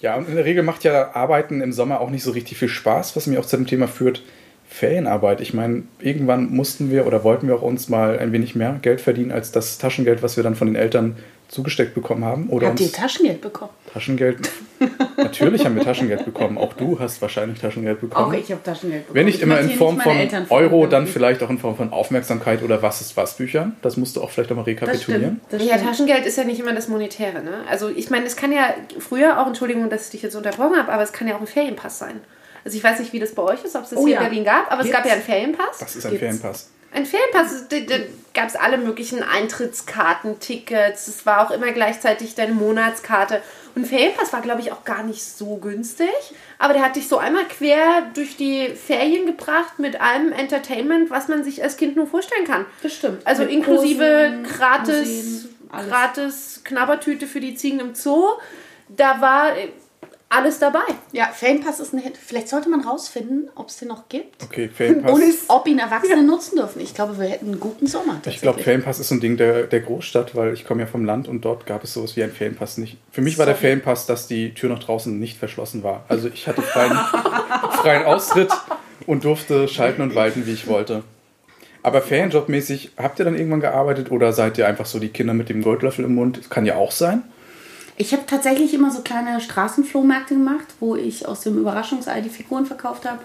ja, 0.00 0.16
und 0.16 0.28
in 0.28 0.34
der 0.34 0.44
Regel 0.44 0.64
macht 0.64 0.82
ja 0.82 1.14
Arbeiten 1.14 1.60
im 1.60 1.72
Sommer 1.72 2.00
auch 2.00 2.10
nicht 2.10 2.24
so 2.24 2.32
richtig 2.32 2.58
viel 2.58 2.68
Spaß, 2.68 3.14
was 3.14 3.28
mir 3.28 3.38
auch 3.38 3.46
zu 3.46 3.56
dem 3.56 3.68
Thema 3.68 3.86
führt. 3.86 4.22
Ferienarbeit. 4.68 5.40
Ich 5.40 5.54
meine, 5.54 5.84
irgendwann 6.00 6.50
mussten 6.50 6.90
wir 6.90 7.06
oder 7.06 7.22
wollten 7.22 7.46
wir 7.46 7.54
auch 7.54 7.62
uns 7.62 7.88
mal 7.88 8.18
ein 8.18 8.32
wenig 8.32 8.56
mehr 8.56 8.80
Geld 8.82 9.00
verdienen 9.00 9.30
als 9.30 9.52
das 9.52 9.78
Taschengeld, 9.78 10.20
was 10.20 10.36
wir 10.36 10.42
dann 10.42 10.56
von 10.56 10.66
den 10.66 10.74
Eltern 10.74 11.16
zugesteckt 11.54 11.94
bekommen 11.94 12.24
haben. 12.24 12.48
Oder 12.50 12.68
Habt 12.68 12.80
ihr 12.80 12.92
Taschengeld 12.92 13.40
bekommen? 13.40 13.70
Taschengeld. 13.92 14.50
Natürlich 15.16 15.64
haben 15.64 15.76
wir 15.76 15.84
Taschengeld 15.84 16.24
bekommen. 16.24 16.58
Auch 16.58 16.72
du 16.74 16.98
hast 16.98 17.22
wahrscheinlich 17.22 17.60
Taschengeld 17.60 18.00
bekommen. 18.00 18.26
Auch 18.26 18.32
ich 18.38 18.50
habe 18.50 18.62
Taschengeld 18.62 19.02
bekommen. 19.06 19.14
Wenn 19.16 19.26
nicht 19.26 19.36
Ich 19.36 19.42
immer 19.42 19.60
in 19.60 19.70
Form 19.70 20.00
von 20.00 20.16
Euro, 20.50 20.86
dann 20.86 21.06
vielleicht 21.06 21.42
auch 21.42 21.50
in 21.50 21.58
Form 21.58 21.76
von 21.76 21.92
Aufmerksamkeit 21.92 22.62
oder 22.62 22.82
was 22.82 23.00
ist 23.00 23.16
was 23.16 23.36
Büchern. 23.36 23.76
Das 23.82 23.96
musst 23.96 24.16
du 24.16 24.22
auch 24.22 24.30
vielleicht 24.30 24.50
auch 24.52 24.56
mal 24.56 24.62
Das 24.62 24.68
rekapitulieren. 24.68 25.40
stimmt. 25.46 25.62
Das 25.62 25.68
Ja. 25.68 25.78
Taschengeld 25.78 26.26
ist 26.26 26.36
ja 26.36 26.44
nicht 26.44 26.60
immer 26.60 26.74
das 26.74 26.88
Monetäre. 26.88 27.42
Ne? 27.42 27.62
Also 27.70 27.88
ich 27.88 28.10
meine, 28.10 28.26
es 28.26 28.36
kann 28.36 28.52
ja 28.52 28.74
früher 28.98 29.40
auch, 29.40 29.46
Entschuldigung, 29.46 29.88
dass 29.88 30.06
ich 30.06 30.10
dich 30.10 30.22
jetzt 30.22 30.34
unterbrochen 30.34 30.76
habe, 30.76 30.92
aber 30.92 31.02
es 31.02 31.12
kann 31.12 31.28
ja 31.28 31.36
auch 31.36 31.40
ein 31.40 31.46
Ferienpass 31.46 31.98
sein. 31.98 32.20
Also 32.64 32.76
ich 32.78 32.82
weiß 32.84 32.98
nicht, 32.98 33.12
wie 33.12 33.20
das 33.20 33.32
bei 33.34 33.42
euch 33.42 33.62
ist, 33.64 33.76
ob 33.76 33.84
es 33.84 33.90
das 33.90 33.98
Oh 33.98 34.06
hier 34.06 34.14
ja. 34.14 34.20
in 34.22 34.26
Berlin 34.26 34.44
gab, 34.44 34.72
aber 34.72 34.80
es 34.80 34.86
Gibt's? 34.86 34.96
gab 34.96 35.06
ja 35.06 35.12
einen 35.12 35.22
Ferienpass. 35.22 35.80
Was 35.80 35.96
ist 35.96 36.04
ein 36.06 36.10
Gibt's. 36.12 36.20
Ferienpass? 36.24 36.70
Ein 36.94 37.06
Ferienpass, 37.06 37.68
da, 37.68 37.80
da 37.80 37.96
gab 38.34 38.48
es 38.48 38.54
alle 38.54 38.78
möglichen 38.78 39.22
Eintrittskarten, 39.22 40.38
Tickets, 40.38 41.08
es 41.08 41.26
war 41.26 41.44
auch 41.44 41.50
immer 41.50 41.72
gleichzeitig 41.72 42.36
deine 42.36 42.54
Monatskarte. 42.54 43.42
Und 43.74 43.82
ein 43.82 43.84
Ferienpass 43.84 44.32
war, 44.32 44.40
glaube 44.40 44.60
ich, 44.60 44.70
auch 44.70 44.84
gar 44.84 45.02
nicht 45.02 45.24
so 45.24 45.56
günstig, 45.56 46.08
aber 46.58 46.72
der 46.72 46.84
hat 46.84 46.94
dich 46.94 47.08
so 47.08 47.18
einmal 47.18 47.46
quer 47.46 48.10
durch 48.14 48.36
die 48.36 48.68
Ferien 48.68 49.26
gebracht 49.26 49.78
mit 49.78 50.00
allem 50.00 50.30
Entertainment, 50.30 51.10
was 51.10 51.26
man 51.26 51.42
sich 51.42 51.64
als 51.64 51.76
Kind 51.76 51.96
nur 51.96 52.06
vorstellen 52.06 52.44
kann. 52.46 52.64
Das 52.82 52.94
stimmt. 52.94 53.26
Also 53.26 53.42
Mit 53.42 53.52
inklusive 53.52 54.42
Kursen, 54.42 54.42
gratis, 54.44 55.08
Museen, 55.08 55.88
gratis 55.88 56.60
Knabbertüte 56.62 57.26
für 57.26 57.40
die 57.40 57.56
Ziegen 57.56 57.80
im 57.80 57.94
Zoo. 57.96 58.34
Da 58.88 59.20
war 59.20 59.56
äh, 59.56 59.68
alles 60.28 60.58
dabei. 60.58 60.82
Ja, 61.12 61.26
Ferienpass 61.26 61.80
ist 61.80 61.92
ein 61.92 62.00
Hit. 62.00 62.16
Vielleicht 62.16 62.48
sollte 62.48 62.68
man 62.68 62.80
rausfinden, 62.80 63.50
ob 63.54 63.68
es 63.68 63.76
den 63.76 63.88
noch 63.88 64.08
gibt. 64.08 64.42
Okay, 64.42 64.68
Ferienpass. 64.68 65.12
Und 65.12 65.22
ob 65.48 65.68
ihn 65.68 65.78
Erwachsene 65.78 66.22
nutzen 66.22 66.56
dürfen. 66.56 66.80
Ich 66.80 66.94
glaube, 66.94 67.18
wir 67.18 67.28
hätten 67.28 67.46
einen 67.46 67.60
guten 67.60 67.86
Sommer. 67.86 68.20
Ich 68.26 68.40
glaube. 68.40 68.62
Ferienpass 68.62 68.98
ist 68.98 69.08
so 69.08 69.14
ein 69.14 69.20
Ding 69.20 69.36
der, 69.36 69.64
der 69.64 69.80
Großstadt, 69.80 70.34
weil 70.34 70.52
ich 70.52 70.66
komme 70.66 70.82
ja 70.82 70.86
vom 70.86 71.04
Land 71.04 71.28
und 71.28 71.44
dort 71.44 71.66
gab 71.66 71.84
es 71.84 71.92
sowas 71.92 72.16
wie 72.16 72.22
einen 72.22 72.32
Ferienpass 72.32 72.78
nicht. 72.78 72.96
Für 73.12 73.22
mich 73.22 73.38
war 73.38 73.46
der 73.46 73.54
Ferienpass, 73.54 74.06
dass 74.06 74.26
die 74.26 74.54
Tür 74.54 74.70
nach 74.70 74.80
draußen 74.80 75.18
nicht 75.18 75.38
verschlossen 75.38 75.82
war. 75.82 76.04
Also 76.08 76.28
ich 76.28 76.48
hatte 76.48 76.62
freien, 76.62 76.92
freien 77.72 78.04
Austritt 78.04 78.52
und 79.06 79.24
durfte 79.24 79.68
schalten 79.68 80.02
und 80.02 80.14
walten, 80.14 80.46
wie 80.46 80.52
ich 80.52 80.66
wollte. 80.66 81.04
Aber 81.84 82.00
Ferienjobmäßig, 82.00 82.92
habt 82.96 83.18
ihr 83.18 83.26
dann 83.26 83.36
irgendwann 83.36 83.60
gearbeitet 83.60 84.10
oder 84.10 84.32
seid 84.32 84.56
ihr 84.56 84.66
einfach 84.66 84.86
so 84.86 84.98
die 84.98 85.10
Kinder 85.10 85.34
mit 85.34 85.50
dem 85.50 85.62
Goldlöffel 85.62 86.06
im 86.06 86.14
Mund? 86.14 86.48
Kann 86.48 86.64
ja 86.64 86.76
auch 86.76 86.90
sein. 86.90 87.22
Ich 87.96 88.12
habe 88.12 88.24
tatsächlich 88.26 88.74
immer 88.74 88.90
so 88.90 89.02
kleine 89.02 89.40
Straßenflohmärkte 89.40 90.34
gemacht, 90.34 90.66
wo 90.80 90.96
ich 90.96 91.26
aus 91.28 91.42
dem 91.42 91.58
Überraschungsei 91.58 92.20
die 92.20 92.28
Figuren 92.28 92.66
verkauft 92.66 93.04
habe. 93.04 93.20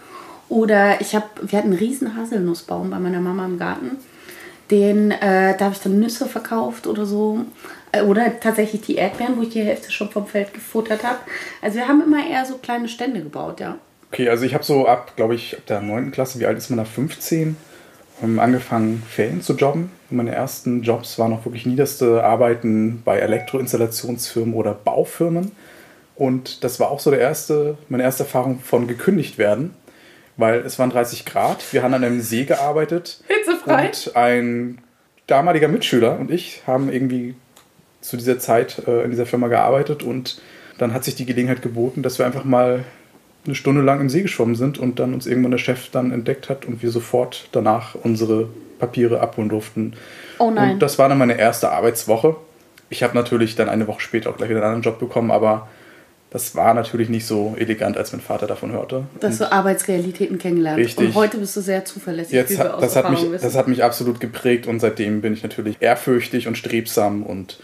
Oder 0.48 1.02
ich 1.02 1.16
habe, 1.16 1.26
wir 1.42 1.58
hatten 1.58 1.70
einen 1.70 1.80
riesen 1.80 2.16
Haselnussbaum 2.16 2.90
bei 2.90 3.00
meiner 3.00 3.20
Mama 3.20 3.46
im 3.46 3.58
Garten. 3.58 3.98
Den, 4.72 5.12
äh, 5.12 5.58
da 5.58 5.66
habe 5.66 5.74
ich 5.74 5.82
dann 5.82 6.00
Nüsse 6.00 6.28
verkauft 6.28 6.86
oder 6.86 7.06
so. 7.06 7.46
Äh, 7.92 8.04
Oder 8.04 8.40
tatsächlich 8.40 8.82
die 8.82 8.96
Erdbeeren, 8.96 9.38
wo 9.38 9.42
ich 9.42 9.50
die 9.50 9.64
Hälfte 9.64 9.92
schon 9.92 10.10
vom 10.10 10.28
Feld 10.28 10.54
gefuttert 10.54 11.04
habe. 11.04 11.18
Also 11.62 11.78
wir 11.78 11.88
haben 11.88 12.04
immer 12.04 12.28
eher 12.28 12.46
so 12.46 12.58
kleine 12.58 12.88
Stände 12.88 13.22
gebaut, 13.22 13.60
ja. 13.60 13.78
Okay, 14.12 14.30
also 14.30 14.44
ich 14.46 14.54
habe 14.54 14.64
so 14.64 14.88
ab, 14.88 15.14
glaube 15.16 15.36
ich, 15.36 15.56
ab 15.58 15.66
der 15.68 15.82
9. 15.82 16.12
Klasse, 16.12 16.40
wie 16.40 16.46
alt 16.46 16.58
ist 16.58 16.70
man 16.70 16.78
da? 16.78 16.86
15, 16.86 17.58
ähm, 18.24 18.40
angefangen, 18.40 19.04
Ferien 19.10 19.42
zu 19.42 19.54
jobben. 19.54 19.92
Meine 20.10 20.34
ersten 20.34 20.82
Jobs 20.82 21.20
waren 21.20 21.34
auch 21.34 21.46
wirklich 21.46 21.66
niederste 21.66 22.24
Arbeiten 22.24 23.02
bei 23.04 23.20
Elektroinstallationsfirmen 23.20 24.54
oder 24.54 24.74
Baufirmen. 24.74 25.52
Und 26.16 26.64
das 26.64 26.80
war 26.80 26.92
auch 26.92 27.00
so 27.00 27.12
der 27.12 27.22
erste, 27.22 27.78
meine 27.88 28.04
erste 28.04 28.24
Erfahrung 28.24 28.60
von 28.60 28.88
gekündigt 28.88 29.38
werden, 29.38 29.74
weil 30.36 30.60
es 30.60 30.78
waren 30.78 30.90
30 30.90 31.26
Grad. 31.26 31.64
Wir 31.72 31.84
haben 31.84 31.94
an 31.94 32.04
einem 32.04 32.22
See 32.22 32.46
gearbeitet. 32.46 33.24
Hitzefrei. 33.28 33.88
Und 33.88 34.16
ein 34.16 34.78
damaliger 35.28 35.68
Mitschüler 35.68 36.20
und 36.20 36.32
ich 36.32 36.64
haben 36.66 36.92
irgendwie 36.92 37.36
zu 38.02 38.18
dieser 38.18 38.40
Zeit 38.40 38.82
äh, 38.88 39.04
in 39.04 39.12
dieser 39.12 39.26
Firma 39.26 39.48
gearbeitet 39.48 40.04
und 40.04 40.42
dann 40.78 40.94
hat 40.94 41.04
sich 41.04 41.16
die 41.16 41.26
Gelegenheit 41.26 41.62
geboten, 41.62 42.02
dass 42.02 42.20
wir 42.20 42.26
einfach 42.26 42.46
mal 42.46 42.84
eine 43.46 43.56
Stunde 43.56 43.82
lang 43.82 44.02
im 44.02 44.10
See 44.10 44.22
geschwommen 44.22 44.56
sind 44.56 44.78
und 44.78 45.00
dann 45.00 45.14
uns 45.14 45.26
irgendwann 45.26 45.52
der 45.52 45.58
Chef 45.58 45.90
dann 45.92 46.12
entdeckt 46.12 46.50
hat 46.50 46.66
und 46.66 46.84
wir 46.84 46.92
sofort 46.92 47.48
danach 47.52 47.96
unsere 47.96 48.50
Papiere 48.80 49.22
abholen 49.22 49.50
durften. 49.50 49.94
Oh 50.40 50.52
nein. 50.52 50.74
Und 50.74 50.82
das 50.82 51.00
war 51.00 51.10
dann 51.10 51.18
meine 51.18 51.38
erste 51.38 51.72
Arbeitswoche. 51.72 52.36
Ich 52.90 53.04
habe 53.04 53.16
natürlich 53.16 53.56
dann 53.56 53.70
eine 53.70 53.88
Woche 53.88 54.02
später 54.02 54.30
auch 54.30 54.38
gleich 54.38 54.50
wieder 54.50 54.60
einen 54.60 54.76
anderen 54.76 54.84
Job 54.84 55.00
bekommen, 55.00 55.32
aber 55.32 55.68
das 56.32 56.56
war 56.56 56.74
natürlich 56.74 57.10
nicht 57.10 57.26
so 57.26 57.56
elegant, 57.58 57.98
als 57.98 58.12
mein 58.12 58.22
Vater 58.22 58.46
davon 58.46 58.72
hörte. 58.72 59.04
Dass 59.20 59.40
du 59.40 59.52
Arbeitsrealitäten 59.52 60.38
kennengelernt. 60.38 60.78
Richtig. 60.78 61.08
Und 61.08 61.16
heute 61.16 61.38
bist 61.38 61.56
du 61.56 61.62
sehr 61.62 61.86
zuverlässig. 61.86 62.34
Jetzt 62.34 62.60
hat, 62.60 62.82
das, 62.82 62.96
hat 62.96 63.10
mich, 63.10 63.22
wissen. 63.22 63.44
das 63.44 63.56
hat 63.56 63.68
mich 63.68 63.84
absolut 63.84 64.20
geprägt 64.20 64.68
und 64.68 64.80
seitdem 64.80 65.22
bin 65.22 65.34
ich 65.34 65.42
natürlich 65.42 65.78
ehrfürchtig 65.80 66.48
und 66.48 66.58
strebsam 66.58 67.24
und 67.24 67.60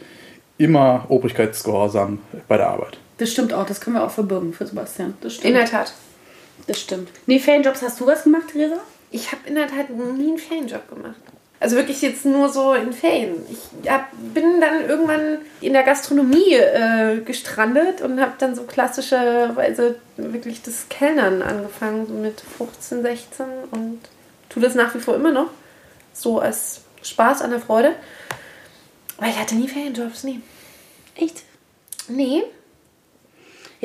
immer 0.58 1.06
obrigkeitsgehorsam 1.10 2.20
bei 2.48 2.58
der 2.58 2.70
Arbeit. 2.70 2.98
Das 3.18 3.32
stimmt 3.32 3.54
auch, 3.54 3.66
das 3.66 3.82
können 3.82 3.96
wir 3.96 4.04
auch 4.04 4.12
verbürgen 4.12 4.54
für 4.54 4.66
Sebastian. 4.66 5.16
Das 5.22 5.34
stimmt. 5.34 5.48
In 5.48 5.54
der 5.56 5.66
Tat. 5.66 5.94
Das 6.68 6.80
stimmt. 6.80 7.10
Nee, 7.26 7.40
Ferienjobs, 7.40 7.82
hast 7.82 8.00
du 8.00 8.08
was 8.08 8.24
gemacht, 8.24 8.48
Theresa? 8.52 8.80
Ich 9.12 9.32
habe 9.32 9.42
in 9.48 9.56
der 9.56 9.68
Tat 9.68 9.90
nie 9.90 10.30
einen 10.30 10.38
Ferienjob 10.38 10.90
gemacht. 10.90 11.16
Also 11.60 11.78
wirklich 11.78 12.02
jetzt 12.02 12.26
nur 12.26 12.50
so 12.50 12.74
in 12.74 12.92
Ferien. 12.92 13.38
Ich 13.50 13.90
hab, 13.90 14.12
bin 14.34 14.60
dann 14.60 14.88
irgendwann 14.88 15.40
in 15.62 15.74
der 15.74 15.84
Gastronomie 15.84 16.54
äh, 16.54 17.22
gestrandet 17.22 18.02
und 18.02 18.20
habe 18.20 18.34
dann 18.38 18.56
so 18.56 18.64
klassischerweise 18.64 19.96
wirklich 20.18 20.62
das 20.62 20.90
Kellnern 20.90 21.42
angefangen, 21.42 22.08
so 22.08 22.14
mit 22.14 22.42
15, 22.58 23.02
16 23.02 23.46
und 23.72 24.00
tue 24.50 24.62
das 24.62 24.76
nach 24.76 24.94
wie 24.96 25.00
vor 25.00 25.16
immer 25.16 25.32
noch. 25.32 25.50
So 26.14 26.40
als 26.40 26.82
Spaß 27.02 27.42
an 27.42 27.52
der 27.52 27.62
Freude. 27.62 27.96
Aber 29.18 29.28
ich 29.28 29.40
hatte 29.40 29.56
nie 29.56 29.70
Ferienjobs, 29.70 30.24
nie. 30.26 30.42
Echt? 31.16 31.44
Nee. 32.10 32.44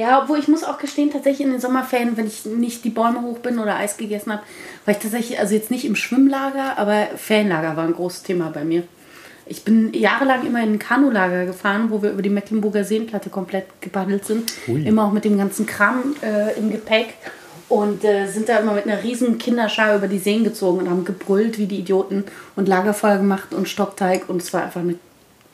Ja, 0.01 0.23
obwohl 0.23 0.39
ich 0.39 0.49
muss 0.49 0.65
auch 0.65 0.79
gestehen, 0.79 1.11
tatsächlich 1.11 1.47
in 1.47 1.53
den 1.53 1.61
Sommerferien, 1.61 2.17
wenn 2.17 2.27
ich 2.27 2.47
nicht 2.47 2.85
die 2.85 2.89
Bäume 2.89 3.21
hoch 3.21 3.41
bin 3.41 3.59
oder 3.59 3.77
Eis 3.77 3.99
gegessen 3.99 4.33
habe, 4.33 4.43
war 4.87 4.95
ich 4.95 4.99
tatsächlich, 4.99 5.39
also 5.39 5.55
jetzt 5.55 5.71
nicht 5.71 5.85
im 5.85 5.95
Schwimmlager, 5.95 6.79
aber 6.79 7.09
Ferienlager 7.17 7.77
war 7.77 7.85
ein 7.85 7.93
großes 7.93 8.23
Thema 8.23 8.49
bei 8.49 8.65
mir. 8.65 8.85
Ich 9.45 9.63
bin 9.63 9.93
jahrelang 9.93 10.47
immer 10.47 10.63
in 10.63 10.73
ein 10.73 10.79
Kanulager 10.79 11.45
gefahren, 11.45 11.91
wo 11.91 12.03
wir 12.03 12.13
über 12.13 12.23
die 12.23 12.31
Mecklenburger 12.31 12.83
Seenplatte 12.83 13.29
komplett 13.29 13.67
gepaddelt 13.83 14.25
sind. 14.25 14.51
Hui. 14.67 14.87
Immer 14.87 15.05
auch 15.05 15.13
mit 15.13 15.27
dem 15.27 15.37
ganzen 15.37 15.67
Kram 15.67 16.15
äh, 16.23 16.59
im 16.59 16.71
Gepäck. 16.71 17.17
Und 17.69 18.03
äh, 18.03 18.27
sind 18.27 18.49
da 18.49 18.57
immer 18.57 18.73
mit 18.73 18.87
einer 18.87 19.03
riesen 19.05 19.37
Kinderschar 19.37 19.97
über 19.97 20.09
die 20.09 20.19
Seen 20.19 20.45
gezogen 20.45 20.79
und 20.79 20.89
haben 20.89 21.05
gebrüllt 21.05 21.59
wie 21.59 21.67
die 21.67 21.81
Idioten 21.81 22.25
und 22.57 22.69
Lagerfeuer 22.69 23.19
gemacht 23.19 23.53
und 23.53 23.69
Stockteig. 23.69 24.31
Und 24.31 24.41
es 24.41 24.55
war 24.55 24.63
einfach 24.63 24.81
eine 24.81 24.95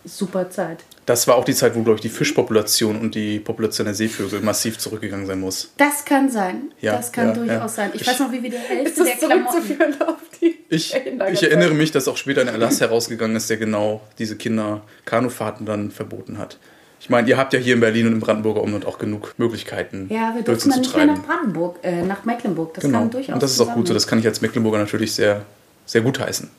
super 0.07 0.49
Zeit. 0.51 0.79
Das 1.05 1.29
war 1.29 1.37
auch 1.37 1.45
die 1.45 1.55
Zeit, 1.55 1.75
wo, 1.77 1.83
glaube 1.83 1.97
ich, 1.97 2.01
die 2.01 2.09
Fischpopulation 2.09 2.99
und 2.99 3.14
die 3.14 3.38
Population 3.38 3.85
der 3.85 3.95
Seevögel 3.95 4.40
massiv 4.40 4.79
zurückgegangen 4.79 5.27
sein 5.27 5.38
muss. 5.40 5.71
Das 5.77 6.05
kann 6.05 6.31
sein. 6.31 6.73
Ja, 6.81 6.97
das 6.97 7.12
kann 7.12 7.29
ja, 7.29 7.35
durchaus 7.35 7.51
ja. 7.59 7.69
sein. 7.69 7.90
Ich, 7.95 8.01
Ich- 8.01 8.07
weiß 8.09 8.21
noch, 8.21 8.33
wie 8.33 8.42
wir 8.42 8.51
die 8.51 8.57
Ist 8.57 8.69
Hälfte 8.69 9.05
der 9.05 9.19
zurückzuführen 9.19 9.95
auf 10.07 10.16
die 10.40 10.57
Ich, 10.69 10.95
ich 10.95 11.42
erinnere 11.45 11.75
mich, 11.75 11.92
dass 11.92 12.09
auch 12.09 12.16
später 12.16 12.40
ein 12.40 12.49
Erlass 12.49 12.81
herausgegangen 12.81 13.37
ist, 13.37 13.49
der 13.51 13.57
genau 13.59 14.01
diese 14.19 14.37
Kinder-Kanufahrten 14.37 15.66
dann 15.66 15.90
verboten 15.90 16.38
hat. 16.38 16.59
Ich 16.99 17.11
meine, 17.11 17.29
ihr 17.29 17.37
habt 17.37 17.53
ja 17.53 17.61
hier 17.61 17.75
in 17.75 17.81
Berlin 17.81 18.07
und 18.09 18.14
im 18.14 18.21
Brandenburger 18.21 18.62
Umland 18.62 18.85
auch 18.87 18.99
genug 18.99 19.35
Möglichkeiten, 19.38 20.09
Ja, 20.11 20.35
wir 20.35 20.42
durften 20.42 20.71
dann 20.71 20.81
nicht 20.81 20.97
mehr 20.97 21.07
nach. 21.07 21.23
Brandenburg, 21.23 21.79
äh, 21.83 22.03
nach 22.03 22.25
Mecklenburg. 22.25 22.75
Das 22.75 22.83
Genau. 22.83 23.01
kann 23.01 23.11
durchaus 23.11 23.35
Und 23.35 23.42
das 23.42 23.53
ist 23.53 23.61
auch 23.61 23.73
gut 23.75 23.87
so. 23.87 23.95
Das 23.95 24.07
kann 24.09 24.19
ich 24.19 24.27
als 24.27 24.40
Mecklenburger 24.40 24.79
natürlich 24.79 25.12
sehr, 25.14 25.42
sehr 25.85 26.01
gut 26.01 26.19
heißen. 26.19 26.51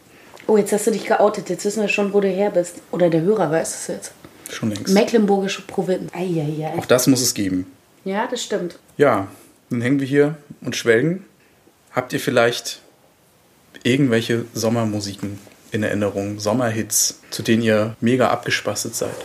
Oh, 0.47 0.57
jetzt 0.57 0.71
hast 0.71 0.87
du 0.87 0.91
dich 0.91 1.05
geoutet. 1.05 1.49
Jetzt 1.49 1.65
wissen 1.65 1.81
wir 1.81 1.89
schon, 1.89 2.13
wo 2.13 2.21
du 2.21 2.29
her 2.29 2.49
bist. 2.49 2.75
Oder 2.91 3.09
der 3.09 3.21
Hörer 3.21 3.51
weiß 3.51 3.75
es 3.75 3.87
jetzt. 3.87 4.11
Schon 4.49 4.71
längst. 4.71 4.93
Mecklenburgische 4.93 5.61
Provinz. 5.61 6.11
Eieiei. 6.13 6.73
Auch 6.77 6.85
das 6.85 7.07
muss 7.07 7.21
es 7.21 7.33
geben. 7.33 7.71
Ja, 8.05 8.27
das 8.27 8.41
stimmt. 8.41 8.79
Ja, 8.95 9.27
dann 9.69 9.81
hängen 9.81 9.99
wir 9.99 10.07
hier 10.07 10.37
und 10.61 10.75
schwelgen. 10.75 11.25
Habt 11.91 12.13
ihr 12.13 12.19
vielleicht 12.21 12.81
irgendwelche 13.83 14.45
Sommermusiken 14.53 15.39
in 15.71 15.83
Erinnerung, 15.83 16.39
Sommerhits, 16.39 17.19
zu 17.29 17.43
denen 17.43 17.61
ihr 17.61 17.95
mega 17.99 18.29
abgespastet 18.29 18.95
seid? 18.95 19.15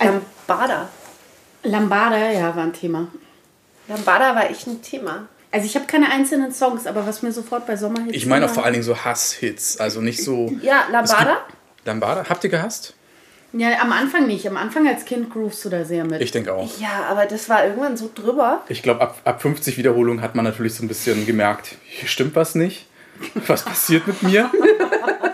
Lambada. 0.00 0.88
Lambada, 1.62 2.32
ja, 2.32 2.54
war 2.56 2.64
ein 2.64 2.72
Thema. 2.72 3.08
Lambada 3.86 4.34
war 4.34 4.50
echt 4.50 4.66
ein 4.66 4.82
Thema. 4.82 5.28
Also 5.50 5.66
ich 5.66 5.74
habe 5.76 5.86
keine 5.86 6.10
einzelnen 6.10 6.52
Songs, 6.52 6.86
aber 6.86 7.06
was 7.06 7.22
mir 7.22 7.32
sofort 7.32 7.66
bei 7.66 7.76
Sommerhits... 7.76 8.14
Ich 8.14 8.26
meine 8.26 8.46
auch 8.46 8.50
vor 8.50 8.64
allen 8.64 8.74
Dingen 8.74 8.84
so 8.84 8.96
Hasshits, 8.96 9.78
also 9.78 10.00
nicht 10.00 10.22
so. 10.22 10.52
Ja, 10.60 10.84
Lambada. 10.90 11.38
Lambada? 11.84 12.24
Habt 12.28 12.44
ihr 12.44 12.50
gehasst? 12.50 12.94
Ja, 13.54 13.80
am 13.80 13.92
Anfang 13.92 14.26
nicht. 14.26 14.46
Am 14.46 14.58
Anfang 14.58 14.86
als 14.86 15.06
Kind 15.06 15.30
groovst 15.30 15.64
du 15.64 15.70
da 15.70 15.84
sehr 15.84 16.04
mit. 16.04 16.20
Ich 16.20 16.32
denke 16.32 16.52
auch. 16.52 16.78
Ja, 16.78 17.06
aber 17.08 17.24
das 17.24 17.48
war 17.48 17.64
irgendwann 17.64 17.96
so 17.96 18.10
drüber. 18.14 18.62
Ich 18.68 18.82
glaube, 18.82 19.00
ab, 19.00 19.18
ab 19.24 19.40
50 19.40 19.78
Wiederholungen 19.78 20.20
hat 20.20 20.34
man 20.34 20.44
natürlich 20.44 20.74
so 20.74 20.84
ein 20.84 20.88
bisschen 20.88 21.24
gemerkt, 21.24 21.76
hier 21.84 22.08
stimmt 22.08 22.36
was 22.36 22.54
nicht. 22.54 22.86
Was 23.46 23.64
passiert 23.64 24.06
mit 24.06 24.22
mir? 24.22 24.50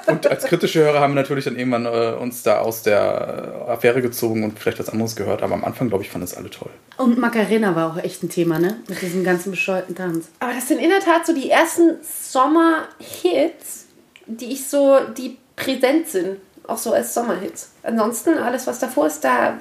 Und 0.07 0.27
als 0.27 0.45
kritische 0.45 0.81
Hörer 0.81 1.01
haben 1.01 1.15
wir 1.15 1.21
natürlich 1.23 1.45
dann 1.45 1.57
irgendwann 1.57 1.87
äh, 1.87 2.15
uns 2.21 2.43
da 2.43 2.59
aus 2.61 2.83
der 2.83 3.65
äh, 3.67 3.71
Affäre 3.71 4.03
gezogen 4.03 4.45
und 4.45 4.59
vielleicht 4.59 4.79
was 4.79 4.89
anderes 4.91 5.17
gehört. 5.17 5.43
Aber 5.43 5.55
am 5.55 5.65
Anfang, 5.65 5.89
glaube 5.89 6.05
ich, 6.05 6.11
fanden 6.11 6.25
es 6.27 6.35
alle 6.37 6.51
toll. 6.51 6.71
Und 6.99 7.19
Macarena 7.19 7.75
war 7.75 7.93
auch 7.93 7.97
echt 8.03 8.23
ein 8.23 8.29
Thema, 8.29 8.59
ne? 8.59 8.77
Mit 8.89 9.01
diesem 9.01 9.25
ganzen 9.25 9.51
bescheuerten 9.51 9.95
Tanz. 9.95 10.27
Aber 10.41 10.53
das 10.53 10.69
sind 10.69 10.79
in 10.79 10.91
der 10.91 11.01
Tat 11.01 11.27
so 11.27 11.35
die 11.35 11.51
ersten 11.51 11.97
Sommerhits, 12.03 13.87
die 14.27 14.53
ich 14.53 14.67
so, 14.69 14.99
die 15.17 15.39
präsent 15.57 16.09
sind. 16.09 16.39
Auch 16.67 16.79
so 16.79 16.93
als 16.93 17.13
Sommerhits. 17.13 17.71
Ansonsten, 17.83 18.39
alles, 18.39 18.67
was 18.67 18.79
davor 18.79 19.07
ist, 19.07 19.23
da. 19.23 19.59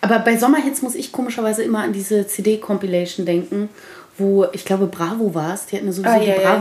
Aber 0.00 0.18
bei 0.18 0.36
Sommerhits 0.36 0.82
muss 0.82 0.94
ich 0.94 1.12
komischerweise 1.12 1.62
immer 1.62 1.80
an 1.82 1.92
diese 1.92 2.26
CD-Compilation 2.26 3.24
denken, 3.24 3.70
wo, 4.18 4.46
ich 4.52 4.64
glaube, 4.64 4.86
Bravo 4.86 5.34
war 5.34 5.54
es. 5.54 5.66
Die 5.66 5.76
hatten 5.76 5.90
sowieso 5.92 6.14
Ah, 6.14 6.18
die 6.18 6.26
ja, 6.26 6.40
ja. 6.40 6.60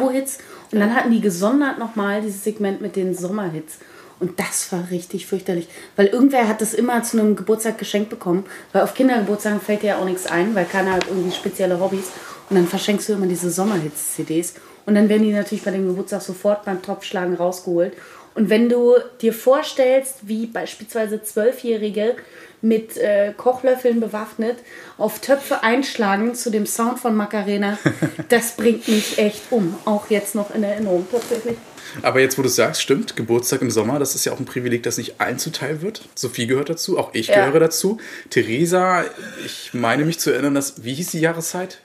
Und 0.72 0.80
dann 0.80 0.96
hatten 0.96 1.12
die 1.12 1.22
gesondert 1.22 1.80
nochmal 1.80 2.22
dieses 2.22 2.44
Segment 2.44 2.82
mit 2.82 2.96
den 2.96 3.16
Sommerhits. 3.16 3.78
Und 4.20 4.40
das 4.40 4.72
war 4.72 4.90
richtig 4.90 5.28
fürchterlich. 5.28 5.68
Weil 5.96 6.08
irgendwer 6.08 6.48
hat 6.48 6.62
das 6.62 6.74
immer 6.74 7.04
zu 7.04 7.20
einem 7.20 7.36
Geburtstag 7.36 7.78
geschenkt 7.78 8.10
bekommen. 8.10 8.46
Weil 8.74 8.82
auf 8.82 8.94
Kindergeburtstagen 8.94 9.62
fällt 9.62 9.84
dir 9.84 9.88
ja 9.88 9.98
auch 10.00 10.06
nichts 10.06 10.26
ein, 10.26 10.56
weil 10.56 10.66
keiner 10.66 10.94
hat 10.94 11.08
irgendwie 11.08 11.32
spezielle 11.32 11.80
Hobbys. 11.80 12.12
Und 12.50 12.56
dann 12.56 12.68
verschenkst 12.68 13.10
du 13.10 13.14
immer 13.14 13.28
diese 13.28 13.52
Sommerhits-CDs. 13.52 14.56
Und 14.86 14.96
dann 14.96 15.10
werden 15.10 15.24
die 15.24 15.34
natürlich 15.34 15.66
bei 15.66 15.72
dem 15.72 15.88
Geburtstag 15.88 16.22
sofort 16.22 16.66
beim 16.66 16.82
Topfschlagen 16.82 17.36
rausgeholt. 17.36 17.94
Und 18.38 18.52
wenn 18.52 18.70
du 18.70 18.94
dir 19.20 19.34
vorstellst, 19.34 20.18
wie 20.28 20.46
beispielsweise 20.46 21.24
Zwölfjährige 21.24 22.16
mit 22.62 22.96
äh, 22.96 23.34
Kochlöffeln 23.36 24.00
bewaffnet 24.00 24.58
auf 25.00 25.18
Töpfe 25.22 25.64
einschlagen 25.64 26.36
zu 26.36 26.52
dem 26.52 26.68
Sound 26.68 27.00
von 27.00 27.16
Macarena, 27.16 27.80
das 28.30 28.52
bringt 28.56 28.88
mich 28.88 29.18
echt 29.18 29.42
um. 29.50 29.76
Auch 29.86 30.12
jetzt 30.12 30.36
noch 30.36 30.54
in 30.54 30.62
Erinnerung 30.64 31.08
tatsächlich. 31.12 31.58
Aber 32.04 32.20
jetzt, 32.20 32.38
wo 32.38 32.44
du 32.44 32.48
sagst, 32.48 32.84
stimmt, 32.84 33.16
Geburtstag 33.16 33.64
im 33.64 33.72
Sommer, 33.72 33.98
das 33.98 34.14
ist 34.14 34.24
ja 34.26 34.34
auch 34.34 34.40
ein 34.40 34.46
Privileg, 34.46 34.84
das 34.84 35.00
nicht 35.00 35.20
allen 35.20 35.40
zuteil 35.40 35.82
wird. 35.82 36.04
Sophie 36.14 36.46
gehört 36.46 36.70
dazu, 36.70 37.00
auch 37.00 37.10
ich 37.16 37.30
Ja. 37.30 37.44
gehöre 37.46 37.60
dazu. 37.60 37.98
Theresa, 38.30 39.04
ich 39.48 39.74
meine 39.74 40.06
mich 40.06 40.20
zu 40.20 40.30
erinnern, 40.30 40.54
dass, 40.54 40.84
wie 40.84 40.94
hieß 40.94 41.10
die 41.10 41.22
Jahreszeit? 41.22 41.80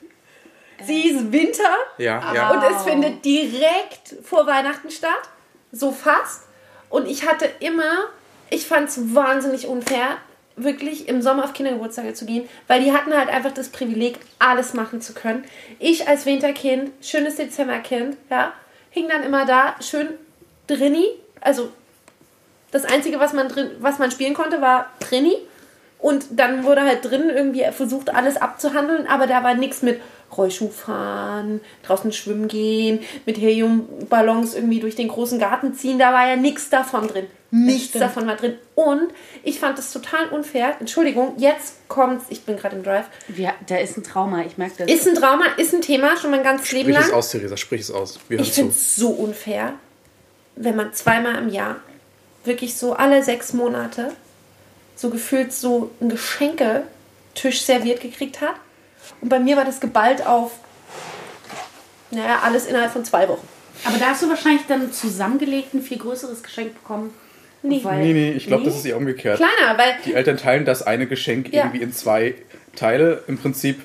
Sie 0.85 1.09
ist 1.09 1.33
Winter 1.33 1.62
Ja, 1.97 2.35
ja. 2.35 2.51
und 2.51 2.62
es 2.77 2.83
findet 2.83 3.25
direkt 3.25 4.17
vor 4.23 4.47
Weihnachten 4.47 4.91
statt. 4.91 5.31
So 5.72 5.90
fast. 5.90 6.42
Und 6.88 7.08
ich 7.08 7.26
hatte 7.26 7.48
immer, 7.61 8.04
ich 8.50 8.66
fand 8.66 8.88
es 8.88 9.14
wahnsinnig 9.14 9.66
unfair, 9.66 10.18
wirklich 10.56 11.08
im 11.08 11.22
Sommer 11.22 11.44
auf 11.44 11.54
Kindergeburtstage 11.54 12.14
zu 12.14 12.26
gehen, 12.26 12.48
weil 12.68 12.82
die 12.82 12.92
hatten 12.92 13.14
halt 13.16 13.30
einfach 13.30 13.52
das 13.52 13.70
Privileg, 13.70 14.18
alles 14.38 14.74
machen 14.74 15.00
zu 15.00 15.14
können. 15.14 15.44
Ich 15.78 16.06
als 16.06 16.26
Winterkind, 16.26 16.90
schönes 17.00 17.37
Dezemberkind, 17.37 18.16
ja, 18.30 18.52
hing 18.90 19.08
dann 19.08 19.22
immer 19.22 19.46
da, 19.46 19.74
schön 19.80 20.08
drinni. 20.66 21.06
Also 21.40 21.72
das 22.70 22.85
Einzige, 22.85 23.18
was 23.18 23.32
man, 23.32 23.48
drin, 23.48 23.70
was 23.80 23.98
man 23.98 24.11
spielen 24.11 24.35
konnte, 24.35 24.61
war 24.61 24.90
drinni. 25.00 25.37
Und 25.98 26.26
dann 26.32 26.64
wurde 26.64 26.82
halt 26.82 27.04
drin 27.04 27.30
irgendwie 27.30 27.64
versucht, 27.70 28.14
alles 28.14 28.37
abzuhandeln, 28.37 29.06
aber 29.06 29.26
da 29.26 29.44
war 29.44 29.54
nichts 29.54 29.82
mit 29.82 30.00
Rollschuh 30.37 30.71
fahren, 30.71 31.61
draußen 31.85 32.12
schwimmen 32.12 32.49
gehen, 32.49 33.01
mit 33.27 33.38
Heliumballons 33.38 34.55
irgendwie 34.55 34.81
durch 34.81 34.95
den 34.95 35.09
großen 35.09 35.38
Garten 35.38 35.75
ziehen. 35.75 35.99
Da 35.99 36.12
war 36.12 36.27
ja 36.29 36.37
nichts 36.37 36.71
davon 36.71 37.09
drin. 37.09 37.27
Nichts 37.55 37.99
davon 37.99 38.27
war 38.27 38.37
drin. 38.37 38.55
Und 38.75 39.12
ich 39.42 39.61
fand 39.61 39.77
das 39.77 39.92
total 39.92 40.31
unfair. 40.31 40.75
Entschuldigung, 40.81 41.35
jetzt 41.37 41.87
kommt's. 41.87 42.25
Ich 42.31 42.45
bin 42.45 42.57
gerade 42.57 42.77
im 42.77 42.83
Drive. 42.83 43.05
Ja, 43.37 43.53
da 43.66 43.77
ist 43.77 43.99
ein 43.99 44.03
Trauma, 44.03 44.42
ich 44.42 44.57
merke 44.57 44.87
das. 44.87 44.90
Ist 44.90 45.07
ein 45.07 45.14
Trauma, 45.14 45.45
ist 45.59 45.75
ein 45.75 45.83
Thema, 45.83 46.16
schon 46.16 46.31
mein 46.31 46.42
ganzes 46.42 46.73
Leben 46.73 46.85
Sprich 46.85 46.97
lang. 46.97 47.09
es 47.09 47.12
aus, 47.12 47.31
Theresa, 47.31 47.57
sprich 47.59 47.83
es 47.83 47.90
aus. 47.90 48.18
Wir 48.29 48.40
Ich 48.40 48.53
finde 48.53 48.71
es 48.71 48.97
so 48.97 49.11
unfair, 49.11 49.75
wenn 50.57 50.77
man 50.77 50.95
zweimal 50.95 51.37
im 51.37 51.51
Jahr, 51.51 51.77
wirklich 52.45 52.75
so 52.75 52.95
alle 52.95 53.23
sechs 53.23 53.53
Monate, 53.53 54.12
so 54.97 55.11
gefühlt 55.11 55.53
so 55.53 55.90
einen 56.01 56.09
Geschenketisch 56.09 57.62
serviert 57.62 58.01
gekriegt 58.01 58.40
hat. 58.40 58.55
Und 59.21 59.29
bei 59.29 59.38
mir 59.38 59.57
war 59.57 59.65
das 59.65 59.81
geballt 59.81 60.27
auf, 60.27 60.53
naja, 62.11 62.41
alles 62.43 62.67
innerhalb 62.67 62.93
von 62.93 63.05
zwei 63.05 63.29
Wochen. 63.29 63.47
Aber 63.85 63.99
da 63.99 64.07
hast 64.07 64.23
du 64.23 64.29
wahrscheinlich 64.29 64.62
dann 64.69 64.93
zusammengelegt 64.93 65.75
ein 65.75 65.83
viel 65.83 65.99
größeres 65.99 66.43
Geschenk 66.43 66.75
bekommen. 66.75 67.12
Nee. 67.62 67.81
Weil- 67.83 67.99
Nee, 68.05 68.12
nee, 68.12 68.31
ich 68.33 68.47
glaube, 68.47 68.62
Nee? 68.65 68.69
das 68.69 68.79
ist 68.79 68.85
eher 68.85 68.97
umgekehrt. 68.97 69.38
Kleiner, 69.38 69.79
weil 69.79 69.95
Die 70.05 70.15
Eltern 70.15 70.37
teilen 70.37 70.65
das 70.65 70.83
eine 70.83 71.07
Geschenk 71.07 71.53
Ja. 71.53 71.65
irgendwie 71.65 71.83
in 71.83 71.93
zwei 71.93 72.35
Teile. 72.77 73.23
Im 73.29 73.38
Prinzip 73.38 73.81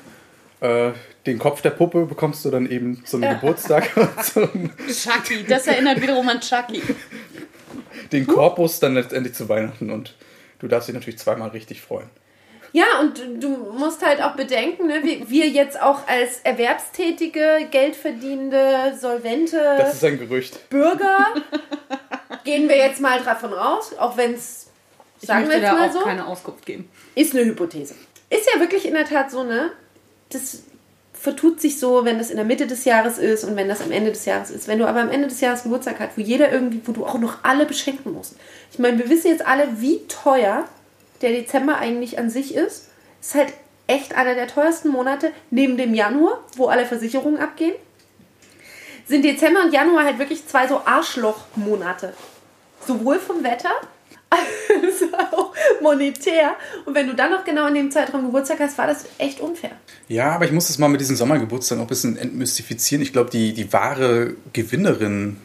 äh, 0.61 0.91
den 1.27 1.37
Kopf 1.39 1.61
der 1.61 1.69
Puppe 1.69 2.05
bekommst 2.05 2.43
du 2.43 2.49
dann 2.49 2.69
eben 2.69 3.05
zum 3.05 3.21
Geburtstag 3.21 3.89
und 3.95 4.23
zum, 4.23 4.71
Chucky, 4.87 5.43
das 5.47 5.67
erinnert 5.67 6.01
wiederum 6.01 6.27
an 6.27 6.39
Chucky. 6.41 6.81
den 8.11 8.25
Korpus 8.25 8.79
dann 8.79 8.95
letztendlich 8.95 9.35
zu 9.35 9.47
Weihnachten 9.49 9.91
und 9.91 10.15
du 10.59 10.67
darfst 10.67 10.87
dich 10.87 10.95
natürlich 10.95 11.19
zweimal 11.19 11.49
richtig 11.49 11.81
freuen. 11.81 12.09
Ja, 12.77 12.99
und 12.99 13.19
du 13.41 13.49
musst 13.49 14.05
halt 14.05 14.21
auch 14.21 14.33
bedenken, 14.33 14.85
ne, 14.85 15.01
wir, 15.01 15.27
wir 15.27 15.47
jetzt 15.47 15.81
auch 15.81 16.07
als 16.07 16.41
erwerbstätige, 16.43 17.67
geldverdienende, 17.71 18.95
solvente 19.01 19.57
Das 19.79 19.95
ist 19.95 20.03
ein 20.03 20.19
Gerücht. 20.19 20.69
Bürger 20.69 21.25
gehen 22.43 22.69
wir 22.69 22.77
jetzt 22.77 23.01
mal 23.01 23.19
davon 23.23 23.55
aus, 23.55 23.97
auch 23.97 24.15
wenn 24.15 24.35
es, 24.35 24.67
Ich 25.19 25.27
sagen 25.27 25.47
wir 25.47 25.55
jetzt 25.55 25.63
da 25.63 25.73
mal 25.73 25.89
auch 25.89 25.93
so, 25.93 25.99
keine 26.01 26.27
Auskunft 26.27 26.67
geben. 26.67 26.87
ist 27.15 27.35
eine 27.35 27.45
Hypothese. 27.45 27.95
Ist 28.29 28.47
ja 28.53 28.59
wirklich 28.59 28.85
in 28.85 28.93
der 28.93 29.05
Tat 29.05 29.31
so, 29.31 29.43
ne? 29.43 29.71
Das 30.29 30.61
vertut 31.13 31.59
sich 31.59 31.79
so, 31.79 32.05
wenn 32.05 32.19
das 32.19 32.29
in 32.29 32.35
der 32.35 32.45
Mitte 32.45 32.67
des 32.67 32.85
Jahres 32.85 33.17
ist 33.17 33.43
und 33.43 33.55
wenn 33.55 33.67
das 33.67 33.81
am 33.81 33.91
Ende 33.91 34.11
des 34.11 34.25
Jahres 34.25 34.51
ist. 34.51 34.67
Wenn 34.67 34.77
du 34.77 34.87
aber 34.87 35.01
am 35.01 35.09
Ende 35.09 35.27
des 35.27 35.41
Jahres 35.41 35.63
Geburtstag 35.63 35.99
hast, 35.99 36.15
wo 36.15 36.21
jeder 36.21 36.51
irgendwie, 36.51 36.81
wo 36.85 36.91
du 36.91 37.07
auch 37.07 37.17
noch 37.17 37.37
alle 37.41 37.65
beschenken 37.65 38.13
musst. 38.13 38.35
Ich 38.71 38.77
meine, 38.77 38.99
wir 38.99 39.09
wissen 39.09 39.29
jetzt 39.29 39.47
alle, 39.47 39.67
wie 39.81 40.05
teuer 40.07 40.65
der 41.21 41.31
Dezember 41.31 41.77
eigentlich 41.77 42.19
an 42.19 42.29
sich 42.29 42.55
ist. 42.55 42.89
Ist 43.21 43.35
halt 43.35 43.53
echt 43.87 44.15
einer 44.15 44.35
der 44.35 44.47
teuersten 44.47 44.89
Monate, 44.89 45.31
neben 45.49 45.77
dem 45.77 45.93
Januar, 45.93 46.43
wo 46.55 46.67
alle 46.67 46.85
Versicherungen 46.85 47.39
abgehen. 47.39 47.75
Sind 49.05 49.23
Dezember 49.23 49.63
und 49.63 49.73
Januar 49.73 50.03
halt 50.03 50.19
wirklich 50.19 50.45
zwei 50.45 50.67
so 50.67 50.81
Arschlochmonate. 50.85 52.13
Sowohl 52.85 53.19
vom 53.19 53.43
Wetter 53.43 53.71
als 54.29 55.03
auch 55.31 55.53
monetär. 55.81 56.55
Und 56.85 56.93
wenn 56.93 57.07
du 57.07 57.15
dann 57.15 57.31
noch 57.31 57.45
genau 57.45 57.67
in 57.67 57.75
dem 57.75 57.91
Zeitraum 57.91 58.25
Geburtstag 58.25 58.59
hast, 58.59 58.77
war 58.77 58.87
das 58.87 59.05
echt 59.17 59.39
unfair. 59.39 59.71
Ja, 60.09 60.31
aber 60.31 60.45
ich 60.45 60.51
muss 60.51 60.67
das 60.67 60.77
mal 60.77 60.89
mit 60.89 60.99
diesen 60.99 61.15
Sommergeburtstagen 61.15 61.81
auch 61.81 61.85
ein 61.85 61.89
bisschen 61.89 62.17
entmystifizieren. 62.17 63.01
Ich 63.01 63.13
glaube, 63.13 63.29
die, 63.29 63.53
die 63.53 63.71
wahre 63.71 64.35
Gewinnerin 64.51 65.37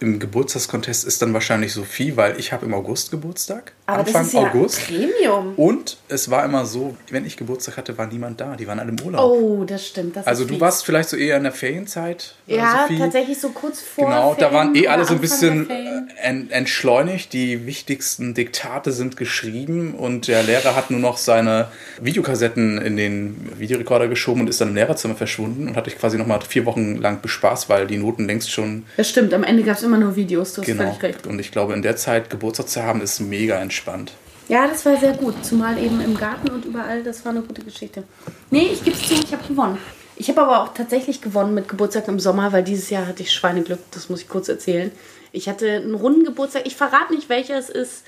im 0.00 0.18
Geburtstagskontest 0.18 1.04
ist 1.04 1.20
dann 1.22 1.32
wahrscheinlich 1.34 1.72
Sophie, 1.72 2.16
weil 2.16 2.38
ich 2.40 2.52
habe 2.52 2.64
im 2.66 2.74
August 2.74 3.10
Geburtstag. 3.10 3.72
Aber 3.86 3.98
Anfang 4.00 4.22
das 4.22 4.26
ist 4.28 4.32
ja 4.34 4.40
August. 4.40 4.86
Premium. 4.86 5.52
Und 5.56 5.98
es 6.08 6.30
war 6.30 6.44
immer 6.44 6.64
so, 6.64 6.96
wenn 7.10 7.26
ich 7.26 7.36
Geburtstag 7.36 7.76
hatte, 7.76 7.98
war 7.98 8.06
niemand 8.06 8.40
da. 8.40 8.56
Die 8.56 8.66
waren 8.66 8.78
alle 8.78 8.90
im 8.90 9.00
Urlaub. 9.00 9.20
Oh, 9.30 9.64
das 9.64 9.86
stimmt. 9.86 10.16
Das 10.16 10.26
also 10.26 10.44
du 10.44 10.54
fies. 10.54 10.60
warst 10.60 10.84
vielleicht 10.86 11.08
so 11.10 11.16
eher 11.16 11.36
in 11.36 11.42
der 11.42 11.52
Ferienzeit. 11.52 12.34
äh, 12.48 12.56
Ja, 12.56 12.82
Sophie. 12.88 12.98
tatsächlich 12.98 13.38
so 13.38 13.50
kurz 13.50 13.80
vor. 13.80 14.06
Genau, 14.06 14.34
da 14.38 14.52
waren 14.52 14.70
eh 14.74 14.80
Ferien 14.80 14.92
alle 14.92 15.04
so 15.04 15.14
ein 15.14 15.20
bisschen 15.20 15.66
Ferien. 15.66 16.08
äh, 16.16 16.22
en- 16.22 16.50
entschleunigt. 16.50 17.32
Die 17.32 17.66
wichtigsten 17.66 18.32
Diktate 18.34 18.92
sind 18.92 19.16
geschrieben 19.16 19.94
und 19.94 20.28
der 20.28 20.42
Lehrer 20.44 20.74
hat 20.76 20.90
nur 20.90 21.00
noch 21.00 21.18
seine 21.18 21.68
Videokassetten 22.00 22.78
in 22.78 22.96
den 22.96 23.50
Videorekorder 23.58 24.08
geschoben 24.08 24.40
und 24.42 24.48
ist 24.48 24.60
dann 24.60 24.68
im 24.70 24.74
Lehrerzimmer 24.76 25.14
verschwunden 25.14 25.68
und 25.68 25.76
hat 25.76 25.86
dich 25.86 25.98
quasi 25.98 26.16
nochmal 26.16 26.40
vier 26.48 26.64
Wochen 26.66 26.96
lang 26.96 27.20
bespaßt, 27.20 27.68
weil 27.68 27.86
die 27.86 27.98
Noten 27.98 28.26
längst 28.26 28.50
schon 28.50 28.84
Das 28.96 29.08
stimmt, 29.10 29.34
am 29.34 29.42
Ende 29.44 29.62
gab 29.62 29.76
es 29.76 29.82
immer 29.90 29.98
nur 29.98 30.16
Videos, 30.16 30.54
du 30.54 30.62
hast 30.62 30.66
genau. 30.66 30.84
völlig 30.84 31.02
recht. 31.02 31.26
Und 31.26 31.38
ich 31.38 31.50
glaube, 31.50 31.74
in 31.74 31.82
der 31.82 31.96
Zeit 31.96 32.30
Geburtstag 32.30 32.68
zu 32.68 32.82
haben, 32.82 33.00
ist 33.00 33.20
mega 33.20 33.56
entspannt. 33.60 34.12
Ja, 34.48 34.66
das 34.66 34.84
war 34.86 34.96
sehr 34.96 35.12
gut. 35.12 35.44
Zumal 35.44 35.78
eben 35.78 36.00
im 36.00 36.16
Garten 36.16 36.50
und 36.50 36.64
überall, 36.64 37.02
das 37.02 37.24
war 37.24 37.32
eine 37.32 37.42
gute 37.42 37.62
Geschichte. 37.62 38.04
Nee, 38.50 38.68
ich 38.72 38.82
gebe 38.84 38.96
es 38.96 39.06
zu, 39.06 39.14
ich 39.14 39.32
habe 39.32 39.46
gewonnen. 39.46 39.78
Ich 40.16 40.28
habe 40.28 40.42
aber 40.42 40.62
auch 40.62 40.74
tatsächlich 40.74 41.20
gewonnen 41.20 41.54
mit 41.54 41.68
Geburtstag 41.68 42.06
im 42.08 42.20
Sommer, 42.20 42.52
weil 42.52 42.62
dieses 42.62 42.90
Jahr 42.90 43.06
hatte 43.06 43.22
ich 43.22 43.32
Schweineglück, 43.32 43.78
das 43.90 44.08
muss 44.08 44.22
ich 44.22 44.28
kurz 44.28 44.48
erzählen. 44.48 44.90
Ich 45.32 45.48
hatte 45.48 45.70
einen 45.70 45.94
runden 45.94 46.24
Geburtstag, 46.24 46.66
ich 46.66 46.76
verrate 46.76 47.14
nicht, 47.14 47.28
welcher 47.28 47.56
es 47.56 47.70
ist. 47.70 48.02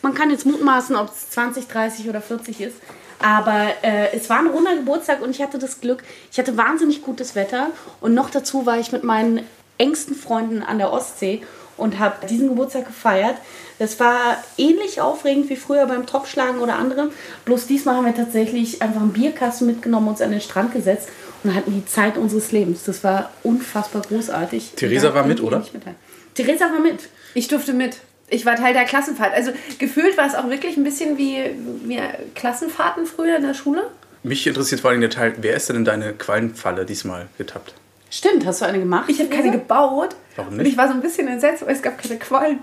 Man 0.00 0.14
kann 0.14 0.30
jetzt 0.30 0.46
mutmaßen, 0.46 0.96
ob 0.96 1.08
es 1.08 1.30
20, 1.30 1.68
30 1.68 2.08
oder 2.08 2.20
40 2.20 2.60
ist. 2.60 2.76
Aber 3.20 3.66
äh, 3.82 4.16
es 4.16 4.28
war 4.28 4.40
ein 4.40 4.48
runder 4.48 4.74
Geburtstag 4.74 5.22
und 5.22 5.30
ich 5.30 5.40
hatte 5.40 5.58
das 5.58 5.80
Glück, 5.80 6.02
ich 6.32 6.38
hatte 6.38 6.56
wahnsinnig 6.56 7.02
gutes 7.02 7.36
Wetter 7.36 7.68
und 8.00 8.14
noch 8.14 8.30
dazu 8.30 8.66
war 8.66 8.80
ich 8.80 8.90
mit 8.90 9.04
meinen 9.04 9.42
engsten 9.78 10.14
Freunden 10.14 10.62
an 10.62 10.78
der 10.78 10.92
Ostsee 10.92 11.42
und 11.76 11.98
habe 11.98 12.26
diesen 12.26 12.48
Geburtstag 12.48 12.86
gefeiert. 12.86 13.36
Das 13.78 13.98
war 13.98 14.42
ähnlich 14.58 15.00
aufregend 15.00 15.50
wie 15.50 15.56
früher 15.56 15.86
beim 15.86 16.06
Topfschlagen 16.06 16.60
oder 16.60 16.76
anderem. 16.76 17.10
Bloß 17.44 17.66
diesmal 17.66 17.96
haben 17.96 18.06
wir 18.06 18.14
tatsächlich 18.14 18.82
einfach 18.82 19.00
einen 19.00 19.12
Bierkasten 19.12 19.66
mitgenommen, 19.66 20.08
uns 20.08 20.20
an 20.20 20.30
den 20.30 20.40
Strand 20.40 20.72
gesetzt 20.72 21.08
und 21.42 21.54
hatten 21.54 21.72
die 21.72 21.84
Zeit 21.86 22.16
unseres 22.16 22.52
Lebens. 22.52 22.84
Das 22.84 23.02
war 23.02 23.30
unfassbar 23.42 24.02
großartig. 24.02 24.72
Theresa 24.76 25.14
war 25.14 25.26
mit, 25.26 25.42
oder? 25.42 25.58
nicht 25.58 25.74
mitteilen. 25.74 25.96
Theresa 26.34 26.66
war 26.66 26.80
mit. 26.80 27.08
Ich 27.34 27.48
durfte 27.48 27.72
mit. 27.72 27.96
Ich 28.28 28.46
war 28.46 28.56
Teil 28.56 28.72
der 28.72 28.84
Klassenfahrt. 28.84 29.34
Also 29.34 29.52
gefühlt 29.78 30.16
war 30.16 30.26
es 30.26 30.34
auch 30.34 30.48
wirklich 30.48 30.76
ein 30.76 30.84
bisschen 30.84 31.18
wie, 31.18 31.38
wie 31.84 32.00
Klassenfahrten 32.34 33.06
früher 33.06 33.36
in 33.36 33.42
der 33.42 33.54
Schule. 33.54 33.90
Mich 34.22 34.46
interessiert 34.46 34.80
vor 34.80 34.90
allem 34.90 35.00
der 35.00 35.10
Teil, 35.10 35.34
wer 35.40 35.54
ist 35.56 35.68
denn 35.68 35.76
in 35.76 35.84
deine 35.84 36.12
Quallenfalle 36.12 36.86
diesmal 36.86 37.26
getappt? 37.36 37.74
Stimmt, 38.14 38.44
hast 38.44 38.60
du 38.60 38.66
eine 38.66 38.78
gemacht? 38.78 39.06
Ich 39.08 39.18
habe 39.20 39.30
keine 39.30 39.50
gebaut. 39.50 40.14
Warum 40.36 40.52
Und 40.52 40.58
nicht? 40.58 40.72
ich 40.72 40.76
war 40.76 40.86
so 40.86 40.92
ein 40.92 41.00
bisschen 41.00 41.26
entsetzt, 41.28 41.64
weil 41.66 41.74
es 41.74 41.80
gab 41.80 41.96
keine 41.96 42.18
Quallen. 42.18 42.58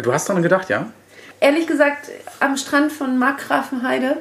Du 0.00 0.12
hast 0.12 0.28
daran 0.28 0.42
gedacht, 0.44 0.68
ja? 0.68 0.86
Ehrlich 1.40 1.66
gesagt, 1.66 2.08
am 2.38 2.56
Strand 2.56 2.92
von 2.92 3.18
Markgrafenheide 3.18 4.18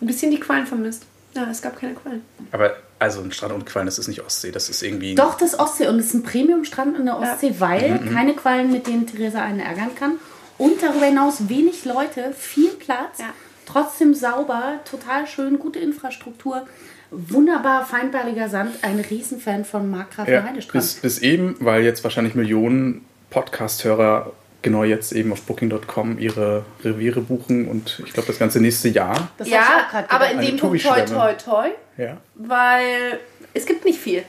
ein 0.00 0.06
bisschen 0.08 0.32
die 0.32 0.40
Quallen 0.40 0.66
vermisst. 0.66 1.04
Ja, 1.34 1.46
es 1.48 1.62
gab 1.62 1.78
keine 1.78 1.94
Quallen. 1.94 2.22
Aber 2.50 2.74
also 2.98 3.20
ein 3.20 3.30
Strand 3.30 3.52
und 3.54 3.64
Quallen, 3.64 3.86
das 3.86 3.98
ist 4.00 4.08
nicht 4.08 4.20
Ostsee, 4.24 4.50
das 4.50 4.68
ist 4.68 4.82
irgendwie. 4.82 5.14
Doch, 5.14 5.36
das 5.36 5.56
Ostsee. 5.58 5.86
Und 5.86 6.00
es 6.00 6.06
ist 6.06 6.14
ein 6.14 6.22
Premium-Strand 6.24 6.98
in 6.98 7.04
der 7.06 7.16
Ostsee, 7.18 7.54
weil 7.58 8.00
Mhm, 8.00 8.12
keine 8.12 8.34
Quallen, 8.34 8.72
mit 8.72 8.88
denen 8.88 9.06
Theresa 9.06 9.40
einen 9.40 9.60
ärgern 9.60 9.94
kann. 9.94 10.14
Und 10.58 10.82
darüber 10.82 11.06
hinaus 11.06 11.48
wenig 11.48 11.84
Leute, 11.84 12.32
viel 12.36 12.70
Platz, 12.70 13.18
Ja. 13.20 13.26
trotzdem 13.66 14.14
sauber, 14.14 14.80
total 14.90 15.28
schön, 15.28 15.60
gute 15.60 15.78
Infrastruktur, 15.78 16.66
wunderbar 17.10 17.84
feinballiger 17.86 18.48
Sand. 18.48 18.76
Ein 18.82 19.00
Riesenfan 19.00 19.64
von 19.64 19.90
Markgrafen 19.90 20.32
Ja, 20.32 20.42
Heidestrand. 20.42 20.72
bis, 20.72 20.94
bis 20.94 21.18
eben, 21.20 21.56
weil 21.60 21.82
jetzt 21.84 22.04
wahrscheinlich 22.04 22.34
Millionen 22.34 23.04
Podcast-Hörer 23.30 24.32
genau 24.62 24.84
jetzt 24.84 25.12
eben 25.12 25.32
auf 25.32 25.42
Booking.com 25.42 26.18
ihre 26.18 26.64
Reviere 26.82 27.20
buchen 27.20 27.68
und 27.68 28.02
ich 28.04 28.12
glaube 28.12 28.26
das 28.26 28.38
ganze 28.38 28.60
nächste 28.60 28.88
Jahr. 28.88 29.28
Das 29.38 29.46
hab 29.50 29.54
ich 29.54 29.54
auch 29.54 29.92
ja, 29.94 30.04
aber 30.08 30.30
in 30.32 30.40
dem 30.40 30.56
Punkt 30.56 30.82
toi 30.82 31.00
toi 31.02 31.32
toi, 31.34 31.68
Ja. 31.96 32.16
weil 32.34 33.20
es 33.54 33.66
gibt 33.66 33.84
nicht 33.84 33.98
viel. 34.00 34.24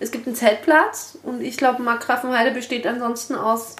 Es 0.00 0.10
gibt 0.10 0.26
einen 0.26 0.36
Zeltplatz 0.36 1.18
und 1.22 1.40
ich 1.42 1.56
glaube, 1.56 1.82
Markgrafenheide 1.82 2.50
besteht 2.52 2.86
ansonsten 2.86 3.34
aus, 3.34 3.76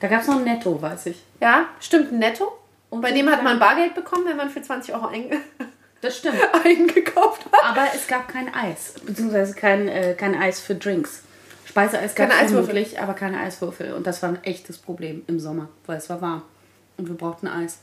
Da 0.00 0.08
gab 0.08 0.22
es 0.22 0.26
noch 0.28 0.36
ein 0.38 0.44
Netto, 0.44 0.80
weiß 0.80 1.06
ich. 1.06 1.22
ja, 1.40 1.66
stimmt, 1.80 2.12
ein 2.12 2.18
Netto. 2.18 2.52
Und 2.90 3.00
Bei 3.00 3.12
dem 3.12 3.28
hat 3.30 3.42
man 3.42 3.58
Bargeld 3.58 3.94
bekommen, 3.94 4.24
wenn 4.26 4.36
man 4.36 4.50
für 4.50 4.62
20 4.62 4.94
Euro 4.94 5.06
einge 5.08 5.36
Das 6.04 6.18
stimmt. 6.18 6.36
eingekauft 6.64 7.46
hat. 7.50 7.64
Aber 7.64 7.86
es 7.94 8.06
gab 8.06 8.28
kein 8.28 8.52
Eis, 8.54 8.92
beziehungsweise 9.06 9.54
kein, 9.54 9.88
äh, 9.88 10.12
kein 10.12 10.34
Eis 10.34 10.60
für 10.60 10.74
Drinks. 10.74 11.22
Speiseeis 11.64 12.14
gab 12.14 12.28
Keine 12.28 12.32
es 12.40 12.46
Eiswürfel. 12.46 12.64
vermutlich, 12.66 13.00
aber 13.00 13.14
keine 13.14 13.40
Eiswürfel. 13.40 13.94
Und 13.94 14.06
das 14.06 14.22
war 14.22 14.28
ein 14.28 14.44
echtes 14.44 14.76
Problem 14.76 15.22
im 15.28 15.40
Sommer, 15.40 15.68
weil 15.86 15.96
es 15.96 16.10
war 16.10 16.20
warm. 16.20 16.42
Und 16.98 17.08
wir 17.08 17.16
brauchten 17.16 17.48
Eis. 17.48 17.78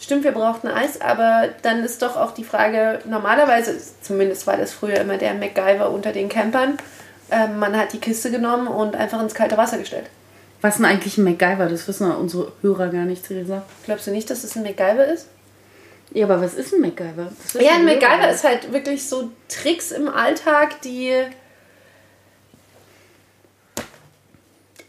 Stimmt, 0.00 0.24
wir 0.24 0.32
brauchten 0.32 0.68
Eis, 0.68 1.02
aber 1.02 1.50
dann 1.60 1.84
ist 1.84 2.00
doch 2.00 2.16
auch 2.16 2.32
die 2.32 2.44
Frage, 2.44 3.00
normalerweise, 3.04 3.76
zumindest 4.00 4.46
war 4.46 4.56
das 4.56 4.72
früher 4.72 4.96
immer 4.96 5.18
der 5.18 5.34
MacGyver 5.34 5.90
unter 5.90 6.12
den 6.12 6.30
Campern, 6.30 6.78
ähm, 7.30 7.58
man 7.58 7.76
hat 7.76 7.92
die 7.92 8.00
Kiste 8.00 8.30
genommen 8.30 8.68
und 8.68 8.96
einfach 8.96 9.20
ins 9.20 9.34
kalte 9.34 9.58
Wasser 9.58 9.76
gestellt. 9.76 10.06
Was 10.62 10.76
denn 10.76 10.86
eigentlich 10.86 11.18
ein 11.18 11.24
MacGyver? 11.24 11.66
Das 11.68 11.86
wissen 11.86 12.10
unsere 12.10 12.52
Hörer 12.62 12.88
gar 12.88 13.04
nicht, 13.04 13.26
Theresa. 13.26 13.64
Glaubst 13.84 14.06
du 14.06 14.12
nicht, 14.12 14.30
dass 14.30 14.44
es 14.44 14.56
ein 14.56 14.62
MacGyver 14.62 15.04
ist? 15.04 15.26
Ja, 16.12 16.24
aber 16.26 16.40
was 16.40 16.54
ist 16.54 16.72
ein 16.72 16.80
MacGyver? 16.80 17.30
Wissen 17.52 17.60
Ja, 17.64 17.72
ein 17.74 17.84
MacGyver 17.84 18.30
ist 18.30 18.44
halt 18.44 18.72
wirklich 18.72 19.06
so 19.06 19.30
Tricks 19.48 19.90
im 19.90 20.08
Alltag, 20.08 20.80
die 20.82 21.12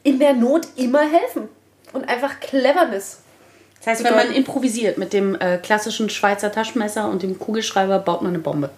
in 0.04 0.20
der 0.20 0.34
Not 0.34 0.68
immer 0.76 1.02
helfen. 1.02 1.50
Und 1.94 2.08
einfach 2.10 2.40
Cleverness. 2.40 3.20
Das 3.80 3.88
heißt, 3.88 4.04
wenn 4.04 4.16
man 4.16 4.32
improvisiert 4.34 4.98
mit 4.98 5.14
dem 5.14 5.36
äh, 5.40 5.58
klassischen 5.58 6.10
Schweizer 6.10 6.52
Taschenmesser 6.52 7.10
und 7.10 7.24
dem 7.24 7.40
Kugelschreiber, 7.40 8.00
baut 8.00 8.22
man 8.22 8.32
eine 8.34 8.40
Bombe. 8.40 8.70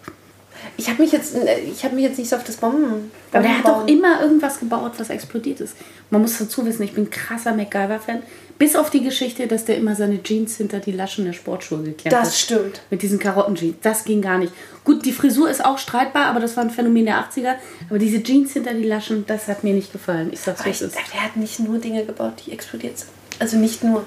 Ich 0.77 0.89
habe 0.89 1.01
mich, 1.01 1.11
jetzt- 1.11 1.35
äh, 1.35 1.59
ich 1.59 1.83
hab 1.83 1.93
mich 1.93 2.03
jetzt 2.03 2.17
nicht 2.19 2.29
so 2.29 2.35
auf 2.35 2.43
das 2.43 2.57
Bomben. 2.57 3.11
Aber 3.31 3.41
der 3.43 3.57
hat 3.57 3.65
doch 3.65 3.87
immer 3.87 4.21
irgendwas 4.21 4.59
gebaut, 4.59 4.93
was 4.97 5.09
explodiert 5.09 5.59
ist. 5.61 5.75
Man 6.09 6.21
muss 6.21 6.37
dazu 6.37 6.65
wissen, 6.65 6.83
ich 6.83 6.93
bin 6.93 7.05
ein 7.05 7.09
krasser 7.09 7.53
MacGyver-Fan. 7.53 8.21
Bis 8.59 8.75
auf 8.75 8.89
die 8.89 9.01
Geschichte, 9.01 9.47
dass 9.47 9.63
der 9.63 9.77
immer 9.77 9.95
seine 9.95 10.21
Jeans 10.21 10.57
hinter 10.57 10.79
die 10.79 10.91
Laschen 10.91 11.23
der 11.23 11.31
Sportschuhe 11.31 11.81
geklemmt 11.81 12.13
hat. 12.13 12.25
Das 12.25 12.37
stimmt. 12.37 12.81
Mit 12.89 13.01
diesen 13.01 13.17
Karottenjeans. 13.17 13.77
Das 13.81 14.03
ging 14.03 14.21
gar 14.21 14.37
nicht. 14.37 14.51
Gut, 14.83 15.05
die 15.05 15.13
Frisur 15.13 15.49
ist 15.49 15.63
auch 15.63 15.77
streitbar, 15.77 16.25
aber 16.25 16.41
das 16.41 16.57
war 16.57 16.65
ein 16.65 16.69
Phänomen 16.69 17.05
der 17.05 17.23
80er. 17.23 17.55
Aber 17.89 17.99
diese 17.99 18.21
Jeans 18.21 18.51
hinter 18.51 18.73
die 18.73 18.83
Laschen, 18.83 19.25
das 19.25 19.47
hat 19.47 19.63
mir 19.63 19.73
nicht 19.73 19.93
gefallen. 19.93 20.29
Ich 20.33 20.41
sag's, 20.41 20.65
es 20.65 20.81
ist. 20.81 20.97
der 21.13 21.23
hat 21.23 21.37
nicht 21.37 21.61
nur 21.61 21.79
Dinge 21.79 22.03
gebaut, 22.03 22.33
die 22.45 22.51
explodiert 22.51 22.97
sind. 22.99 23.09
Also 23.39 23.55
nicht 23.55 23.81
nur. 23.81 24.05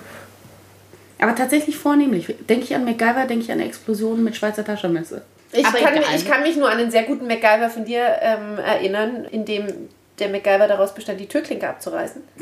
Aber 1.18 1.34
tatsächlich 1.34 1.78
vornehmlich. 1.78 2.34
Denke 2.46 2.64
ich 2.64 2.74
an 2.74 2.84
MacGyver, 2.84 3.24
denke 3.24 3.44
ich 3.44 3.53
an 3.53 3.61
Explosionen 3.61 4.22
mit 4.22 4.36
Schweizer 4.36 4.66
Taschenmesser. 4.66 5.22
Ich 5.53 5.64
Aber 5.64 5.78
kann, 5.78 5.94
egal. 5.96 6.14
ich 6.14 6.28
kann 6.28 6.42
mich 6.42 6.57
nur 6.57 6.68
an 6.68 6.76
einen 6.76 6.90
sehr 6.90 7.05
guten 7.05 7.26
MacGyver 7.26 7.70
von 7.70 7.86
dir 7.86 8.18
ähm, 8.20 8.59
erinnern, 8.59 9.24
in 9.30 9.46
dem 9.46 9.66
der 10.18 10.28
MacGyver 10.28 10.68
daraus 10.68 10.94
bestand, 10.94 11.20
die 11.20 11.26
Türklinke 11.26 11.66
abzureißen. 11.66 12.22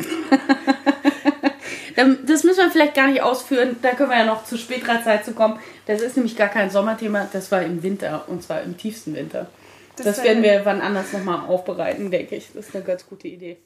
Das 1.97 2.45
müssen 2.45 2.59
wir 2.59 2.71
vielleicht 2.71 2.95
gar 2.95 3.09
nicht 3.09 3.23
ausführen. 3.23 3.77
Da 3.83 3.91
können 3.91 4.11
wir 4.11 4.19
ja 4.19 4.25
noch 4.25 4.45
zu 4.45 4.57
späterer 4.57 5.03
Zeit 5.03 5.25
zu 5.25 5.33
kommen. 5.33 5.59
Das 5.87 6.01
ist 6.01 6.17
nämlich 6.17 6.37
gar 6.37 6.49
kein 6.49 6.71
Sommerthema. 6.71 7.29
Das 7.33 7.51
war 7.51 7.63
im 7.63 7.83
Winter 7.83 8.25
und 8.29 8.43
zwar 8.43 8.63
im 8.63 8.77
tiefsten 8.77 9.15
Winter. 9.15 9.47
Das, 9.97 10.07
Das 10.17 10.25
werden 10.25 10.43
wir 10.43 10.63
wann 10.65 10.81
anders 10.81 11.13
nochmal 11.13 11.47
aufbereiten, 11.47 12.11
denke 12.11 12.37
ich. 12.37 12.51
Das 12.55 12.69
ist 12.69 12.75
eine 12.75 12.85
ganz 12.85 13.07
gute 13.07 13.29
Idee. 13.29 13.59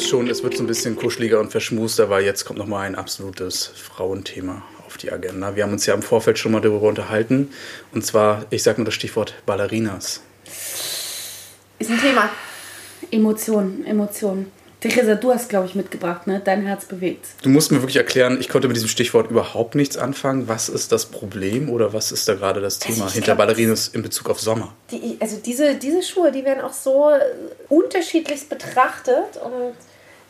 Es 0.00 0.08
schon, 0.08 0.28
es 0.28 0.42
wird 0.42 0.56
so 0.56 0.62
ein 0.62 0.66
bisschen 0.66 0.96
kuscheliger 0.96 1.40
und 1.40 1.50
verschmuster, 1.50 2.10
weil 2.10 2.24
jetzt 2.24 2.44
kommt 2.44 2.58
nochmal 2.58 2.86
ein 2.86 2.94
absolutes 2.94 3.66
Frauenthema 3.66 4.62
auf 4.86 4.96
die 4.96 5.12
Agenda. 5.12 5.54
Wir 5.56 5.64
haben 5.64 5.72
uns 5.72 5.86
ja 5.86 5.94
im 5.94 6.02
Vorfeld 6.02 6.38
schon 6.38 6.52
mal 6.52 6.60
darüber 6.60 6.88
unterhalten. 6.88 7.50
Und 7.92 8.04
zwar, 8.04 8.46
ich 8.50 8.62
sage 8.62 8.80
nur 8.80 8.86
das 8.86 8.94
Stichwort 8.94 9.34
Ballerinas. 9.46 10.22
Ist 11.78 11.90
ein 11.90 12.00
Thema. 12.00 12.30
Emotionen, 13.10 13.84
Emotionen. 13.84 14.50
Theresa, 14.80 15.14
du 15.14 15.30
hast, 15.30 15.50
glaube 15.50 15.66
ich, 15.66 15.74
mitgebracht, 15.74 16.26
ne? 16.26 16.40
Dein 16.42 16.64
Herz 16.64 16.86
bewegt. 16.86 17.26
Du 17.42 17.50
musst 17.50 17.70
mir 17.70 17.82
wirklich 17.82 17.96
erklären, 17.96 18.38
ich 18.40 18.48
konnte 18.48 18.66
mit 18.66 18.76
diesem 18.76 18.88
Stichwort 18.88 19.30
überhaupt 19.30 19.74
nichts 19.74 19.98
anfangen. 19.98 20.48
Was 20.48 20.70
ist 20.70 20.90
das 20.90 21.04
Problem 21.04 21.68
oder 21.68 21.92
was 21.92 22.12
ist 22.12 22.26
da 22.26 22.34
gerade 22.34 22.62
das 22.62 22.78
Thema 22.78 23.06
ich 23.06 23.12
hinter 23.12 23.34
glaub, 23.34 23.38
Ballerinas 23.38 23.88
in 23.88 24.00
Bezug 24.00 24.30
auf 24.30 24.40
Sommer? 24.40 24.74
Die, 24.90 25.18
also 25.20 25.36
diese, 25.44 25.74
diese 25.74 26.02
Schuhe, 26.02 26.32
die 26.32 26.46
werden 26.46 26.62
auch 26.62 26.72
so 26.72 27.10
unterschiedlichst 27.68 28.48
betrachtet 28.48 29.36
und 29.44 29.74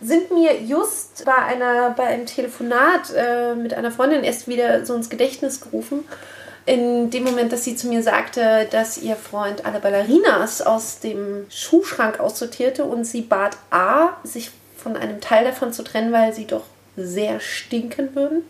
sind 0.01 0.31
mir 0.31 0.61
just 0.63 1.25
bei, 1.25 1.35
einer, 1.35 1.91
bei 1.91 2.05
einem 2.05 2.27
Telefonat 2.27 3.13
äh, 3.15 3.55
mit 3.55 3.75
einer 3.75 3.91
Freundin 3.91 4.25
erst 4.25 4.49
wieder 4.49 4.85
so 4.87 4.95
ins 4.95 5.11
Gedächtnis 5.11 5.61
gerufen. 5.61 6.05
in 6.67 7.11
dem 7.11 7.25
Moment, 7.25 7.53
dass 7.53 7.65
sie 7.65 7.77
zu 7.77 7.89
mir 7.89 8.03
sagte, 8.03 8.67
dass 8.71 8.99
ihr 8.99 9.17
Freund 9.17 9.65
alle 9.65 9.81
Ballerinas 9.81 10.63
aus 10.63 11.01
dem 11.01 11.47
Schuhschrank 11.51 12.21
aussortierte 12.21 12.85
und 12.85 13.05
sie 13.05 13.23
bat 13.23 13.57
A, 13.71 14.11
sich 14.25 14.51
von 14.77 14.97
einem 14.97 15.21
Teil 15.21 15.45
davon 15.45 15.73
zu 15.73 15.83
trennen, 15.83 16.13
weil 16.13 16.33
sie 16.33 16.47
doch 16.47 16.65
sehr 16.97 17.41
stinken 17.41 18.15
würden. 18.15 18.43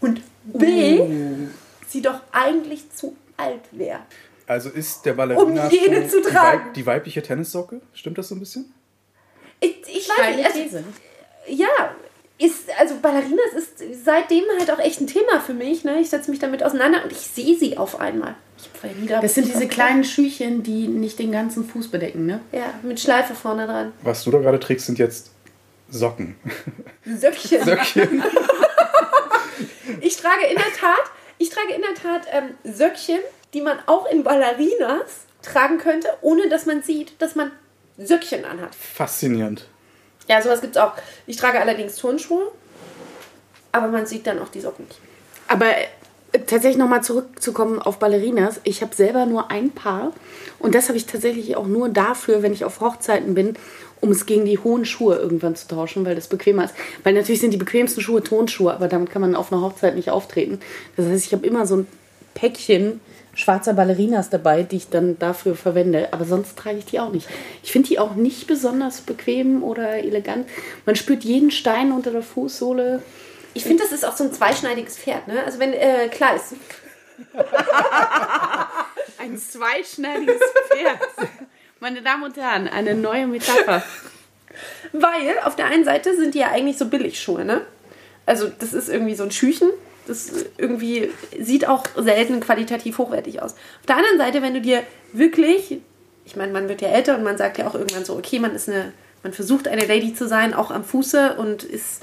Und 0.00 0.22
B, 0.44 1.02
sie 1.88 2.02
doch 2.02 2.20
eigentlich 2.32 2.90
zu 2.92 3.16
alt 3.36 3.62
wäre. 3.72 4.00
Also 4.46 4.68
ist 4.70 5.04
der 5.04 5.14
Ballerina 5.14 5.66
Um 5.66 5.70
jene 5.70 6.08
zu 6.08 6.20
die, 6.20 6.28
tragen. 6.28 6.66
Weib, 6.66 6.74
die 6.74 6.86
weibliche 6.86 7.22
Tennissocke? 7.22 7.80
Stimmt 7.92 8.18
das 8.18 8.28
so 8.28 8.36
ein 8.36 8.40
bisschen? 8.40 8.72
Ich, 9.60 9.76
ich 9.88 10.08
weiß 10.08 10.36
nicht, 10.36 10.46
also, 10.46 10.58
These. 10.58 10.84
ja, 11.48 11.94
ist, 12.38 12.68
also 12.78 12.96
Ballerinas 13.00 13.52
ist 13.56 14.04
seitdem 14.04 14.44
halt 14.58 14.70
auch 14.70 14.78
echt 14.78 15.00
ein 15.00 15.06
Thema 15.06 15.40
für 15.40 15.54
mich. 15.54 15.84
Ne? 15.84 16.00
Ich 16.00 16.10
setze 16.10 16.30
mich 16.30 16.38
damit 16.38 16.62
auseinander 16.62 17.02
und 17.02 17.12
ich 17.12 17.18
sehe 17.18 17.56
sie 17.56 17.78
auf 17.78 17.98
einmal. 17.98 18.34
Ich 18.58 18.64
hab 18.64 18.76
vorher 18.76 18.98
nie 18.98 19.06
Das 19.06 19.34
sind 19.34 19.48
diese 19.48 19.68
kleinen 19.68 20.04
Schüchchen, 20.04 20.62
die 20.62 20.86
nicht 20.88 21.18
den 21.18 21.32
ganzen 21.32 21.66
Fuß 21.66 21.88
bedecken, 21.88 22.26
ne? 22.26 22.40
Ja, 22.52 22.74
mit 22.82 23.00
Schleife 23.00 23.34
vorne 23.34 23.66
dran. 23.66 23.92
Was 24.02 24.24
du 24.24 24.30
da 24.30 24.38
gerade 24.38 24.60
trägst, 24.60 24.86
sind 24.86 24.98
jetzt 24.98 25.30
Socken. 25.88 26.36
Söckchen. 27.04 27.64
Söckchen. 27.64 28.22
Ich 30.00 30.16
trage 30.16 30.46
in 30.50 30.56
der 30.56 30.72
Tat, 30.78 31.10
ich 31.38 31.48
trage 31.50 31.72
in 31.74 31.82
der 31.82 31.94
Tat 31.94 32.26
ähm, 32.32 32.50
Söckchen, 32.64 33.20
die 33.54 33.60
man 33.60 33.78
auch 33.86 34.10
in 34.10 34.24
Ballerinas 34.24 35.26
tragen 35.42 35.78
könnte, 35.78 36.08
ohne 36.22 36.48
dass 36.48 36.66
man 36.66 36.82
sieht, 36.82 37.20
dass 37.20 37.34
man 37.34 37.52
Söckchen 37.98 38.44
anhat. 38.44 38.74
Faszinierend. 38.74 39.66
Ja, 40.28 40.42
sowas 40.42 40.60
gibt's 40.60 40.76
auch. 40.76 40.92
Ich 41.26 41.36
trage 41.36 41.60
allerdings 41.60 41.96
Turnschuhe, 41.96 42.50
aber 43.72 43.88
man 43.88 44.06
sieht 44.06 44.26
dann 44.26 44.40
auch 44.40 44.48
die 44.48 44.60
Socken 44.60 44.86
nicht. 44.86 45.00
Aber 45.48 45.66
äh, 45.66 46.40
tatsächlich 46.46 46.76
nochmal 46.76 47.02
zurückzukommen 47.02 47.80
auf 47.80 47.98
Ballerinas. 47.98 48.60
Ich 48.64 48.82
habe 48.82 48.94
selber 48.94 49.26
nur 49.26 49.50
ein 49.50 49.70
Paar 49.70 50.12
und 50.58 50.74
das 50.74 50.88
habe 50.88 50.98
ich 50.98 51.06
tatsächlich 51.06 51.56
auch 51.56 51.66
nur 51.66 51.88
dafür, 51.88 52.42
wenn 52.42 52.52
ich 52.52 52.64
auf 52.64 52.80
Hochzeiten 52.80 53.34
bin, 53.34 53.54
um 54.00 54.10
es 54.10 54.26
gegen 54.26 54.44
die 54.44 54.58
hohen 54.58 54.84
Schuhe 54.84 55.16
irgendwann 55.16 55.56
zu 55.56 55.68
tauschen, 55.68 56.04
weil 56.04 56.14
das 56.14 56.28
bequemer 56.28 56.64
ist. 56.64 56.74
Weil 57.04 57.14
natürlich 57.14 57.40
sind 57.40 57.52
die 57.52 57.56
bequemsten 57.56 58.02
Schuhe 58.02 58.22
Tonschuhe, 58.22 58.74
aber 58.74 58.88
damit 58.88 59.10
kann 59.10 59.22
man 59.22 59.36
auf 59.36 59.52
einer 59.52 59.62
Hochzeit 59.62 59.94
nicht 59.94 60.10
auftreten. 60.10 60.60
Das 60.96 61.06
heißt, 61.06 61.26
ich 61.26 61.32
habe 61.32 61.46
immer 61.46 61.66
so 61.66 61.76
ein 61.76 61.86
Päckchen 62.34 63.00
schwarzer 63.36 63.74
Ballerinas 63.74 64.30
dabei, 64.30 64.64
die 64.64 64.76
ich 64.76 64.88
dann 64.88 65.16
dafür 65.20 65.54
verwende. 65.54 66.12
Aber 66.12 66.24
sonst 66.24 66.58
trage 66.58 66.78
ich 66.78 66.86
die 66.86 66.98
auch 66.98 67.12
nicht. 67.12 67.28
Ich 67.62 67.70
finde 67.70 67.88
die 67.88 68.00
auch 68.00 68.16
nicht 68.16 68.48
besonders 68.48 69.02
bequem 69.02 69.62
oder 69.62 69.98
elegant. 69.98 70.48
Man 70.84 70.96
spürt 70.96 71.22
jeden 71.22 71.52
Stein 71.52 71.92
unter 71.92 72.10
der 72.10 72.22
Fußsohle. 72.22 73.02
Ich 73.54 73.62
finde, 73.62 73.84
das 73.84 73.92
ist 73.92 74.04
auch 74.04 74.16
so 74.16 74.24
ein 74.24 74.32
zweischneidiges 74.32 74.98
Pferd. 74.98 75.28
Ne? 75.28 75.44
Also 75.44 75.60
wenn, 75.60 75.72
äh, 75.72 76.08
klar 76.08 76.34
ist, 76.34 76.54
Ein 79.18 79.38
zweischneidiges 79.38 80.40
Pferd. 80.68 80.98
Meine 81.80 82.02
Damen 82.02 82.24
und 82.24 82.36
Herren, 82.36 82.68
eine 82.68 82.94
neue 82.94 83.26
Metapher. 83.26 83.82
weil 84.92 85.38
auf 85.44 85.56
der 85.56 85.66
einen 85.66 85.84
Seite 85.84 86.16
sind 86.16 86.34
die 86.34 86.38
ja 86.40 86.50
eigentlich 86.50 86.78
so 86.78 86.86
Billigschuhe, 86.86 87.44
ne? 87.44 87.62
Also 88.24 88.48
das 88.48 88.72
ist 88.72 88.88
irgendwie 88.88 89.14
so 89.14 89.24
ein 89.24 89.30
Schüchen. 89.30 89.70
Das 90.06 90.30
irgendwie 90.56 91.10
sieht 91.38 91.68
auch 91.68 91.84
selten 91.96 92.40
qualitativ 92.40 92.98
hochwertig 92.98 93.42
aus. 93.42 93.52
Auf 93.52 93.86
der 93.86 93.96
anderen 93.96 94.18
Seite, 94.18 94.42
wenn 94.42 94.54
du 94.54 94.60
dir 94.60 94.82
wirklich, 95.12 95.80
ich 96.24 96.36
meine, 96.36 96.52
man 96.52 96.68
wird 96.68 96.80
ja 96.80 96.88
älter 96.88 97.16
und 97.16 97.24
man 97.24 97.36
sagt 97.36 97.58
ja 97.58 97.66
auch 97.66 97.74
irgendwann 97.74 98.04
so, 98.04 98.14
okay, 98.16 98.38
man 98.38 98.54
ist 98.54 98.68
eine, 98.68 98.92
man 99.22 99.32
versucht 99.32 99.68
eine 99.68 99.86
Lady 99.86 100.14
zu 100.14 100.28
sein, 100.28 100.54
auch 100.54 100.70
am 100.70 100.84
Fuße 100.84 101.34
und 101.34 101.64
ist, 101.64 102.02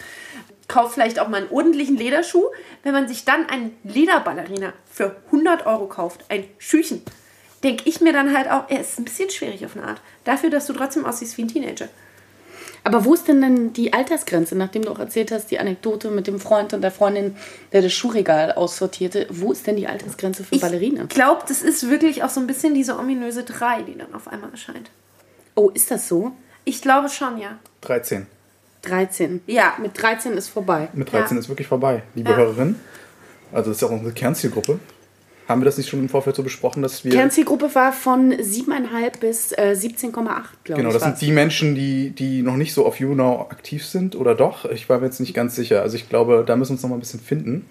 kauft 0.68 0.94
vielleicht 0.94 1.20
auch 1.20 1.28
mal 1.28 1.42
einen 1.42 1.52
ordentlichen 1.52 1.98
Lederschuh. 1.98 2.46
Wenn 2.84 2.94
man 2.94 3.08
sich 3.08 3.26
dann 3.26 3.48
einen 3.48 3.78
Lederballerina 3.84 4.74
für 4.92 5.16
100 5.28 5.66
Euro 5.66 5.88
kauft, 5.88 6.26
ein 6.30 6.46
Schüchen, 6.58 7.02
denke 7.64 7.88
ich 7.88 8.02
mir 8.02 8.14
dann 8.14 8.36
halt 8.36 8.50
auch, 8.50 8.70
er 8.70 8.82
ist 8.82 9.00
ein 9.00 9.06
bisschen 9.06 9.30
schwierig 9.30 9.66
auf 9.66 9.76
eine 9.76 9.86
Art. 9.86 10.02
Dafür, 10.26 10.50
dass 10.50 10.68
du 10.68 10.74
trotzdem 10.74 11.06
aussiehst 11.06 11.38
wie 11.38 11.44
ein 11.44 11.48
Teenager. 11.48 11.88
Aber 12.86 13.06
wo 13.06 13.14
ist 13.14 13.28
denn 13.30 13.42
dann 13.42 13.72
die 13.74 13.94
Altersgrenze, 13.94 14.58
nachdem 14.58 14.82
du 14.84 14.92
auch 14.92 15.00
erzählt 15.00 15.32
hast, 15.32 15.50
die 15.52 15.60
Anekdote 15.60 16.10
mit 16.12 16.28
dem 16.28 16.40
Freund 16.40 16.74
und 16.74 16.82
der 16.82 16.92
Freundin, 16.92 17.36
der 17.72 17.82
das 17.82 17.94
Schuhregal 17.94 18.52
aussortierte? 18.52 19.28
Wo 19.30 19.54
ist 19.54 19.66
denn 19.68 19.78
die 19.78 19.88
Altersgrenze 19.88 20.44
für 20.44 20.58
Ballerina? 20.58 21.04
Ich 21.04 21.10
glaube, 21.10 21.44
das 21.48 21.62
ist 21.62 21.90
wirklich 21.90 22.24
auch 22.24 22.30
so 22.30 22.42
ein 22.42 22.48
bisschen 22.48 22.74
diese 22.74 23.00
ominöse 23.00 23.44
3, 23.44 23.84
die 23.84 23.98
dann 23.98 24.14
auf 24.14 24.28
einmal 24.28 24.52
erscheint. 24.52 24.92
Oh, 25.56 25.70
ist 25.70 25.92
das 25.92 26.10
so? 26.10 26.32
Ich 26.66 26.82
glaube 26.82 27.08
schon, 27.10 27.38
ja. 27.38 27.58
13. 27.82 28.28
13. 28.82 29.42
Ja. 29.48 29.76
Mit 29.82 30.02
13 30.02 30.34
ist 30.34 30.50
vorbei. 30.50 30.90
Mit 30.94 31.12
13 31.12 31.38
Ja. 31.38 31.42
ist 31.42 31.48
wirklich 31.50 31.68
vorbei. 31.68 32.04
Liebe 32.16 32.32
Ja. 32.32 32.36
Hörerin, 32.38 32.76
also 33.54 33.70
das 33.70 33.78
ist 33.78 33.82
ja 33.82 33.88
auch 33.88 33.92
unsere 33.94 34.12
Kernzielgruppe. 34.14 34.80
Haben 35.48 35.62
wir 35.62 35.66
das 35.66 35.78
nicht 35.78 35.90
schon 35.90 36.00
im 36.00 36.10
Vorfeld 36.10 36.36
so 36.36 36.44
besprochen, 36.44 36.82
dass 36.82 37.04
wir... 37.04 37.12
Kernzielgruppe 37.12 37.74
war 37.76 37.92
von 37.92 38.34
7,5 38.34 39.20
bis 39.20 39.52
äh, 39.52 39.76
17,8, 39.78 40.12
glaube 40.12 40.44
Genau, 40.64 40.88
ich. 40.90 40.94
das 40.94 41.02
war's. 41.04 41.20
sind 41.20 41.22
die 41.22 41.32
Menschen, 41.34 41.76
die, 41.76 42.12
die 42.12 42.42
noch 42.42 42.56
nicht 42.56 42.74
so 42.74 42.86
auf 42.86 43.00
YouNow 43.00 43.52
aktiv 43.52 43.86
sind 43.86 44.16
oder 44.16 44.36
doch. 44.36 44.66
Ich 44.66 44.88
war 44.88 45.00
mir 45.00 45.06
jetzt 45.08 45.20
nicht 45.20 45.34
ganz 45.34 45.56
sicher. 45.56 45.82
Also 45.82 45.96
ich 45.98 46.08
glaube, 46.08 46.44
da 46.48 46.56
müssen 46.56 46.72
wir 46.72 46.74
uns 46.76 46.84
noch 46.84 46.90
mal 46.90 46.96
ein 46.98 47.02
bisschen 47.02 47.20
finden. 47.20 47.66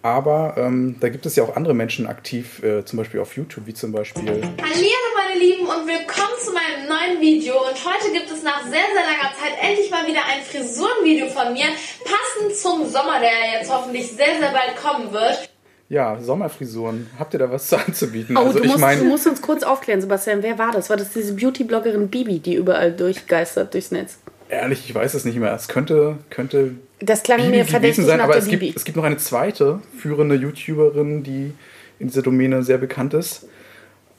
Aber 0.00 0.54
ähm, 0.56 0.94
da 1.00 1.08
gibt 1.08 1.26
es 1.26 1.34
ja 1.34 1.42
auch 1.42 1.56
andere 1.56 1.74
Menschen 1.74 2.06
aktiv, 2.06 2.62
äh, 2.62 2.84
zum 2.84 2.98
Beispiel 2.98 3.18
auf 3.18 3.36
YouTube, 3.36 3.66
wie 3.66 3.74
zum 3.74 3.90
Beispiel. 3.90 4.22
Hallo 4.62 4.88
meine 5.28 5.40
Lieben 5.40 5.66
und 5.66 5.86
willkommen 5.86 6.34
zu 6.42 6.52
meinem 6.52 6.88
neuen 6.88 7.20
Video 7.20 7.54
und 7.54 7.74
heute 7.84 8.12
gibt 8.12 8.30
es 8.30 8.42
nach 8.42 8.62
sehr, 8.62 8.70
sehr 8.70 9.02
langer 9.04 9.34
Zeit 9.34 9.52
endlich 9.60 9.90
mal 9.90 10.06
wieder 10.06 10.20
ein 10.24 10.42
Frisurenvideo 10.42 11.28
von 11.28 11.52
mir, 11.52 11.66
passend 12.04 12.56
zum 12.56 12.88
Sommer, 12.88 13.20
der 13.20 13.58
jetzt 13.58 13.70
hoffentlich 13.70 14.06
sehr, 14.10 14.38
sehr 14.38 14.52
bald 14.52 14.76
kommen 14.80 15.12
wird. 15.12 15.47
Ja, 15.88 16.18
Sommerfrisuren. 16.20 17.06
Habt 17.18 17.32
ihr 17.34 17.38
da 17.38 17.50
was 17.50 17.68
zu 17.68 17.76
anzubieten? 17.86 18.36
Oh, 18.36 18.40
also 18.40 18.58
du, 18.58 18.64
ich 18.64 18.70
musst, 18.70 18.80
meine, 18.80 19.00
du 19.00 19.06
musst 19.06 19.26
uns 19.26 19.40
kurz 19.40 19.62
aufklären, 19.62 20.00
Sebastian. 20.00 20.42
Wer 20.42 20.58
war 20.58 20.72
das? 20.72 20.90
War 20.90 20.96
das 20.96 21.12
diese 21.12 21.34
Beauty-Bloggerin 21.34 22.08
Bibi, 22.08 22.40
die 22.40 22.54
überall 22.54 22.92
durchgeistert 22.92 23.72
durchs 23.74 23.90
Netz? 23.90 24.18
ehrlich, 24.50 24.82
ich 24.88 24.94
weiß 24.94 25.14
es 25.14 25.24
nicht 25.24 25.38
mehr. 25.38 25.52
Es 25.54 25.68
könnte, 25.68 26.16
könnte 26.30 26.72
Das 27.00 27.22
klang 27.22 27.38
Bibi 27.38 27.50
mir 27.50 27.64
verdächtig 27.64 28.04
sein, 28.06 28.18
nach 28.18 28.24
aber 28.24 28.34
der 28.34 28.42
es 28.42 28.48
Bibi. 28.48 28.66
gibt, 28.66 28.78
es 28.78 28.84
gibt 28.84 28.96
noch 28.96 29.04
eine 29.04 29.18
zweite 29.18 29.80
führende 29.96 30.34
YouTuberin, 30.36 31.22
die 31.22 31.52
in 31.98 32.08
dieser 32.08 32.22
Domäne 32.22 32.62
sehr 32.62 32.78
bekannt 32.78 33.14
ist. 33.14 33.46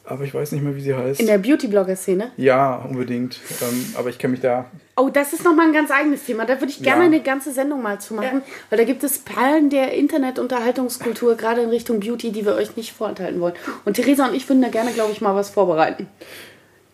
Aber 0.09 0.23
ich 0.23 0.33
weiß 0.33 0.51
nicht 0.53 0.63
mehr, 0.63 0.75
wie 0.75 0.81
sie 0.81 0.95
heißt. 0.95 1.19
In 1.19 1.27
der 1.27 1.37
Beauty-Blogger-Szene? 1.37 2.31
ja, 2.37 2.75
unbedingt. 2.89 3.39
Ähm, 3.61 3.93
aber 3.95 4.09
ich 4.09 4.17
kenne 4.17 4.31
mich 4.31 4.41
da 4.41 4.65
Oh, 4.97 5.07
das 5.09 5.31
ist 5.31 5.45
nochmal 5.45 5.67
ein 5.67 5.73
ganz 5.73 5.91
eigenes 5.91 6.25
Thema. 6.25 6.45
Da 6.45 6.59
würde 6.59 6.71
ich 6.71 6.81
gerne 6.83 7.01
Ja. 7.03 7.05
eine 7.05 7.21
ganze 7.21 7.53
Sendung 7.53 7.81
mal 7.81 8.01
zu 8.01 8.13
machen, 8.15 8.41
weil 8.69 8.77
da 8.79 8.83
gibt 8.83 9.01
es 9.03 9.19
Perlen 9.19 9.69
der 9.69 9.93
Internet-Unterhaltungskultur, 9.93 11.35
gerade 11.37 11.61
in 11.61 11.69
Richtung 11.69 11.99
Beauty, 11.99 12.31
die 12.31 12.45
wir 12.45 12.55
euch 12.55 12.75
nicht 12.75 12.91
vorenthalten 12.91 13.39
wollen. 13.39 13.53
Und 13.85 13.93
Theresa 13.93 14.27
und 14.27 14.35
ich 14.35 14.49
würden 14.49 14.61
da 14.61 14.67
gerne, 14.69 14.91
glaube 14.91 15.11
ich, 15.13 15.21
mal 15.21 15.35
was 15.35 15.49
vorbereiten. 15.51 16.07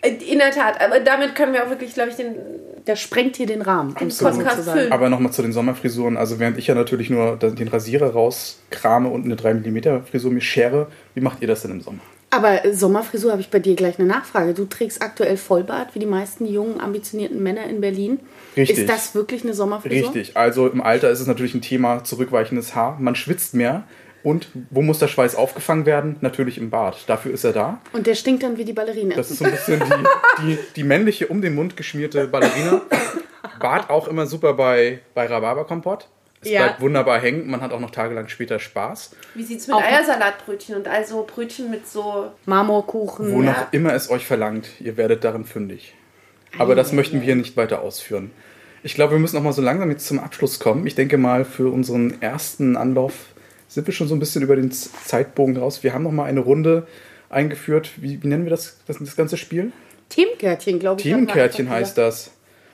Äh, 0.02 0.10
In 0.32 0.38
der 0.40 0.52
Tat, 0.52 0.80
aber 0.82 1.00
damit 1.00 1.34
können 1.36 1.54
wir 1.54 1.64
auch 1.64 1.70
wirklich, 1.70 1.94
glaube 1.94 2.10
ich, 2.12 2.16
den 2.16 2.36
Der 2.86 2.96
sprengt 2.96 3.38
hier 3.38 3.48
den 3.48 3.64
Rahmen, 3.64 3.96
um 4.00 4.08
es 4.08 4.20
so 4.20 4.26
Podcast 4.26 4.58
zu 4.58 4.62
sagen. 4.64 4.80
füllen. 4.82 4.92
Aber 4.92 5.10
nochmal 5.10 5.32
zu 5.32 5.42
den 5.42 5.52
Sommerfrisuren. 5.54 6.18
Also 6.18 6.38
während 6.40 6.60
ich 6.60 6.68
ja 6.68 6.76
natürlich 6.76 7.10
nur 7.10 7.38
den 7.38 7.68
Rasierer 7.68 8.12
rauskrame 8.12 9.10
und 9.10 9.26
eine 9.26 9.36
3 9.36 9.56
mm 9.56 10.04
Frisur 10.06 10.32
mir 10.32 10.42
schere, 10.42 10.88
wie 11.16 11.22
macht 11.22 11.42
ihr 11.42 11.48
das 11.48 11.64
denn 11.64 11.72
im 11.72 11.82
Sommer? 11.82 12.02
Aber 12.30 12.62
Sommerfrisur 12.74 13.32
habe 13.32 13.42
ich 13.42 13.50
bei 13.50 13.60
dir 13.60 13.76
gleich 13.76 13.98
eine 13.98 14.08
Nachfrage. 14.08 14.54
Du 14.54 14.66
trägst 14.66 15.02
aktuell 15.02 15.38
Vollbart, 15.38 15.96
wie 15.96 16.00
die 16.00 16.06
meisten 16.06 16.46
jungen, 16.46 16.82
ambitionierten 16.82 17.42
Männer 17.42 17.66
in 17.66 17.80
Berlin. 17.80 18.20
Richtig. 18.58 18.80
Ist 18.80 18.90
das 18.90 19.16
wirklich 19.16 19.44
eine 19.44 19.54
Sommerfrisur? 19.54 20.14
Richtig. 20.14 20.36
Also 20.36 20.68
im 20.68 20.82
Alter 20.82 21.10
ist 21.10 21.22
es 21.22 21.28
natürlich 21.28 21.54
ein 21.54 21.62
Thema 21.62 22.04
zurückweichendes 22.04 22.76
Haar. 22.76 22.98
Man 23.00 23.16
schwitzt 23.16 23.54
mehr. 23.54 23.84
Und 24.24 24.48
wo 24.72 24.82
muss 24.82 24.98
der 24.98 25.08
Schweiß 25.08 25.36
aufgefangen 25.36 25.86
werden? 25.86 26.18
Natürlich 26.22 26.58
im 26.58 26.72
Bart. 26.72 27.04
Dafür 27.08 27.32
ist 27.32 27.44
er 27.44 27.54
da. 27.54 27.80
Und 27.94 28.08
der 28.08 28.16
stinkt 28.16 28.42
dann 28.42 28.58
wie 28.58 28.66
die 28.66 28.74
Ballerine. 28.74 29.14
Das 29.14 29.30
ist 29.30 29.38
so 29.38 29.46
ein 29.46 29.52
bisschen 29.52 29.80
die, 29.80 30.44
die, 30.44 30.58
die 30.76 30.84
männliche, 30.84 31.28
um 31.28 31.42
den 31.42 31.54
Mund 31.54 31.78
geschmierte 31.78 32.28
Ballerina. 32.28 32.82
Bart 33.60 33.92
auch 33.92 34.08
immer 34.08 34.26
super 34.26 34.56
bei, 34.56 35.02
bei 35.14 35.28
Rhabarberkompott. 35.28 36.10
Es 36.46 36.52
Ja. 36.52 36.64
bleibt 36.64 36.82
wunderbar 36.82 37.20
hängen. 37.20 37.48
Man 37.50 37.62
hat 37.62 37.72
auch 37.74 37.80
noch 37.80 37.92
tagelang 37.92 38.28
später 38.28 38.60
Spaß. 38.60 39.16
Wie 39.34 39.44
sieht 39.44 39.60
es 39.60 39.68
mit 39.68 39.76
Auch- 39.76 39.82
Eiersalatbrötchen 39.82 40.76
und 40.76 40.88
also 40.88 41.26
Brötchen 41.28 41.70
mit 41.72 41.88
so. 41.88 42.32
Marmorkuchen. 42.46 43.32
Wo 43.32 43.42
noch 43.42 43.72
immer 43.74 43.94
es 43.94 44.10
euch 44.10 44.26
verlangt, 44.26 44.68
ihr 44.80 44.96
werdet 44.98 45.24
darin 45.24 45.44
fündig. 45.46 45.96
Aber 46.58 46.76
das 46.76 46.92
möchten 46.94 47.16
wir 47.18 47.22
hier 47.26 47.36
nicht 47.36 47.58
weiter 47.58 47.82
ausführen. 47.82 48.32
Ich 48.84 48.94
glaube, 48.94 49.14
wir 49.14 49.20
müssen 49.20 49.36
noch 49.36 49.44
mal 49.44 49.52
so 49.54 49.62
langsam 49.64 49.90
jetzt 49.90 50.06
zum 50.08 50.20
Abschluss 50.20 50.60
kommen. 50.60 50.86
Ich 50.86 50.96
denke 50.96 51.18
mal, 51.18 51.44
für 51.44 51.72
unseren 51.74 52.22
ersten 52.22 52.78
Anlauf 52.78 53.14
sind 53.68 53.88
wir 53.88 53.94
schon 53.94 54.08
so 54.08 54.16
ein 54.16 54.20
bisschen 54.20 54.44
über 54.44 54.56
den 54.56 54.72
Zeitbogen 54.72 55.58
raus. 55.58 55.82
Wir 55.84 55.94
haben 55.94 56.04
noch 56.04 56.12
mal 56.12 56.26
eine 56.26 56.40
Runde 56.40 56.86
eingeführt. 57.30 57.90
Wie, 57.98 58.22
wie 58.22 58.28
nennen 58.28 58.46
wir 58.46 58.52
das, 58.52 58.78
das, 58.86 59.00
das 59.00 59.16
ganze 59.16 59.38
Spiel? 59.38 59.72
Themenkärtchen, 60.10 60.80
glaube 60.80 61.02
ich. 61.02 61.04
Themenkärtchen 61.08 61.70
heißt 61.70 61.98
das. 61.98 62.32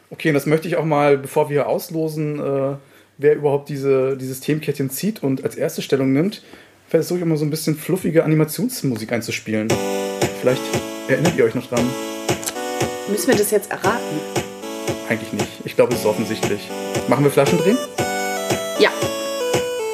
Okay, 0.09 0.27
und 0.29 0.33
das 0.33 0.45
möchte 0.45 0.67
ich 0.67 0.75
auch 0.75 0.83
mal, 0.85 1.17
bevor 1.17 1.49
wir 1.49 1.67
auslosen, 1.67 2.39
äh, 2.39 2.75
wer 3.21 3.35
überhaupt 3.35 3.69
diese, 3.69 4.17
dieses 4.17 4.39
Themenkärtchen 4.39 4.89
zieht 4.89 5.23
und 5.23 5.43
als 5.43 5.55
erste 5.55 5.81
Stellung 5.81 6.11
nimmt, 6.11 6.41
versuche 6.89 7.19
ich 7.19 7.25
mal 7.25 7.37
so 7.37 7.45
ein 7.45 7.51
bisschen 7.51 7.75
fluffige 7.75 8.23
Animationsmusik 8.23 9.13
einzuspielen. 9.13 9.67
Vielleicht 10.41 10.61
erinnert 11.07 11.37
ihr 11.37 11.45
euch 11.45 11.55
noch 11.55 11.67
dran. 11.67 11.87
Müssen 13.09 13.27
wir 13.27 13.35
das 13.35 13.51
jetzt 13.51 13.71
erraten? 13.71 14.19
Eigentlich 15.07 15.33
nicht. 15.33 15.47
Ich 15.65 15.75
glaube, 15.75 15.93
es 15.93 15.99
ist 15.99 16.05
offensichtlich. 16.05 16.61
Machen 17.07 17.23
wir 17.23 17.31
Flaschendrehen? 17.31 17.77
Ja. 18.79 18.89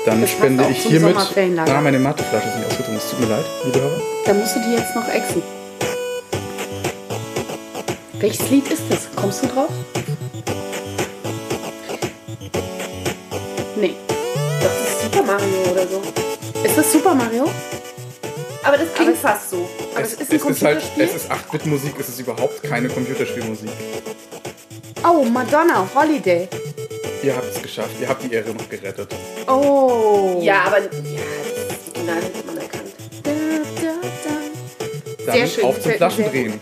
Dann 0.05 0.21
Das 0.21 0.31
spende 0.31 0.65
ich 0.71 0.77
hiermit. 0.77 1.15
Ah, 1.17 1.81
meine 1.81 1.99
Mateflasche 1.99 2.47
ist 2.47 2.55
nicht 2.55 2.67
ausgetrunken. 2.67 2.97
Es 2.97 3.09
tut 3.09 3.19
mir 3.19 3.27
leid, 3.27 3.45
liebe 3.65 3.81
Hörer. 3.81 4.01
Da 4.25 4.33
musst 4.33 4.55
du 4.55 4.59
die 4.61 4.73
jetzt 4.73 4.95
noch 4.95 5.07
exen. 5.09 5.41
Welches 8.19 8.49
Lied 8.49 8.67
ist 8.71 8.83
das? 8.89 9.07
Kommst 9.15 9.43
du 9.43 9.47
drauf? 9.47 9.69
Mario 15.27 15.71
oder 15.71 15.87
so. 15.87 16.01
Ist 16.63 16.77
das 16.77 16.91
Super 16.91 17.13
Mario? 17.13 17.45
Aber 18.63 18.77
das 18.77 18.93
klingt 18.93 19.11
Aber- 19.11 19.17
fast 19.33 19.49
so. 19.51 19.69
Aber 19.93 20.03
es, 20.03 20.13
es 20.13 20.21
ist 20.21 20.31
ein 20.31 20.35
es 20.37 20.57
ist 20.57 20.63
halt, 20.63 20.79
Computerspiel? 20.81 21.03
es 21.03 21.15
ist 21.15 21.31
8-Bit-Musik, 21.31 21.93
es 21.99 22.09
ist 22.09 22.19
überhaupt 22.19 22.63
keine 22.63 22.87
Computerspielmusik. 22.89 23.69
Oh, 25.03 25.23
Madonna, 25.23 25.87
Holiday. 25.93 26.47
Ihr 27.23 27.35
habt 27.35 27.55
es 27.55 27.61
geschafft, 27.61 27.91
ihr 28.01 28.07
habt 28.07 28.23
die 28.23 28.31
Ehre 28.33 28.51
noch 28.51 28.67
gerettet. 28.69 29.09
Oh. 29.47 30.39
Ja, 30.41 30.63
aber 30.65 30.79
ja, 30.79 30.85
das 30.87 31.77
ist 31.77 31.97
Original 31.97 32.21
hätte 32.23 32.45
man 32.45 32.57
erkannt. 32.57 32.93
Da, 33.23 33.31
da, 33.81 33.93
da. 34.23 35.25
Dann 35.25 35.35
Sehr 35.35 35.47
schön, 35.47 35.63
auf 35.65 35.75
zum 35.75 35.83
gefällt 35.83 35.93
mir 35.93 35.97
Flaschen 35.97 36.23
sehr 36.23 36.29
drehen. 36.31 36.59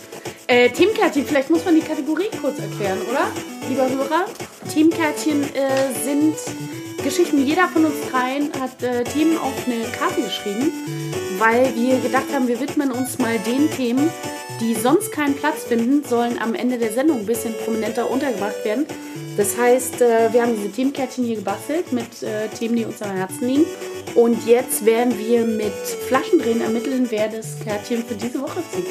Äh, 0.48 0.70
Teamkärtchen, 0.70 1.26
vielleicht 1.26 1.50
muss 1.50 1.66
man 1.66 1.76
die 1.76 1.82
Kategorie 1.82 2.30
kurz 2.42 2.60
erklären, 2.60 3.00
oder? 3.10 3.28
Lieber 3.68 3.90
Hörer, 3.90 4.26
Teamkärtchen 4.72 5.44
äh, 5.56 5.70
sind 6.04 6.36
Geschichten. 7.06 7.46
Jeder 7.46 7.68
von 7.68 7.86
uns 7.86 7.94
dreien 8.10 8.52
hat 8.60 8.82
äh, 8.82 9.04
Themen 9.04 9.38
auf 9.38 9.54
eine 9.68 9.84
Karte 9.92 10.24
geschrieben, 10.24 10.72
weil 11.38 11.74
wir 11.76 12.00
gedacht 12.00 12.26
haben, 12.34 12.48
wir 12.48 12.60
widmen 12.60 12.92
uns 12.92 13.20
mal 13.20 13.38
den 13.38 13.70
Themen, 13.70 14.10
die 14.60 14.74
sonst 14.74 15.12
keinen 15.12 15.36
Platz 15.36 15.66
finden, 15.66 16.04
sollen 16.04 16.42
am 16.42 16.56
Ende 16.56 16.80
der 16.80 16.92
Sendung 16.92 17.20
ein 17.20 17.26
bisschen 17.28 17.54
prominenter 17.64 18.10
untergebracht 18.10 18.66
werden. 18.66 18.88
Das 19.38 19.56
heißt, 19.56 20.02
äh, 20.02 20.34
wir 20.34 20.42
haben 20.42 20.56
diese 20.56 20.72
Teamkärtchen 20.72 21.26
hier 21.26 21.36
gebastelt 21.36 21.92
mit 21.94 22.24
äh, 22.24 22.48
Themen, 22.48 22.76
die 22.76 22.86
uns 22.86 23.00
am 23.04 23.16
Herzen 23.16 23.48
liegen. 23.48 23.66
Und 24.16 24.44
jetzt 24.48 24.84
werden 24.84 25.16
wir 25.20 25.46
mit 25.46 25.74
Flaschendrehen 26.08 26.62
ermitteln, 26.62 27.06
wer 27.12 27.28
das 27.28 27.60
Kärtchen 27.64 28.04
für 28.04 28.16
diese 28.16 28.42
Woche 28.42 28.64
zieht. 28.74 28.88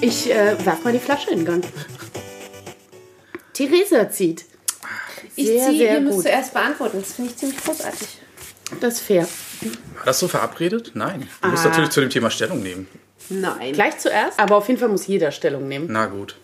Ich 0.00 0.30
äh, 0.30 0.56
werf 0.64 0.82
mal 0.84 0.94
die 0.94 0.98
Flasche 0.98 1.32
in 1.32 1.44
Gang. 1.44 1.62
Theresa 3.52 4.08
zieht. 4.08 4.46
Ich 5.36 5.46
Sehr, 5.46 5.68
ziehe, 5.68 5.78
sehr 5.78 5.94
ihr 5.94 6.00
müsst 6.00 6.14
gut. 6.16 6.24
zuerst 6.24 6.52
beantworten. 6.54 6.98
Das 7.00 7.12
finde 7.12 7.30
ich 7.30 7.36
ziemlich 7.36 7.62
großartig. 7.62 8.08
Das 8.80 8.94
ist 8.94 9.00
fair. 9.02 9.22
War 9.96 10.04
das 10.06 10.18
so 10.18 10.28
verabredet? 10.28 10.92
Nein. 10.94 11.28
Du 11.42 11.48
musst 11.48 11.64
Ah. 11.64 11.68
natürlich 11.68 11.90
zu 11.90 12.00
dem 12.00 12.10
Thema 12.10 12.30
Stellung 12.30 12.62
nehmen. 12.62 12.88
Nein. 13.28 13.72
Gleich 13.72 13.98
zuerst, 13.98 14.38
aber 14.40 14.56
auf 14.56 14.66
jeden 14.68 14.80
Fall 14.80 14.88
muss 14.88 15.06
jeder 15.06 15.30
Stellung 15.32 15.68
nehmen. 15.68 15.86
Na 15.90 16.06
gut. 16.06 16.36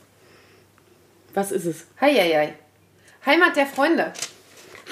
Was 1.35 1.51
ist 1.53 1.65
es? 1.65 1.85
Heieiei. 2.01 2.55
Heimat 3.25 3.57
der 3.57 3.67
Freunde. 3.67 4.13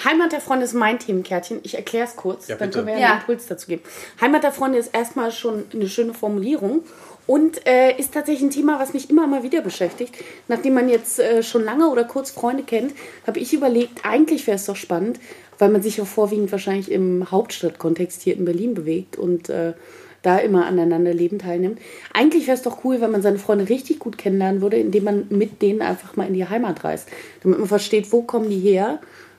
Heimat 0.04 0.32
der 0.32 0.40
Freunde 0.40 0.64
ist 0.64 0.74
mein 0.74 0.98
Themenkärtchen. 0.98 1.60
Ich 1.62 1.74
erkläre 1.74 2.06
es 2.06 2.16
kurz, 2.16 2.48
Ja, 2.48 2.56
dann 2.56 2.70
können 2.70 2.86
wir 2.86 2.98
ja 2.98 3.12
einen 3.12 3.20
Impuls 3.20 3.46
dazu 3.46 3.66
geben. 3.66 3.82
Heimat 4.20 4.42
der 4.42 4.52
Freunde 4.52 4.78
ist 4.78 4.94
erstmal 4.94 5.32
schon 5.32 5.64
eine 5.72 5.88
schöne 5.88 6.14
Formulierung 6.14 6.84
und 7.26 7.66
äh, 7.66 7.96
ist 7.96 8.12
tatsächlich 8.14 8.42
ein 8.42 8.50
Thema, 8.50 8.80
was 8.80 8.92
mich 8.92 9.10
immer 9.10 9.26
mal 9.26 9.42
wieder 9.42 9.60
beschäftigt. 9.60 10.16
Nachdem 10.48 10.74
man 10.74 10.88
jetzt 10.88 11.20
äh, 11.20 11.42
schon 11.42 11.64
lange 11.64 11.88
oder 11.88 12.04
kurz 12.04 12.30
Freunde 12.30 12.62
kennt, 12.62 12.92
habe 13.26 13.38
ich 13.38 13.52
überlegt, 13.52 14.04
eigentlich 14.04 14.46
wäre 14.46 14.56
es 14.56 14.66
doch 14.66 14.76
spannend, 14.76 15.20
weil 15.58 15.68
man 15.68 15.82
sich 15.82 15.98
ja 15.98 16.04
vorwiegend 16.04 16.50
wahrscheinlich 16.50 16.90
im 16.90 17.30
Hauptstadtkontext 17.30 18.22
hier 18.22 18.36
in 18.36 18.44
Berlin 18.44 18.74
bewegt 18.74 19.16
und 19.16 19.48
äh, 19.48 19.74
da 20.22 20.38
immer 20.38 20.66
aneinander 20.66 21.14
Leben 21.14 21.38
teilnimmt. 21.38 21.78
Eigentlich 22.12 22.46
wäre 22.46 22.56
es 22.56 22.62
doch 22.62 22.84
cool, 22.84 23.00
wenn 23.00 23.10
man 23.10 23.22
seine 23.22 23.38
Freunde 23.38 23.68
richtig 23.68 23.98
gut 23.98 24.18
kennenlernen 24.18 24.60
würde, 24.60 24.76
indem 24.76 25.04
man 25.04 25.26
mit 25.30 25.62
denen 25.62 25.82
einfach 25.82 26.16
mal 26.16 26.26
in 26.26 26.34
die 26.34 26.48
Heimat 26.48 26.84
reist. 26.84 27.08
Damit 27.42 27.58
man 27.58 27.68
versteht, 27.68 28.12
wo 28.12 28.22
kommen 28.22 28.50
die 28.50 28.58
her, 28.58 28.98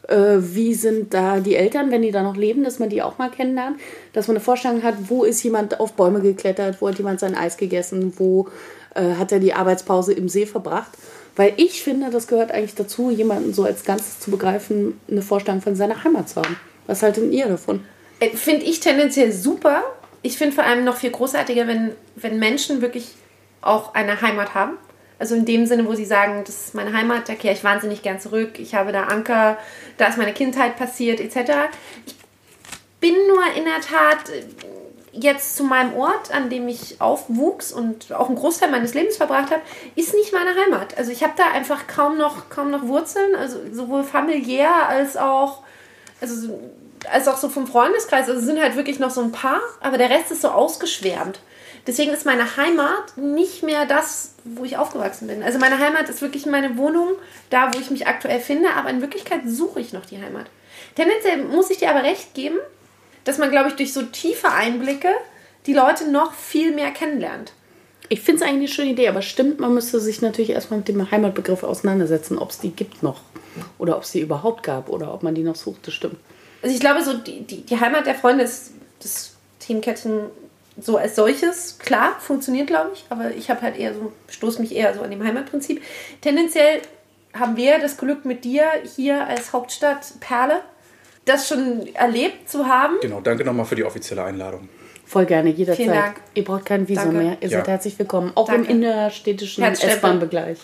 wie 0.10 0.74
sind 0.74 1.14
da 1.14 1.40
die 1.40 1.56
Eltern, 1.56 1.92
wenn 1.92 2.02
die 2.02 2.12
da 2.12 2.24
noch 2.24 2.36
leben, 2.36 2.64
dass 2.64 2.80
man 2.80 2.90
die 2.90 3.02
auch 3.02 3.18
mal 3.18 3.30
kennenlernt. 3.30 3.80
Dass 4.14 4.28
man 4.28 4.38
eine 4.38 4.44
Vorstellung 4.44 4.84
hat, 4.84 4.96
wo 5.08 5.24
ist 5.24 5.44
jemand 5.44 5.80
auf 5.80 5.94
Bäume 5.94 6.22
geklettert, 6.22 6.82
wo 6.82 6.90
hat 6.90 6.98
jemand 6.98 7.20
sein 7.20 7.36
Eis 7.36 7.58
gegessen, 7.58 8.14
wo 8.18 8.50
äh, 8.96 9.16
hat 9.16 9.32
er 9.32 9.40
die 9.40 9.54
Arbeitspause 9.54 10.14
im 10.14 10.28
See 10.28 10.46
verbracht. 10.46 10.92
Weil 11.36 11.54
ich 11.58 11.82
finde, 11.82 12.10
das 12.10 12.28
gehört 12.28 12.52
eigentlich 12.52 12.76
dazu, 12.76 13.10
jemanden 13.10 13.54
so 13.54 13.64
als 13.64 13.84
Ganzes 13.86 14.20
zu 14.20 14.32
begreifen, 14.32 15.00
eine 15.10 15.22
Vorstellung 15.22 15.62
von 15.62 15.76
seiner 15.76 16.04
Heimat 16.04 16.30
zu 16.30 16.42
haben. 16.42 16.58
Was 16.88 17.04
haltet 17.04 17.32
ihr 17.32 17.48
davon? 17.48 17.82
Äh, 18.20 18.30
Finde 18.32 18.66
ich 18.66 18.80
tendenziell 18.80 19.32
super. 19.32 19.84
Ich 20.24 20.38
finde 20.38 20.56
vor 20.56 20.66
allem 20.66 20.84
noch 20.84 20.98
viel 20.98 21.12
großartiger, 21.12 21.68
wenn, 21.68 21.92
wenn 22.16 22.38
Menschen 22.38 22.82
wirklich 22.82 23.14
auch 23.62 23.94
eine 23.94 24.22
Heimat 24.22 24.54
haben. 24.56 24.78
Also 25.22 25.36
in 25.36 25.46
dem 25.46 25.68
Sinne, 25.68 25.88
wo 25.88 25.94
sie 25.94 26.04
sagen, 26.06 26.42
das 26.48 26.56
ist 26.66 26.74
meine 26.74 26.94
Heimat, 26.94 27.30
da 27.30 27.36
kehre 27.36 27.54
ich 27.54 27.64
wahnsinnig 27.64 28.02
gern 28.02 28.20
zurück, 28.20 28.58
ich 28.58 28.74
habe 28.74 28.92
da 28.92 29.04
Anker, 29.04 29.56
da 30.00 30.08
ist 30.08 30.18
meine 30.18 30.34
Kindheit 30.34 30.78
passiert, 30.78 31.20
etc. 31.20 31.52
Ich 32.08 32.16
bin 33.00 33.14
nur 33.28 33.44
in 33.56 33.66
der 33.66 33.82
Tat 33.82 34.30
äh, 34.32 34.44
jetzt 35.12 35.56
zu 35.58 35.64
meinem 35.64 35.94
Ort, 35.94 36.34
an 36.34 36.50
dem 36.50 36.68
ich 36.68 37.00
aufwuchs 37.00 37.72
und 37.72 38.12
auch 38.14 38.30
einen 38.30 38.36
Großteil 38.36 38.72
meines 38.72 38.96
Lebens 38.96 39.18
verbracht 39.18 39.52
habe, 39.52 39.62
ist 39.96 40.16
nicht 40.16 40.34
meine 40.34 40.56
Heimat. 40.60 40.98
Also 40.98 41.12
ich 41.12 41.22
habe 41.22 41.34
da 41.38 41.52
einfach 41.52 41.86
kaum 41.86 42.18
noch, 42.18 42.50
kaum 42.50 42.72
noch 42.72 42.88
Wurzeln, 42.88 43.36
also 43.36 43.60
sowohl 43.72 44.04
familiär 44.04 44.88
als 44.90 45.18
auch, 45.18 45.62
also 46.20 46.34
so- 46.34 46.60
als 47.12 47.28
auch 47.28 47.38
so 47.38 47.48
vom 47.50 47.68
Freundeskreis. 47.68 48.28
Also 48.28 48.40
es 48.40 48.46
sind 48.48 48.60
halt 48.60 48.76
wirklich 48.76 48.98
noch 48.98 49.12
so 49.12 49.22
ein 49.22 49.32
paar, 49.32 49.62
aber 49.82 50.00
der 50.00 50.10
Rest 50.10 50.32
ist 50.32 50.42
so 50.42 50.50
ausgeschwärmt. 50.50 51.40
Deswegen 51.88 52.12
ist 52.12 52.26
meine 52.26 52.58
Heimat 52.58 53.18
nicht 53.18 53.64
mehr 53.64 53.86
das, 53.86 54.36
wo 54.44 54.64
ich 54.64 54.78
aufgewachsen 54.78 55.28
bin. 55.28 55.42
Also 55.42 55.58
meine 55.58 55.80
Heimat 55.80 56.10
ist 56.10 56.22
wirklich 56.22 56.46
meine 56.46 56.78
Wohnung, 56.78 57.10
da 57.50 57.74
wo 57.74 57.80
ich 57.80 57.90
mich 57.90 58.08
aktuell 58.08 58.40
finde, 58.40 58.70
aber 58.76 58.90
in 58.90 59.02
Wirklichkeit 59.02 59.42
suche 59.46 59.80
ich 59.80 59.94
noch 59.94 60.06
die 60.06 60.22
Heimat. 60.22 60.46
Tendenziell 60.96 61.44
muss 61.44 61.70
ich 61.70 61.78
dir 61.78 61.90
aber 61.90 62.04
recht 62.04 62.34
geben, 62.34 62.58
dass 63.24 63.38
man, 63.38 63.52
glaube 63.52 63.70
ich, 63.70 63.76
durch 63.76 63.94
so 63.94 64.04
tiefe 64.04 64.52
Einblicke 64.52 65.10
die 65.66 65.74
Leute 65.74 66.10
noch 66.10 66.34
viel 66.34 66.74
mehr 66.74 66.92
kennenlernt. 66.92 67.54
Ich 68.10 68.22
finde 68.22 68.44
es 68.44 68.50
eigentlich 68.50 68.72
eine 68.72 68.76
schöne 68.76 68.92
Idee, 68.92 69.08
aber 69.08 69.22
stimmt, 69.22 69.60
man 69.60 69.74
müsste 69.74 70.00
sich 70.00 70.22
natürlich 70.22 70.50
erstmal 70.52 70.80
mit 70.80 70.88
dem 70.88 71.10
Heimatbegriff 71.10 71.64
auseinandersetzen, 71.64 72.38
ob 72.38 72.50
es 72.50 72.60
die 72.60 72.72
gibt 72.72 73.04
noch 73.04 73.22
oder 73.78 73.96
ob 73.96 74.04
es 74.04 74.12
die 74.12 74.20
überhaupt 74.20 74.64
gab 74.64 74.90
oder 74.90 75.14
ob 75.14 75.24
man 75.24 75.34
die 75.34 75.44
noch 75.44 75.56
sucht, 75.56 75.88
das 75.88 75.94
stimmt. 75.94 76.18
Also 76.62 76.76
ich 76.76 76.82
glaube, 76.82 77.04
so 77.04 77.14
die, 77.14 77.44
die, 77.44 77.62
die 77.62 77.80
Heimat 77.80 78.06
der 78.06 78.16
Freunde 78.16 78.44
ist 78.44 78.72
das 79.00 79.36
Themenkettchen 79.60 80.24
so 80.80 80.98
als 80.98 81.16
solches, 81.16 81.78
klar, 81.80 82.16
funktioniert, 82.20 82.68
glaube 82.68 82.92
ich, 82.94 83.06
aber 83.10 83.32
ich 83.32 83.50
habe 83.50 83.62
halt 83.62 83.78
eher 83.78 83.94
so, 83.94 84.12
stoße 84.30 84.62
mich 84.62 84.74
eher 84.76 84.94
so 84.94 85.02
an 85.02 85.12
dem 85.12 85.24
Heimatprinzip. 85.24 85.82
Tendenziell 86.22 86.82
haben 87.38 87.58
wir 87.58 87.80
das 87.80 87.98
Glück 87.98 88.26
mit 88.26 88.44
dir 88.46 88.66
hier 88.96 89.26
als 89.28 89.54
Hauptstadt 89.54 90.14
Perle, 90.20 90.62
das 91.26 91.48
schon 91.48 91.88
erlebt 91.96 92.50
zu 92.50 92.66
haben. 92.68 92.96
Genau, 93.02 93.22
danke 93.22 93.44
nochmal 93.46 93.66
für 93.66 93.76
die 93.76 93.84
offizielle 93.84 94.24
Einladung. 94.24 94.70
Voll 95.06 95.26
gerne, 95.26 95.50
jederzeit. 95.50 95.84
Vielen 95.86 95.94
Dank. 95.96 96.16
Ihr 96.36 96.44
braucht 96.46 96.66
kein 96.66 96.88
Visum 96.88 97.06
Danke. 97.14 97.20
mehr. 97.20 97.38
Ihr 97.42 97.50
Ja. 97.50 97.58
seid 97.60 97.68
herzlich 97.68 98.00
willkommen. 98.00 98.32
Auch 98.36 98.48
Danke. 98.48 98.72
im 98.72 98.78
innerstädtischen. 98.82 99.62
S-Bahn-Begleich. 99.64 100.58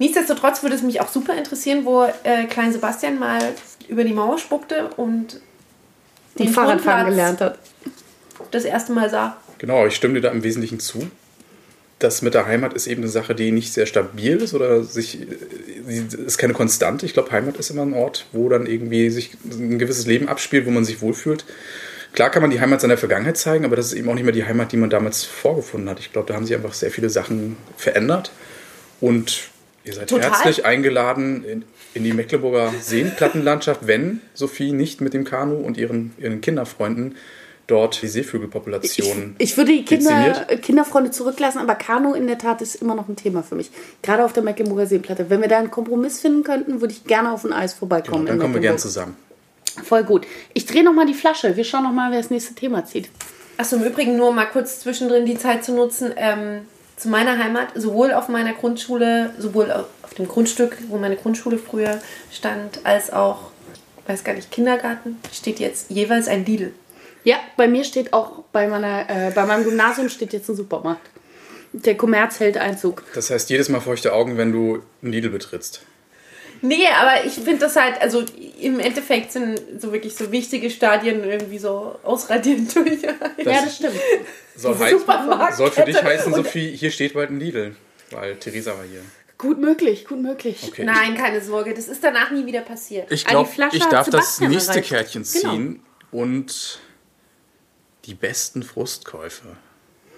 Nichtsdestotrotz 0.00 0.62
würde 0.64 0.74
es 0.74 0.82
mich 0.82 1.00
auch 1.00 1.06
super 1.08 1.36
interessieren, 1.36 1.84
wo 1.84 2.02
äh, 2.24 2.44
Klein 2.50 2.72
Sebastian 2.72 3.18
mal 3.20 3.38
über 3.86 4.02
die 4.02 4.12
Mauer 4.12 4.38
spuckte 4.38 4.88
und 4.96 5.40
Den 6.38 6.48
Fahrradfahren 6.48 7.06
Wohnplatz 7.06 7.36
gelernt 7.36 7.40
hat. 7.40 7.58
das 8.50 8.64
erste 8.64 8.92
Mal 8.92 9.08
sah. 9.08 9.36
Genau, 9.64 9.86
ich 9.86 9.96
stimme 9.96 10.12
dir 10.12 10.20
da 10.20 10.28
im 10.28 10.42
Wesentlichen 10.42 10.78
zu. 10.78 11.10
Das 11.98 12.20
mit 12.20 12.34
der 12.34 12.44
Heimat 12.44 12.74
ist 12.74 12.86
eben 12.86 13.00
eine 13.00 13.10
Sache, 13.10 13.34
die 13.34 13.50
nicht 13.50 13.72
sehr 13.72 13.86
stabil 13.86 14.36
ist 14.36 14.52
oder 14.52 14.84
sich, 14.84 15.20
ist 15.86 16.36
keine 16.36 16.52
Konstante. 16.52 17.06
Ich 17.06 17.14
glaube, 17.14 17.30
Heimat 17.30 17.56
ist 17.56 17.70
immer 17.70 17.80
ein 17.80 17.94
Ort, 17.94 18.26
wo 18.32 18.50
dann 18.50 18.66
irgendwie 18.66 19.08
sich 19.08 19.30
ein 19.42 19.78
gewisses 19.78 20.04
Leben 20.04 20.28
abspielt, 20.28 20.66
wo 20.66 20.70
man 20.70 20.84
sich 20.84 21.00
wohlfühlt. 21.00 21.46
Klar 22.12 22.28
kann 22.28 22.42
man 22.42 22.50
die 22.50 22.60
Heimat 22.60 22.82
seiner 22.82 22.98
Vergangenheit 22.98 23.38
zeigen, 23.38 23.64
aber 23.64 23.74
das 23.74 23.86
ist 23.86 23.94
eben 23.94 24.06
auch 24.10 24.14
nicht 24.14 24.24
mehr 24.24 24.34
die 24.34 24.44
Heimat, 24.44 24.70
die 24.70 24.76
man 24.76 24.90
damals 24.90 25.24
vorgefunden 25.24 25.88
hat. 25.88 25.98
Ich 25.98 26.12
glaube, 26.12 26.28
da 26.28 26.34
haben 26.34 26.44
sich 26.44 26.54
einfach 26.54 26.74
sehr 26.74 26.90
viele 26.90 27.08
Sachen 27.08 27.56
verändert. 27.78 28.32
Und 29.00 29.44
ihr 29.84 29.94
seid 29.94 30.10
Total. 30.10 30.30
herzlich 30.30 30.66
eingeladen 30.66 31.42
in, 31.42 31.64
in 31.94 32.04
die 32.04 32.12
Mecklenburger 32.12 32.70
Seenplattenlandschaft, 32.82 33.86
wenn 33.86 34.20
Sophie 34.34 34.72
nicht 34.72 35.00
mit 35.00 35.14
dem 35.14 35.24
Kanu 35.24 35.54
und 35.54 35.78
ihren, 35.78 36.12
ihren 36.18 36.42
Kinderfreunden 36.42 37.14
dort 37.66 38.02
die 38.02 38.06
Ich, 38.06 38.12
Seevögelpopulation 38.12 39.36
ich 39.38 39.56
würde 39.56 39.72
die 39.72 39.84
Kinder. 39.84 40.46
Kinderfreunde 40.60 41.10
zurücklassen, 41.10 41.58
aber 41.58 41.74
Kanu 41.74 42.14
in 42.14 42.26
der 42.26 42.38
Tat 42.38 42.62
ist 42.62 42.76
immer 42.76 42.94
noch 42.94 43.08
ein 43.08 43.16
Thema 43.16 43.42
für 43.42 43.54
mich. 43.54 43.70
Gerade 44.02 44.24
auf 44.24 44.32
der 44.32 44.42
Mecklenburger 44.42 44.86
Seenplatte. 44.86 45.30
Wenn 45.30 45.40
wir 45.40 45.48
da 45.48 45.58
einen 45.58 45.70
Kompromiss 45.70 46.20
finden 46.20 46.44
könnten, 46.44 46.80
würde 46.80 46.92
ich 46.92 47.04
gerne 47.04 47.32
auf 47.32 47.44
ein 47.44 47.52
Eis 47.52 47.74
vorbeikommen. 47.74 48.26
Genau, 48.26 48.32
dann 48.32 48.38
kommen 48.40 48.54
wir 48.54 48.60
gern 48.60 48.74
Mecklenburg. 48.74 48.80
zusammen. 48.80 49.16
Voll 49.82 50.04
gut. 50.04 50.26
Ich 50.52 50.66
drehe 50.66 50.84
nochmal 50.84 51.06
die 51.06 51.14
Flasche. 51.14 51.56
Wir 51.56 51.64
schauen 51.64 51.84
nochmal, 51.84 52.10
wer 52.12 52.18
das 52.18 52.30
nächste 52.30 52.54
Thema 52.54 52.84
zieht. 52.84 53.08
Achso, 53.56 53.76
im 53.76 53.82
Übrigen 53.82 54.16
nur 54.16 54.32
mal 54.32 54.46
kurz 54.46 54.80
zwischendrin 54.80 55.26
die 55.26 55.38
Zeit 55.38 55.64
zu 55.64 55.72
nutzen, 55.74 56.12
ähm, 56.16 56.62
zu 56.96 57.08
meiner 57.08 57.38
Heimat, 57.38 57.68
sowohl 57.74 58.12
auf 58.12 58.28
meiner 58.28 58.52
Grundschule, 58.52 59.34
sowohl 59.38 59.70
auf 59.72 59.86
auf 60.14 60.18
dem 60.18 60.28
Grundstück, 60.28 60.78
wo 60.88 60.96
meine 60.96 61.16
Grundschule 61.16 61.58
früher 61.58 62.00
stand, 62.30 62.80
als 62.84 63.12
auch, 63.12 63.50
weiß 64.06 64.22
gar 64.22 64.34
nicht, 64.34 64.52
Kindergarten, 64.52 65.16
steht 65.32 65.58
jetzt 65.58 65.90
jeweils 65.90 66.28
ein 66.28 66.44
Lidl. 66.44 66.72
Ja, 67.24 67.36
bei 67.56 67.66
mir 67.68 67.84
steht 67.84 68.12
auch, 68.12 68.44
bei, 68.52 68.66
meiner, 68.68 69.08
äh, 69.08 69.30
bei 69.34 69.44
meinem 69.46 69.64
Gymnasium 69.64 70.08
steht 70.08 70.32
jetzt 70.32 70.48
ein 70.48 70.56
Supermarkt. 70.56 71.08
Der 71.72 71.96
Kommerz 71.96 72.38
hält 72.38 72.56
Einzug. 72.56 73.02
Das 73.14 73.30
heißt, 73.30 73.50
jedes 73.50 73.68
Mal 73.68 73.80
feuchte 73.80 74.12
Augen, 74.12 74.36
wenn 74.36 74.52
du 74.52 74.82
einen 75.02 75.12
Lidl 75.12 75.30
betrittst. 75.30 75.82
Nee, 76.62 76.86
aber 76.98 77.26
ich 77.26 77.32
finde 77.34 77.58
das 77.58 77.76
halt, 77.76 78.00
also 78.00 78.24
im 78.60 78.78
Endeffekt 78.78 79.32
sind 79.32 79.60
so 79.78 79.92
wirklich 79.92 80.14
so 80.14 80.30
wichtige 80.32 80.70
Stadien 80.70 81.24
irgendwie 81.24 81.58
so 81.58 81.98
ausradiert 82.04 82.74
durch. 82.74 83.02
Ja, 83.02 83.12
das 83.64 83.76
stimmt. 83.76 83.94
Soll, 84.56 84.78
heiß, 84.78 84.92
Supermarktkette. 84.92 85.56
soll 85.56 85.70
für 85.72 85.84
dich 85.84 86.02
heißen, 86.02 86.32
Sophie, 86.32 86.74
hier 86.76 86.90
steht 86.90 87.14
bald 87.14 87.30
ein 87.30 87.40
Lidl. 87.40 87.74
Weil 88.10 88.36
Theresa 88.36 88.70
war 88.72 88.84
hier. 88.88 89.00
Gut 89.36 89.58
möglich, 89.58 90.06
gut 90.06 90.22
möglich. 90.22 90.58
Okay. 90.68 90.84
Nein, 90.84 91.16
keine 91.16 91.40
Sorge, 91.40 91.74
das 91.74 91.88
ist 91.88 92.02
danach 92.04 92.30
nie 92.30 92.46
wieder 92.46 92.60
passiert. 92.60 93.10
Ich 93.10 93.26
Ah, 93.26 93.30
glaube, 93.30 93.50
ich 93.72 93.84
darf 93.86 94.08
das 94.08 94.40
nächste 94.40 94.72
erreicht. 94.74 94.88
Kärtchen 94.88 95.24
Genau. 95.24 95.50
ziehen 95.54 95.82
und 96.12 96.78
die 98.06 98.14
besten 98.14 98.62
Frustkäufe. 98.62 99.48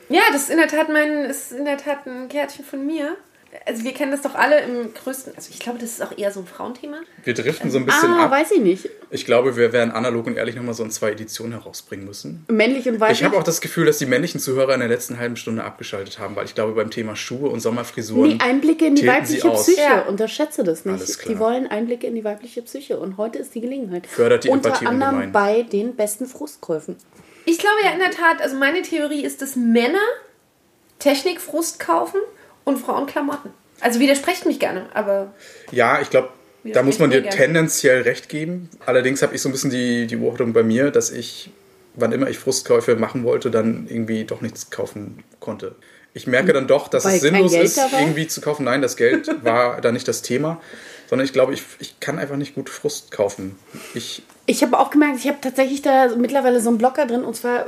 Ja, 0.09 0.23
das 0.33 0.43
ist 0.45 0.51
in 0.51 0.59
der 0.59 0.69
Tat 0.69 0.89
mein, 0.89 1.25
ist 1.25 1.53
in 1.53 1.65
der 1.65 1.79
Tat 1.79 2.07
ein 2.07 2.29
Kärtchen 2.29 2.65
von 2.65 2.87
mir. 2.87 3.17
Also 3.65 3.85
wir 3.85 3.93
kennen 3.95 4.13
das 4.13 4.21
doch 4.21 4.35
alle 4.35 4.61
im 4.61 4.93
größten, 4.93 5.33
also 5.35 5.49
ich 5.51 5.61
glaube, 5.61 5.79
das 5.79 5.91
ist 5.93 6.03
auch 6.03 6.17
eher 6.19 6.31
so 6.31 6.41
ein 6.41 6.47
Frauenthema. 6.47 6.99
Wir 7.25 7.33
driften 7.33 7.71
so 7.71 7.79
ein 7.79 7.87
bisschen 7.87 8.11
Ah, 8.13 8.27
ab. 8.27 8.31
weiß 8.31 8.51
ich 8.51 8.61
nicht. 8.61 8.91
Ich 9.11 9.25
glaube, 9.25 9.57
wir 9.57 9.73
werden 9.73 9.93
analog 9.93 10.27
und 10.27 10.37
ehrlich 10.37 10.57
nochmal 10.57 10.75
so 10.75 10.85
in 10.85 10.91
zwei 10.91 11.13
Editionen 11.13 11.53
herausbringen 11.53 12.05
müssen. 12.05 12.45
Männlich 12.49 12.87
und 12.87 13.01
weiblich. 13.01 13.19
Ich 13.21 13.25
habe 13.25 13.37
auch 13.39 13.43
das 13.45 13.63
Gefühl, 13.63 13.87
dass 13.87 13.97
die 13.97 14.05
männlichen 14.05 14.41
Zuhörer 14.41 14.75
in 14.75 14.81
der 14.81 14.91
letzten 14.91 15.19
halben 15.19 15.37
Stunde 15.37 15.65
abgeschaltet 15.65 16.19
haben, 16.19 16.37
weil 16.37 16.45
ich 16.45 16.55
glaube, 16.55 16.73
beim 16.73 16.91
Thema 16.91 17.17
Schuhe 17.17 17.49
und 17.49 17.61
Sommerfrisuren. 17.61 18.37
Nee, 18.37 18.39
Einblicke 18.43 18.87
in 18.87 18.95
die 18.95 19.07
weibliche. 19.07 19.49
Psyche. 19.51 19.81
Ja. 19.81 20.03
Unterschätze 20.03 20.63
das 20.63 20.85
nicht. 20.85 20.95
Alles 20.99 21.19
klar. 21.19 21.33
Die 21.35 21.41
wollen 21.41 21.67
Einblicke 21.67 22.07
in 22.09 22.15
die 22.15 22.25
weibliche 22.25 22.61
Psyche. 22.63 22.99
Und 22.99 23.17
heute 23.17 23.39
ist 23.39 23.55
die 23.55 23.63
Gelegenheit. 23.63 24.07
Fördert 24.07 24.45
die 24.45 24.51
Unter 24.51 24.69
Empathie 24.69 24.87
anderem 24.87 25.15
ungemein. 25.15 25.33
bei 25.33 25.63
den 25.63 25.97
besten 25.97 26.27
Frustkäufen. 26.27 26.97
Ich 27.47 27.59
glaube 27.59 27.77
ja 27.85 27.91
in 27.93 27.99
der 28.01 28.11
Tat, 28.11 28.43
also 28.43 28.57
meine 28.57 28.83
Theorie 28.83 29.25
ist, 29.25 29.41
dass 29.41 29.57
Männer 29.57 29.99
Technikfrust 30.99 31.79
kaufen 31.79 32.21
und 32.65 32.79
Frauen 32.79 33.07
Klamotten. 33.07 33.51
Also 33.81 34.01
widersprecht 34.01 34.47
mich 34.47 34.59
gerne, 34.59 34.87
aber 34.95 35.33
Ja, 35.71 36.01
ich 36.01 36.11
glaube, 36.11 36.31
da 36.65 36.83
muss 36.83 36.99
man 36.99 37.11
dir 37.11 37.23
gerne. 37.23 37.37
tendenziell 37.37 38.03
recht 38.03 38.29
geben. 38.29 38.69
Allerdings 38.87 39.23
habe 39.23 39.35
ich 39.35 39.43
so 39.43 39.49
ein 39.49 39.53
bisschen 39.53 39.71
die, 39.71 40.07
die 40.07 40.17
Beobachtung 40.17 40.53
bei 40.53 40.63
mir, 40.63 40.91
dass 40.91 41.11
ich, 41.11 41.51
wann 41.95 42.13
immer 42.13 42.29
ich 42.29 42.39
Frustkäufe 42.39 42.97
machen 42.97 43.25
wollte, 43.25 43.51
dann 43.51 43.87
irgendwie 43.89 44.25
doch 44.25 44.41
nichts 44.41 44.71
kaufen 44.71 45.23
konnte. 45.39 45.77
Ich 46.15 46.27
merke 46.27 46.55
dann 46.55 46.67
doch, 46.67 46.89
dass 46.89 47.05
Weil 47.05 47.17
es 47.17 47.21
sinnlos 47.21 47.53
ist, 47.55 47.79
irgendwie 47.93 48.27
zu 48.27 48.41
kaufen. 48.41 48.65
Nein, 48.65 48.81
das 48.81 48.97
Geld 48.97 49.29
war 49.45 49.81
da 49.83 49.93
nicht 49.93 50.09
das 50.09 50.23
Thema, 50.23 50.61
sondern 51.09 51.27
ich 51.27 51.35
glaube, 51.35 51.53
ich, 51.53 51.63
ich 51.79 52.01
kann 52.01 52.19
einfach 52.19 52.37
nicht 52.37 52.55
gut 52.55 52.71
Frust 52.71 53.11
kaufen. 53.13 53.59
Ich, 53.93 54.23
Ich 54.47 54.63
habe 54.63 54.79
auch 54.79 54.91
gemerkt, 54.91 55.19
ich 55.19 55.29
habe 55.29 55.39
tatsächlich 55.41 55.83
da 55.83 56.09
mittlerweile 56.17 56.61
so 56.61 56.69
einen 56.69 56.79
Blocker 56.79 57.07
drin. 57.07 57.25
Und 57.25 57.37
zwar 57.37 57.67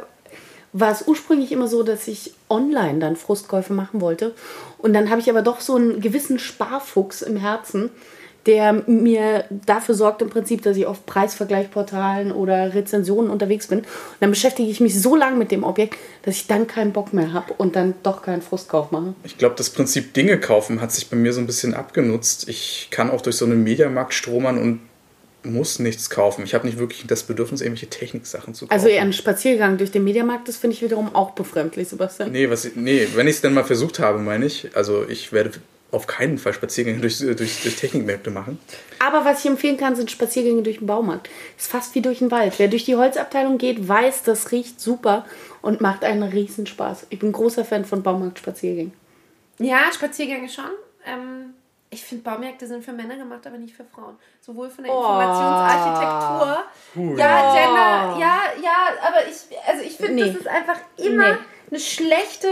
war 0.73 0.93
es 0.93 1.07
ursprünglich 1.07 1.53
immer 1.53 1.67
so, 1.67 1.83
dass 1.83 2.09
ich 2.09 2.33
online 2.49 2.99
dann 2.99 3.17
Frustkäufe 3.17 3.73
machen 3.73 4.01
wollte. 4.01 4.35
Und 4.79 4.93
dann 4.93 5.11
habe 5.11 5.21
ich 5.21 5.29
aber 5.29 5.43
doch 5.43 5.61
so 5.61 5.77
einen 5.77 6.01
gewissen 6.01 6.39
Sparfuchs 6.39 7.23
im 7.23 7.37
Herzen, 7.37 7.91
der 8.47 8.73
mir 8.87 9.45
dafür 9.51 9.95
sorgt 9.95 10.23
im 10.23 10.31
Prinzip, 10.31 10.63
dass 10.63 10.77
ich 10.77 10.87
auf 10.87 11.05
Preisvergleichsportalen 11.05 12.33
oder 12.33 12.73
Rezensionen 12.75 13.31
unterwegs 13.31 13.67
bin. 13.67 13.81
Und 13.81 13.87
dann 14.21 14.31
beschäftige 14.31 14.71
ich 14.71 14.81
mich 14.81 14.99
so 15.01 15.17
lange 15.17 15.37
mit 15.37 15.51
dem 15.51 15.65
Objekt, 15.65 15.97
dass 16.23 16.37
ich 16.37 16.47
dann 16.47 16.67
keinen 16.67 16.93
Bock 16.93 17.13
mehr 17.13 17.33
habe 17.33 17.53
und 17.59 17.77
dann 17.77 17.95
doch 18.03 18.23
keinen 18.23 18.41
Frustkauf 18.41 18.91
mache. 18.91 19.15
ich 19.25 19.37
glaube, 19.37 19.57
das 19.57 19.71
Prinzip 19.71 20.15
Dinge 20.15 20.39
kaufen 20.39 20.81
hat 20.81 20.93
sich 20.93 21.11
bei 21.11 21.17
mir 21.17 21.33
so 21.33 21.41
ein 21.41 21.47
bisschen 21.47 21.75
abgenutzt. 21.75 22.49
Ich 22.49 22.89
kann 22.91 23.11
auch 23.11 23.21
durch 23.21 23.37
so 23.37 23.45
einen 23.45 23.63
Mediamarkt 23.65 24.15
stromern 24.15 24.57
und 24.57 24.81
muss 25.45 25.79
nichts 25.79 26.11
kaufen. 26.11 26.45
Ich 26.45 26.55
habe 26.55 26.67
nicht 26.67 26.79
wirklich 26.79 27.07
das 27.07 27.23
Bedürfnis, 27.23 27.61
irgendwelche 27.61 27.89
Techniksachen 27.89 28.55
zu 28.55 28.67
kaufen. 28.67 28.73
Also 28.73 28.89
eher 28.89 29.03
ein 29.03 29.13
Spaziergang 29.13 29.79
durch 29.79 29.91
den 29.91 30.05
Mediamarkt, 30.05 30.49
das 30.49 30.57
finde 30.57 30.75
ich 30.75 30.83
wiederum 30.83 31.15
auch 31.15 31.31
befremdlich, 31.31 31.89
Sebastian. 31.89 32.33
Nee, 32.33 32.51
was, 32.51 32.69
nee 32.75 33.07
wenn 33.15 33.29
ich 33.29 33.37
es 33.37 33.41
denn 33.41 33.55
mal 33.55 33.65
versucht 33.65 33.99
habe, 33.99 34.19
meine 34.19 34.47
ich. 34.47 34.69
Also 34.75 35.09
ich 35.09 35.33
werde 35.33 35.53
auf 35.91 36.07
keinen 36.07 36.39
Fall 36.39 36.53
Spaziergänge 36.53 37.01
durch, 37.01 37.19
durch, 37.19 37.37
durch 37.37 37.77
Technikmärkte 37.77 38.31
machen. 38.31 38.59
Aber 38.99 39.25
was 39.25 39.41
ich 39.41 39.47
empfehlen 39.47 39.79
kann, 39.79 39.97
sind 39.97 40.11
Spaziergänge 40.11 40.63
durch 40.63 40.79
den 40.79 40.87
Baumarkt. 40.87 41.31
Ist 41.57 41.71
fast 41.71 41.95
wie 41.95 42.03
durch 42.03 42.19
den 42.19 42.31
Wald. 42.31 42.59
Wer 42.59 42.69
durch 42.69 42.85
die 42.85 42.97
Holzabteilung 42.97 43.59
geht, 43.59 43.89
weiß, 43.89 44.23
das 44.25 44.53
riecht 44.53 44.81
super 44.81 45.25
und 45.63 45.81
macht 45.81 46.05
einen 46.05 46.25
riesen 46.25 46.67
Spaß. 46.67 47.07
Ich 47.11 47.19
bin 47.19 47.33
großer 47.33 47.65
Fan 47.65 47.85
von 47.85 48.03
Baumarktspaziergängen. 48.03 48.93
ja, 49.59 49.91
Spaziergänge 49.93 50.49
schon. 50.49 50.71
Ähm, 51.07 51.55
ich 51.91 52.03
finde, 52.05 52.25
Baumärkte 52.25 52.67
sind 52.67 52.85
für 52.85 52.93
Männer 52.93 53.17
gemacht, 53.17 53.47
aber 53.47 53.57
nicht 53.59 53.75
für 53.75 53.85
Frauen. 53.85 54.17
Sowohl 54.41 54.69
von 54.71 54.85
der 54.85 54.93
Oh. 54.93 54.99
Informationsarchitektur. 55.01 56.65
Ja, 57.19 57.55
Gender, 57.55 58.17
ja, 58.21 58.39
ja, 58.63 58.77
aber 59.07 59.27
ich, 59.29 59.57
also 59.67 59.83
ich 59.85 59.97
finde, 59.97 60.13
Nee. 60.13 60.27
das 60.29 60.37
ist 60.41 60.49
einfach 60.49 60.77
immer 60.97 61.33
Nee. 61.33 61.39
eine 61.71 61.81
schlechte 61.81 62.49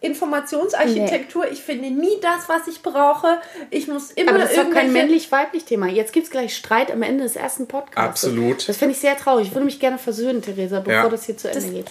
Informationsarchitektur. 0.00 1.50
Ich 1.50 1.60
finde 1.62 1.90
nie 1.90 2.20
das, 2.22 2.48
was 2.48 2.68
ich 2.68 2.82
brauche. 2.82 3.40
Ich 3.70 3.88
muss 3.88 4.10
immer 4.12 4.30
Aber 4.30 4.38
das 4.38 4.50
ist 4.50 4.58
doch 4.58 4.62
kein 4.64 4.86
irgendwelche- 4.86 4.92
männlich-weiblich 5.06 5.64
Thema. 5.64 5.86
Jetzt 5.86 6.12
gibt 6.12 6.26
es 6.26 6.30
gleich 6.30 6.56
Streit 6.56 6.90
am 6.90 7.02
Ende 7.02 7.24
des 7.24 7.36
ersten 7.36 7.66
Podcasts. 7.66 8.24
Absolut. 8.24 8.68
Das 8.68 8.76
finde 8.76 8.94
ich 8.94 9.00
sehr 9.00 9.16
traurig. 9.16 9.48
Ich 9.48 9.54
würde 9.54 9.64
mich 9.66 9.80
gerne 9.80 9.98
versöhnen, 9.98 10.40
Theresa, 10.42 10.80
bevor 10.80 10.92
Ja. 11.04 11.08
das 11.08 11.24
hier 11.26 11.36
zu 11.36 11.48
Ende 11.48 11.60
Das 11.60 11.70
geht. 11.70 11.90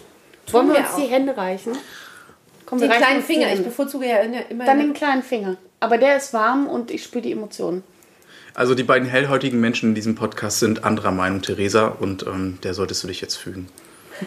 Wollen 0.54 0.68
wir 0.70 0.76
wir 0.76 0.82
uns 0.82 0.92
auch. 0.92 0.98
die 0.98 1.08
Hände 1.08 1.36
reichen? 1.36 1.78
Komm, 2.66 2.80
Den 2.80 2.90
kleinen 2.92 3.22
Finger. 3.24 3.52
Ich 3.54 3.64
bevorzuge 3.64 4.08
ja 4.08 4.18
immer. 4.18 4.66
Dann 4.66 4.80
den 4.80 4.94
kleinen 4.94 5.24
Finger. 5.24 5.58
Aber 5.80 5.98
der 5.98 6.18
ist 6.18 6.34
warm 6.34 6.68
und 6.68 6.92
ich 6.92 7.04
spüre 7.04 7.22
die 7.22 7.32
Emotionen. 7.32 7.84
Also 8.54 8.74
die 8.74 8.84
beiden 8.84 9.08
hellhäutigen 9.08 9.60
Menschen 9.60 9.90
in 9.90 9.96
diesem 9.96 10.16
Podcast 10.16 10.60
sind 10.60 10.84
anderer 10.84 11.12
Meinung, 11.12 11.42
Theresa, 11.42 11.88
und 11.88 12.26
ähm, 12.26 12.58
der 12.64 12.74
solltest 12.74 13.04
du 13.04 13.08
dich 13.08 13.22
jetzt 13.22 13.36
fügen. 13.36 13.68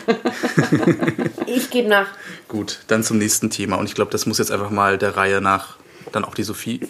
ich 1.46 1.70
gebe 1.70 1.88
nach. 1.88 2.07
Gut, 2.46 2.78
dann 2.86 3.03
zum 3.03 3.18
nächsten 3.18 3.51
Thema. 3.51 3.76
Und 3.76 3.86
ich 3.86 3.96
glaube, 3.96 4.12
das 4.12 4.26
muss 4.26 4.38
jetzt 4.38 4.53
einfach 4.53 4.70
mal 4.70 4.98
der 4.98 5.16
Reihe 5.16 5.40
nach 5.40 5.76
dann 6.12 6.24
auch 6.24 6.34
die 6.34 6.44
Sophie. 6.44 6.88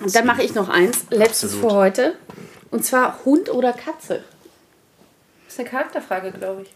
Und 0.00 0.14
dann 0.14 0.26
mache 0.26 0.42
ich 0.42 0.54
noch 0.54 0.68
eins, 0.68 1.06
letztes 1.10 1.52
Absolut. 1.52 1.70
für 1.70 1.76
heute. 1.76 2.14
Und 2.70 2.84
zwar 2.84 3.24
Hund 3.24 3.50
oder 3.50 3.72
Katze. 3.72 4.24
Das 5.44 5.54
ist 5.54 5.60
eine 5.60 5.68
Charakterfrage, 5.68 6.32
glaube 6.32 6.62
ich. 6.62 6.70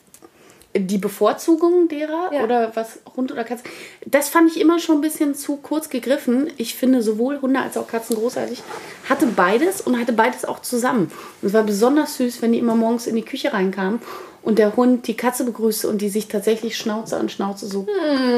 Die 0.79 0.99
Bevorzugung 0.99 1.89
derer 1.89 2.31
Ja. 2.33 2.45
oder 2.45 2.73
was 2.75 2.99
Hund 3.17 3.33
oder 3.33 3.45
Katze? 3.45 3.65
Das 4.05 4.29
fand 4.29 4.51
ich 4.51 4.61
immer 4.61 4.79
schon 4.79 4.97
ein 4.99 5.01
bisschen 5.01 5.35
zu 5.35 5.57
kurz 5.57 5.89
gegriffen. 5.89 6.51
Ich 6.57 6.75
finde 6.75 7.03
sowohl 7.03 7.41
Hunde 7.41 7.61
als 7.61 7.77
auch 7.77 7.89
Katzen 7.89 8.17
großartig. 8.17 8.63
Hatte 9.09 9.27
beides 9.27 9.81
und 9.81 9.99
hatte 9.99 10.13
beides 10.13 10.45
auch 10.45 10.61
zusammen. 10.61 11.11
Und 11.43 11.49
es 11.49 11.53
war 11.55 11.63
besonders 11.63 12.17
süß, 12.17 12.43
wenn 12.43 12.53
die 12.53 12.59
immer 12.59 12.75
morgens 12.75 13.07
in 13.07 13.17
die 13.17 13.23
Küche 13.23 13.53
reinkamen 13.53 14.01
und 14.43 14.59
der 14.59 14.77
Hund 14.77 15.07
die 15.09 15.17
Katze 15.17 15.45
begrüßte 15.45 15.89
und 15.89 16.01
die 16.01 16.09
sich 16.09 16.29
tatsächlich 16.29 16.77
Schnauze 16.77 17.17
an 17.17 17.29
Schnauze 17.29 17.67
so 17.67 17.87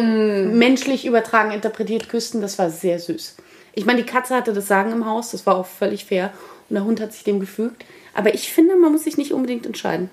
menschlich 0.03 1.07
übertragen 1.07 1.51
interpretiert 1.53 2.09
küssten. 2.09 2.41
Das 2.41 2.59
war 2.59 2.71
sehr 2.71 2.99
süß. 2.99 3.37
Ich 3.75 3.85
meine, 3.87 4.03
die 4.03 4.11
Katze 4.11 4.35
hatte 4.35 4.53
das 4.53 4.67
Sagen 4.67 4.93
im 4.93 5.07
Haus, 5.07 5.31
das 5.31 5.47
war 5.47 5.57
auch 5.57 5.67
völlig 5.67 6.05
fair. 6.05 6.33
Und 6.69 6.75
der 6.75 6.85
Hund 6.85 7.01
hat 7.01 7.13
sich 7.13 7.25
dem 7.25 7.41
gefügt. 7.41 7.85
Aber 8.15 8.35
ich 8.35 8.53
finde, 8.53 8.77
man 8.77 8.93
muss 8.93 9.05
sich 9.05 9.17
nicht 9.17 9.33
unbedingt 9.33 9.65
entscheiden. 9.67 10.11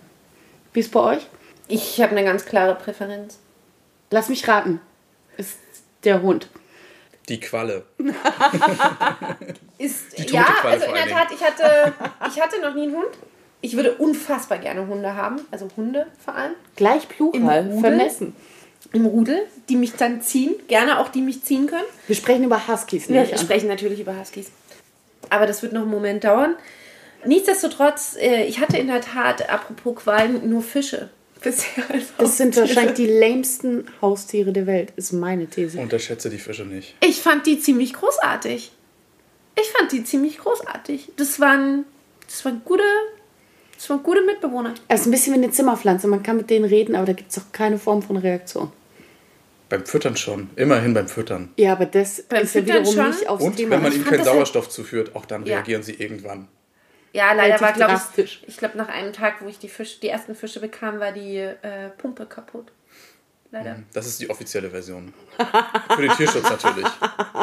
Wie 0.73 0.79
ist 0.81 0.91
bei 0.91 0.99
euch? 0.99 1.27
Ich 1.67 1.99
habe 2.01 2.11
eine 2.11 2.23
ganz 2.23 2.45
klare 2.45 2.75
Präferenz. 2.75 3.39
Lass 4.11 4.29
mich 4.29 4.47
raten. 4.47 4.79
Ist 5.37 5.57
der 6.03 6.21
Hund. 6.21 6.47
Die 7.27 7.39
Qualle. 7.39 7.83
Ist, 9.77 10.17
Die 10.17 10.23
ja, 10.33 10.43
Qualle 10.43 10.73
also 10.75 10.85
in 10.87 10.93
der 10.93 11.07
Tat, 11.07 11.27
ich 11.33 11.41
hatte, 11.43 11.93
ich 12.29 12.41
hatte 12.41 12.61
noch 12.61 12.73
nie 12.75 12.83
einen 12.83 12.95
Hund. 12.95 13.09
Ich 13.61 13.75
würde 13.75 13.95
unfassbar 13.95 14.59
gerne 14.59 14.85
Hunde 14.85 15.15
haben, 15.15 15.41
also 15.49 15.67
Hunde 15.75 16.05
vor 16.23 16.35
allem, 16.35 16.53
Gleich 16.75 17.09
Plural, 17.09 17.39
Im 17.39 17.67
Rudel? 17.71 17.79
vermessen. 17.81 18.35
im 18.93 19.05
Rudel, 19.07 19.47
die 19.69 19.75
mich 19.75 19.93
dann 19.93 20.21
ziehen, 20.21 20.53
gerne 20.67 20.99
auch 20.99 21.09
die 21.09 21.21
mich 21.21 21.43
ziehen 21.43 21.65
können. 21.65 21.83
Wir 22.05 22.15
sprechen 22.15 22.43
über 22.43 22.67
Huskies, 22.67 23.09
Wir 23.09 23.21
nicht 23.21 23.33
an. 23.33 23.39
sprechen 23.39 23.67
natürlich 23.67 23.99
über 23.99 24.17
Huskies. 24.19 24.51
Aber 25.31 25.47
das 25.47 25.63
wird 25.63 25.73
noch 25.73 25.81
einen 25.81 25.89
Moment 25.89 26.23
dauern. 26.23 26.55
Nichtsdestotrotz, 27.25 28.15
äh, 28.19 28.43
ich 28.43 28.59
hatte 28.59 28.77
in 28.77 28.85
der 28.87 29.01
Tat, 29.01 29.49
apropos 29.49 29.95
Quallen, 30.03 30.47
nur 30.47 30.61
Fische. 30.61 31.09
Bisher 31.45 31.83
als 31.89 32.05
Das 32.17 32.37
sind 32.37 32.57
wahrscheinlich 32.57 32.95
die 32.95 33.05
lämsten 33.05 33.85
Haustiere 34.01 34.51
der 34.51 34.65
Welt, 34.67 34.91
ist 34.97 35.13
meine 35.13 35.45
These. 35.47 35.79
Unterschätze 35.79 36.29
die 36.29 36.39
Fische 36.39 36.65
nicht. 36.65 36.95
Ich 37.01 37.21
fand 37.21 37.45
die 37.45 37.59
ziemlich 37.59 37.93
großartig. 37.93 38.71
Ich 39.57 39.67
fand 39.77 39.91
die 39.93 40.03
ziemlich 40.03 40.39
großartig. 40.39 41.11
Das 41.17 41.39
waren, 41.39 41.85
das 42.27 42.43
waren 42.43 42.61
gute, 42.65 42.83
das 43.77 43.89
waren 43.89 44.03
gute 44.03 44.21
Mitbewohner. 44.23 44.73
Es 44.89 45.01
ist 45.01 45.07
ein 45.07 45.11
bisschen 45.11 45.33
wie 45.33 45.37
eine 45.37 45.51
Zimmerpflanze. 45.51 46.07
Man 46.07 46.23
kann 46.23 46.35
mit 46.37 46.49
denen 46.49 46.65
reden, 46.65 46.95
aber 46.95 47.05
da 47.05 47.13
gibt 47.13 47.29
es 47.29 47.35
doch 47.35 47.51
keine 47.51 47.77
Form 47.77 48.01
von 48.01 48.17
Reaktion. 48.17 48.71
Beim 49.69 49.85
Füttern 49.85 50.15
schon. 50.17 50.49
Immerhin 50.57 50.93
beim 50.93 51.07
Füttern. 51.07 51.49
Ja, 51.57 51.71
aber 51.73 51.85
das 51.85 52.23
Beim 52.23 52.43
ist 52.43 52.53
ja 52.55 52.61
Füttern 52.61 52.79
wiederum 52.81 52.95
schon? 52.95 53.09
nicht 53.11 53.29
aufs 53.29 53.43
Und 53.43 53.55
Thema. 53.55 53.71
wenn 53.75 53.83
man 53.83 53.93
ihnen 53.93 54.05
keinen 54.05 54.23
Sauerstoff 54.23 54.69
zuführt, 54.69 55.15
auch 55.15 55.25
dann 55.25 55.45
Ja. 55.45 55.55
reagieren 55.55 55.83
sie 55.83 55.93
irgendwann. 55.93 56.47
Ja, 57.15 57.31
leider 57.31 57.61
war, 57.61 57.71
glaube 57.71 57.97
ich, 58.17 58.43
ich 58.45 58.57
glaube, 58.57 58.77
nach 58.77 58.89
einem 58.89 59.13
Tag, 59.13 59.35
wo 59.39 59.47
ich 59.47 59.57
die, 59.57 59.69
Fisch, 59.69 60.01
die 60.01 60.09
ersten 60.09 60.35
Fische 60.35 60.59
bekam, 60.59 60.99
war 60.99 61.13
die 61.13 61.37
äh, 61.37 61.89
Pumpe 61.97 62.25
kaputt. 62.25 62.73
Leider. 63.51 63.77
Das 63.93 64.05
ist 64.05 64.19
die 64.19 64.29
offizielle 64.29 64.69
Version. 64.69 65.13
Für 65.95 66.01
den 66.01 66.11
Tierschutz 66.11 66.43
natürlich. 66.43 66.85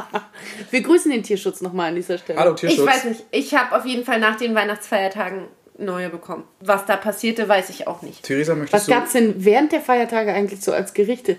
Wir 0.70 0.82
grüßen 0.82 1.10
den 1.10 1.22
Tierschutz 1.22 1.62
nochmal 1.62 1.88
an 1.88 1.94
dieser 1.94 2.18
Stelle. 2.18 2.38
Hallo 2.38 2.52
Tierschutz. 2.52 2.80
Ich 2.80 2.86
weiß 2.86 3.04
nicht. 3.04 3.24
Ich 3.30 3.54
habe 3.54 3.74
auf 3.74 3.86
jeden 3.86 4.04
Fall 4.04 4.20
nach 4.20 4.36
den 4.36 4.54
Weihnachtsfeiertagen 4.54 5.48
neue 5.78 6.10
bekommen. 6.10 6.44
Was 6.60 6.84
da 6.84 6.96
passierte, 6.96 7.48
weiß 7.48 7.70
ich 7.70 7.86
auch 7.86 8.02
nicht. 8.02 8.22
Theresa, 8.24 8.52
Was 8.52 8.58
möchtest 8.58 8.88
gab 8.88 9.00
du... 9.00 9.06
es 9.06 9.12
denn 9.12 9.34
während 9.38 9.72
der 9.72 9.80
Feiertage 9.80 10.34
eigentlich 10.34 10.60
so 10.60 10.72
als 10.72 10.92
Gerichte? 10.92 11.38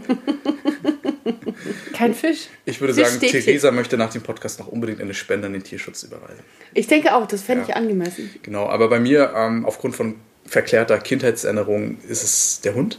Kein 1.92 2.14
Fisch. 2.14 2.48
Ich 2.64 2.80
würde 2.80 2.94
Fisch 2.94 3.06
sagen, 3.06 3.20
hier. 3.20 3.30
Theresa 3.40 3.70
möchte 3.70 3.96
nach 3.96 4.10
dem 4.10 4.22
Podcast 4.22 4.58
noch 4.58 4.68
unbedingt 4.68 5.00
eine 5.00 5.14
Spende 5.14 5.46
an 5.46 5.52
den 5.52 5.62
Tierschutz 5.62 6.02
überweisen. 6.02 6.42
Ich 6.74 6.86
denke 6.86 7.14
auch, 7.14 7.26
das 7.26 7.42
fände 7.42 7.64
Ja. 7.64 7.70
ich 7.70 7.76
angemessen. 7.76 8.30
Genau, 8.42 8.66
aber 8.68 8.88
bei 8.88 9.00
mir, 9.00 9.32
ähm, 9.36 9.64
aufgrund 9.64 9.94
von 9.96 10.16
verklärter 10.46 10.98
Kindheitserinnerung, 10.98 11.98
ist 12.08 12.22
es 12.22 12.60
der 12.62 12.74
Hund. 12.74 12.98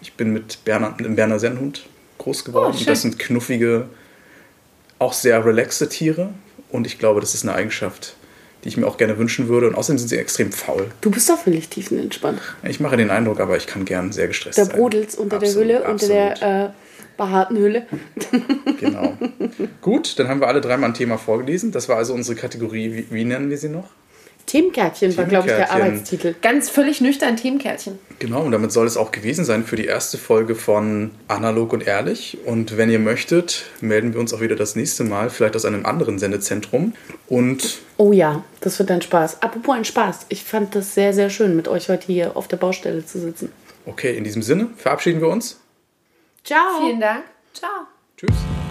Ich 0.00 0.12
bin 0.14 0.32
mit 0.32 0.64
Berner, 0.64 0.94
mit 0.96 1.06
einem 1.06 1.16
Berner 1.16 1.38
Sennhund 1.38 1.86
groß 2.18 2.44
geworden. 2.44 2.72
Oh, 2.74 2.78
schön. 2.78 2.86
das 2.86 3.02
sind 3.02 3.18
knuffige, 3.18 3.88
auch 4.98 5.12
sehr 5.12 5.44
relaxte 5.44 5.88
Tiere. 5.88 6.32
Und 6.70 6.86
ich 6.86 6.98
glaube, 6.98 7.20
das 7.20 7.34
ist 7.34 7.44
eine 7.44 7.54
Eigenschaft, 7.54 8.14
die 8.64 8.68
ich 8.68 8.76
mir 8.76 8.86
auch 8.86 8.96
gerne 8.96 9.18
wünschen 9.18 9.48
würde. 9.48 9.68
Und 9.68 9.74
außerdem 9.74 9.98
sind 9.98 10.08
sie 10.08 10.16
extrem 10.18 10.52
faul. 10.52 10.86
Du 11.00 11.10
bist 11.10 11.28
doch 11.28 11.38
völlig 11.38 11.68
tiefenentspannt. 11.68 12.40
Ich 12.64 12.80
mache 12.80 12.96
den 12.96 13.10
Eindruck, 13.10 13.40
aber 13.40 13.56
ich 13.56 13.66
kann 13.66 13.84
gern 13.84 14.12
sehr 14.12 14.28
gestresst 14.28 14.58
Da 14.58 14.64
sein. 14.64 14.76
brodelt's 14.76 15.14
unter 15.14 15.36
Absolut, 15.36 15.68
der 15.68 15.76
Hülle, 15.78 15.78
unter 15.78 15.90
absolut. 15.92 16.14
der 16.42 16.64
äh, 16.64 16.68
behaarten 17.16 17.56
Hülle. 17.58 17.86
Genau. 18.80 19.16
Gut, 19.80 20.18
dann 20.18 20.28
haben 20.28 20.40
wir 20.40 20.48
alle 20.48 20.60
dreimal 20.60 20.90
ein 20.90 20.94
Thema 20.94 21.18
vorgelesen. 21.18 21.72
Das 21.72 21.88
war 21.88 21.96
also 21.96 22.14
unsere 22.14 22.36
Kategorie. 22.38 22.92
Wie, 22.94 23.14
wie 23.14 23.24
nennen 23.24 23.50
wir 23.50 23.58
sie 23.58 23.68
noch? 23.68 23.88
Themenkärtchen 24.48 25.16
war, 25.16 25.24
glaube 25.26 25.48
ich, 25.48 25.54
der. 25.54 25.70
Arbeitstitel. 25.70 26.34
Ganz 26.42 26.68
völlig 26.70 27.00
nüchtern 27.00 27.36
Themenkärtchen. 27.36 27.98
Genau, 28.18 28.42
und 28.42 28.50
damit 28.50 28.72
soll 28.72 28.86
es 28.86 28.96
auch 28.96 29.12
gewesen 29.12 29.44
sein 29.44 29.62
für 29.64 29.76
die 29.76 29.84
erste 29.84 30.18
Folge 30.18 30.54
von 30.56 31.12
Analog 31.28 31.72
und 31.72 31.86
Ehrlich. 31.86 32.38
Und 32.44 32.76
wenn 32.76 32.90
ihr 32.90 32.98
möchtet, 32.98 33.66
melden 33.80 34.12
wir 34.14 34.20
uns 34.20 34.34
auch 34.34 34.40
wieder 34.40 34.56
das 34.56 34.74
nächste 34.74 35.04
Mal, 35.04 35.30
vielleicht 35.30 35.54
aus 35.54 35.64
einem 35.64 35.86
anderen 35.86 36.18
Sendezentrum. 36.18 36.94
Und 37.28 37.78
Oh 37.98 38.12
ja, 38.12 38.42
das 38.60 38.78
wird 38.78 38.90
ein 38.90 39.02
Spaß. 39.02 39.42
Apropos 39.42 39.74
ein 39.76 39.84
Spaß. 39.84 40.26
Ich 40.30 40.42
fand 40.44 40.74
das 40.74 40.94
sehr, 40.94 41.12
sehr 41.12 41.30
schön, 41.30 41.54
mit 41.54 41.68
euch 41.68 41.88
heute 41.88 42.06
hier 42.06 42.36
auf 42.36 42.48
der 42.48 42.56
Baustelle 42.56 43.04
zu 43.04 43.20
sitzen. 43.20 43.52
okay, 43.86 44.16
in 44.16 44.24
diesem 44.24 44.42
Sinne 44.42 44.68
verabschieden 44.76 45.20
wir 45.20 45.28
uns. 45.28 45.60
Ciao. 46.44 46.80
Vielen 46.80 47.00
Dank. 47.00 47.24
Ciao. 47.52 47.70
Tschüss. 48.16 48.67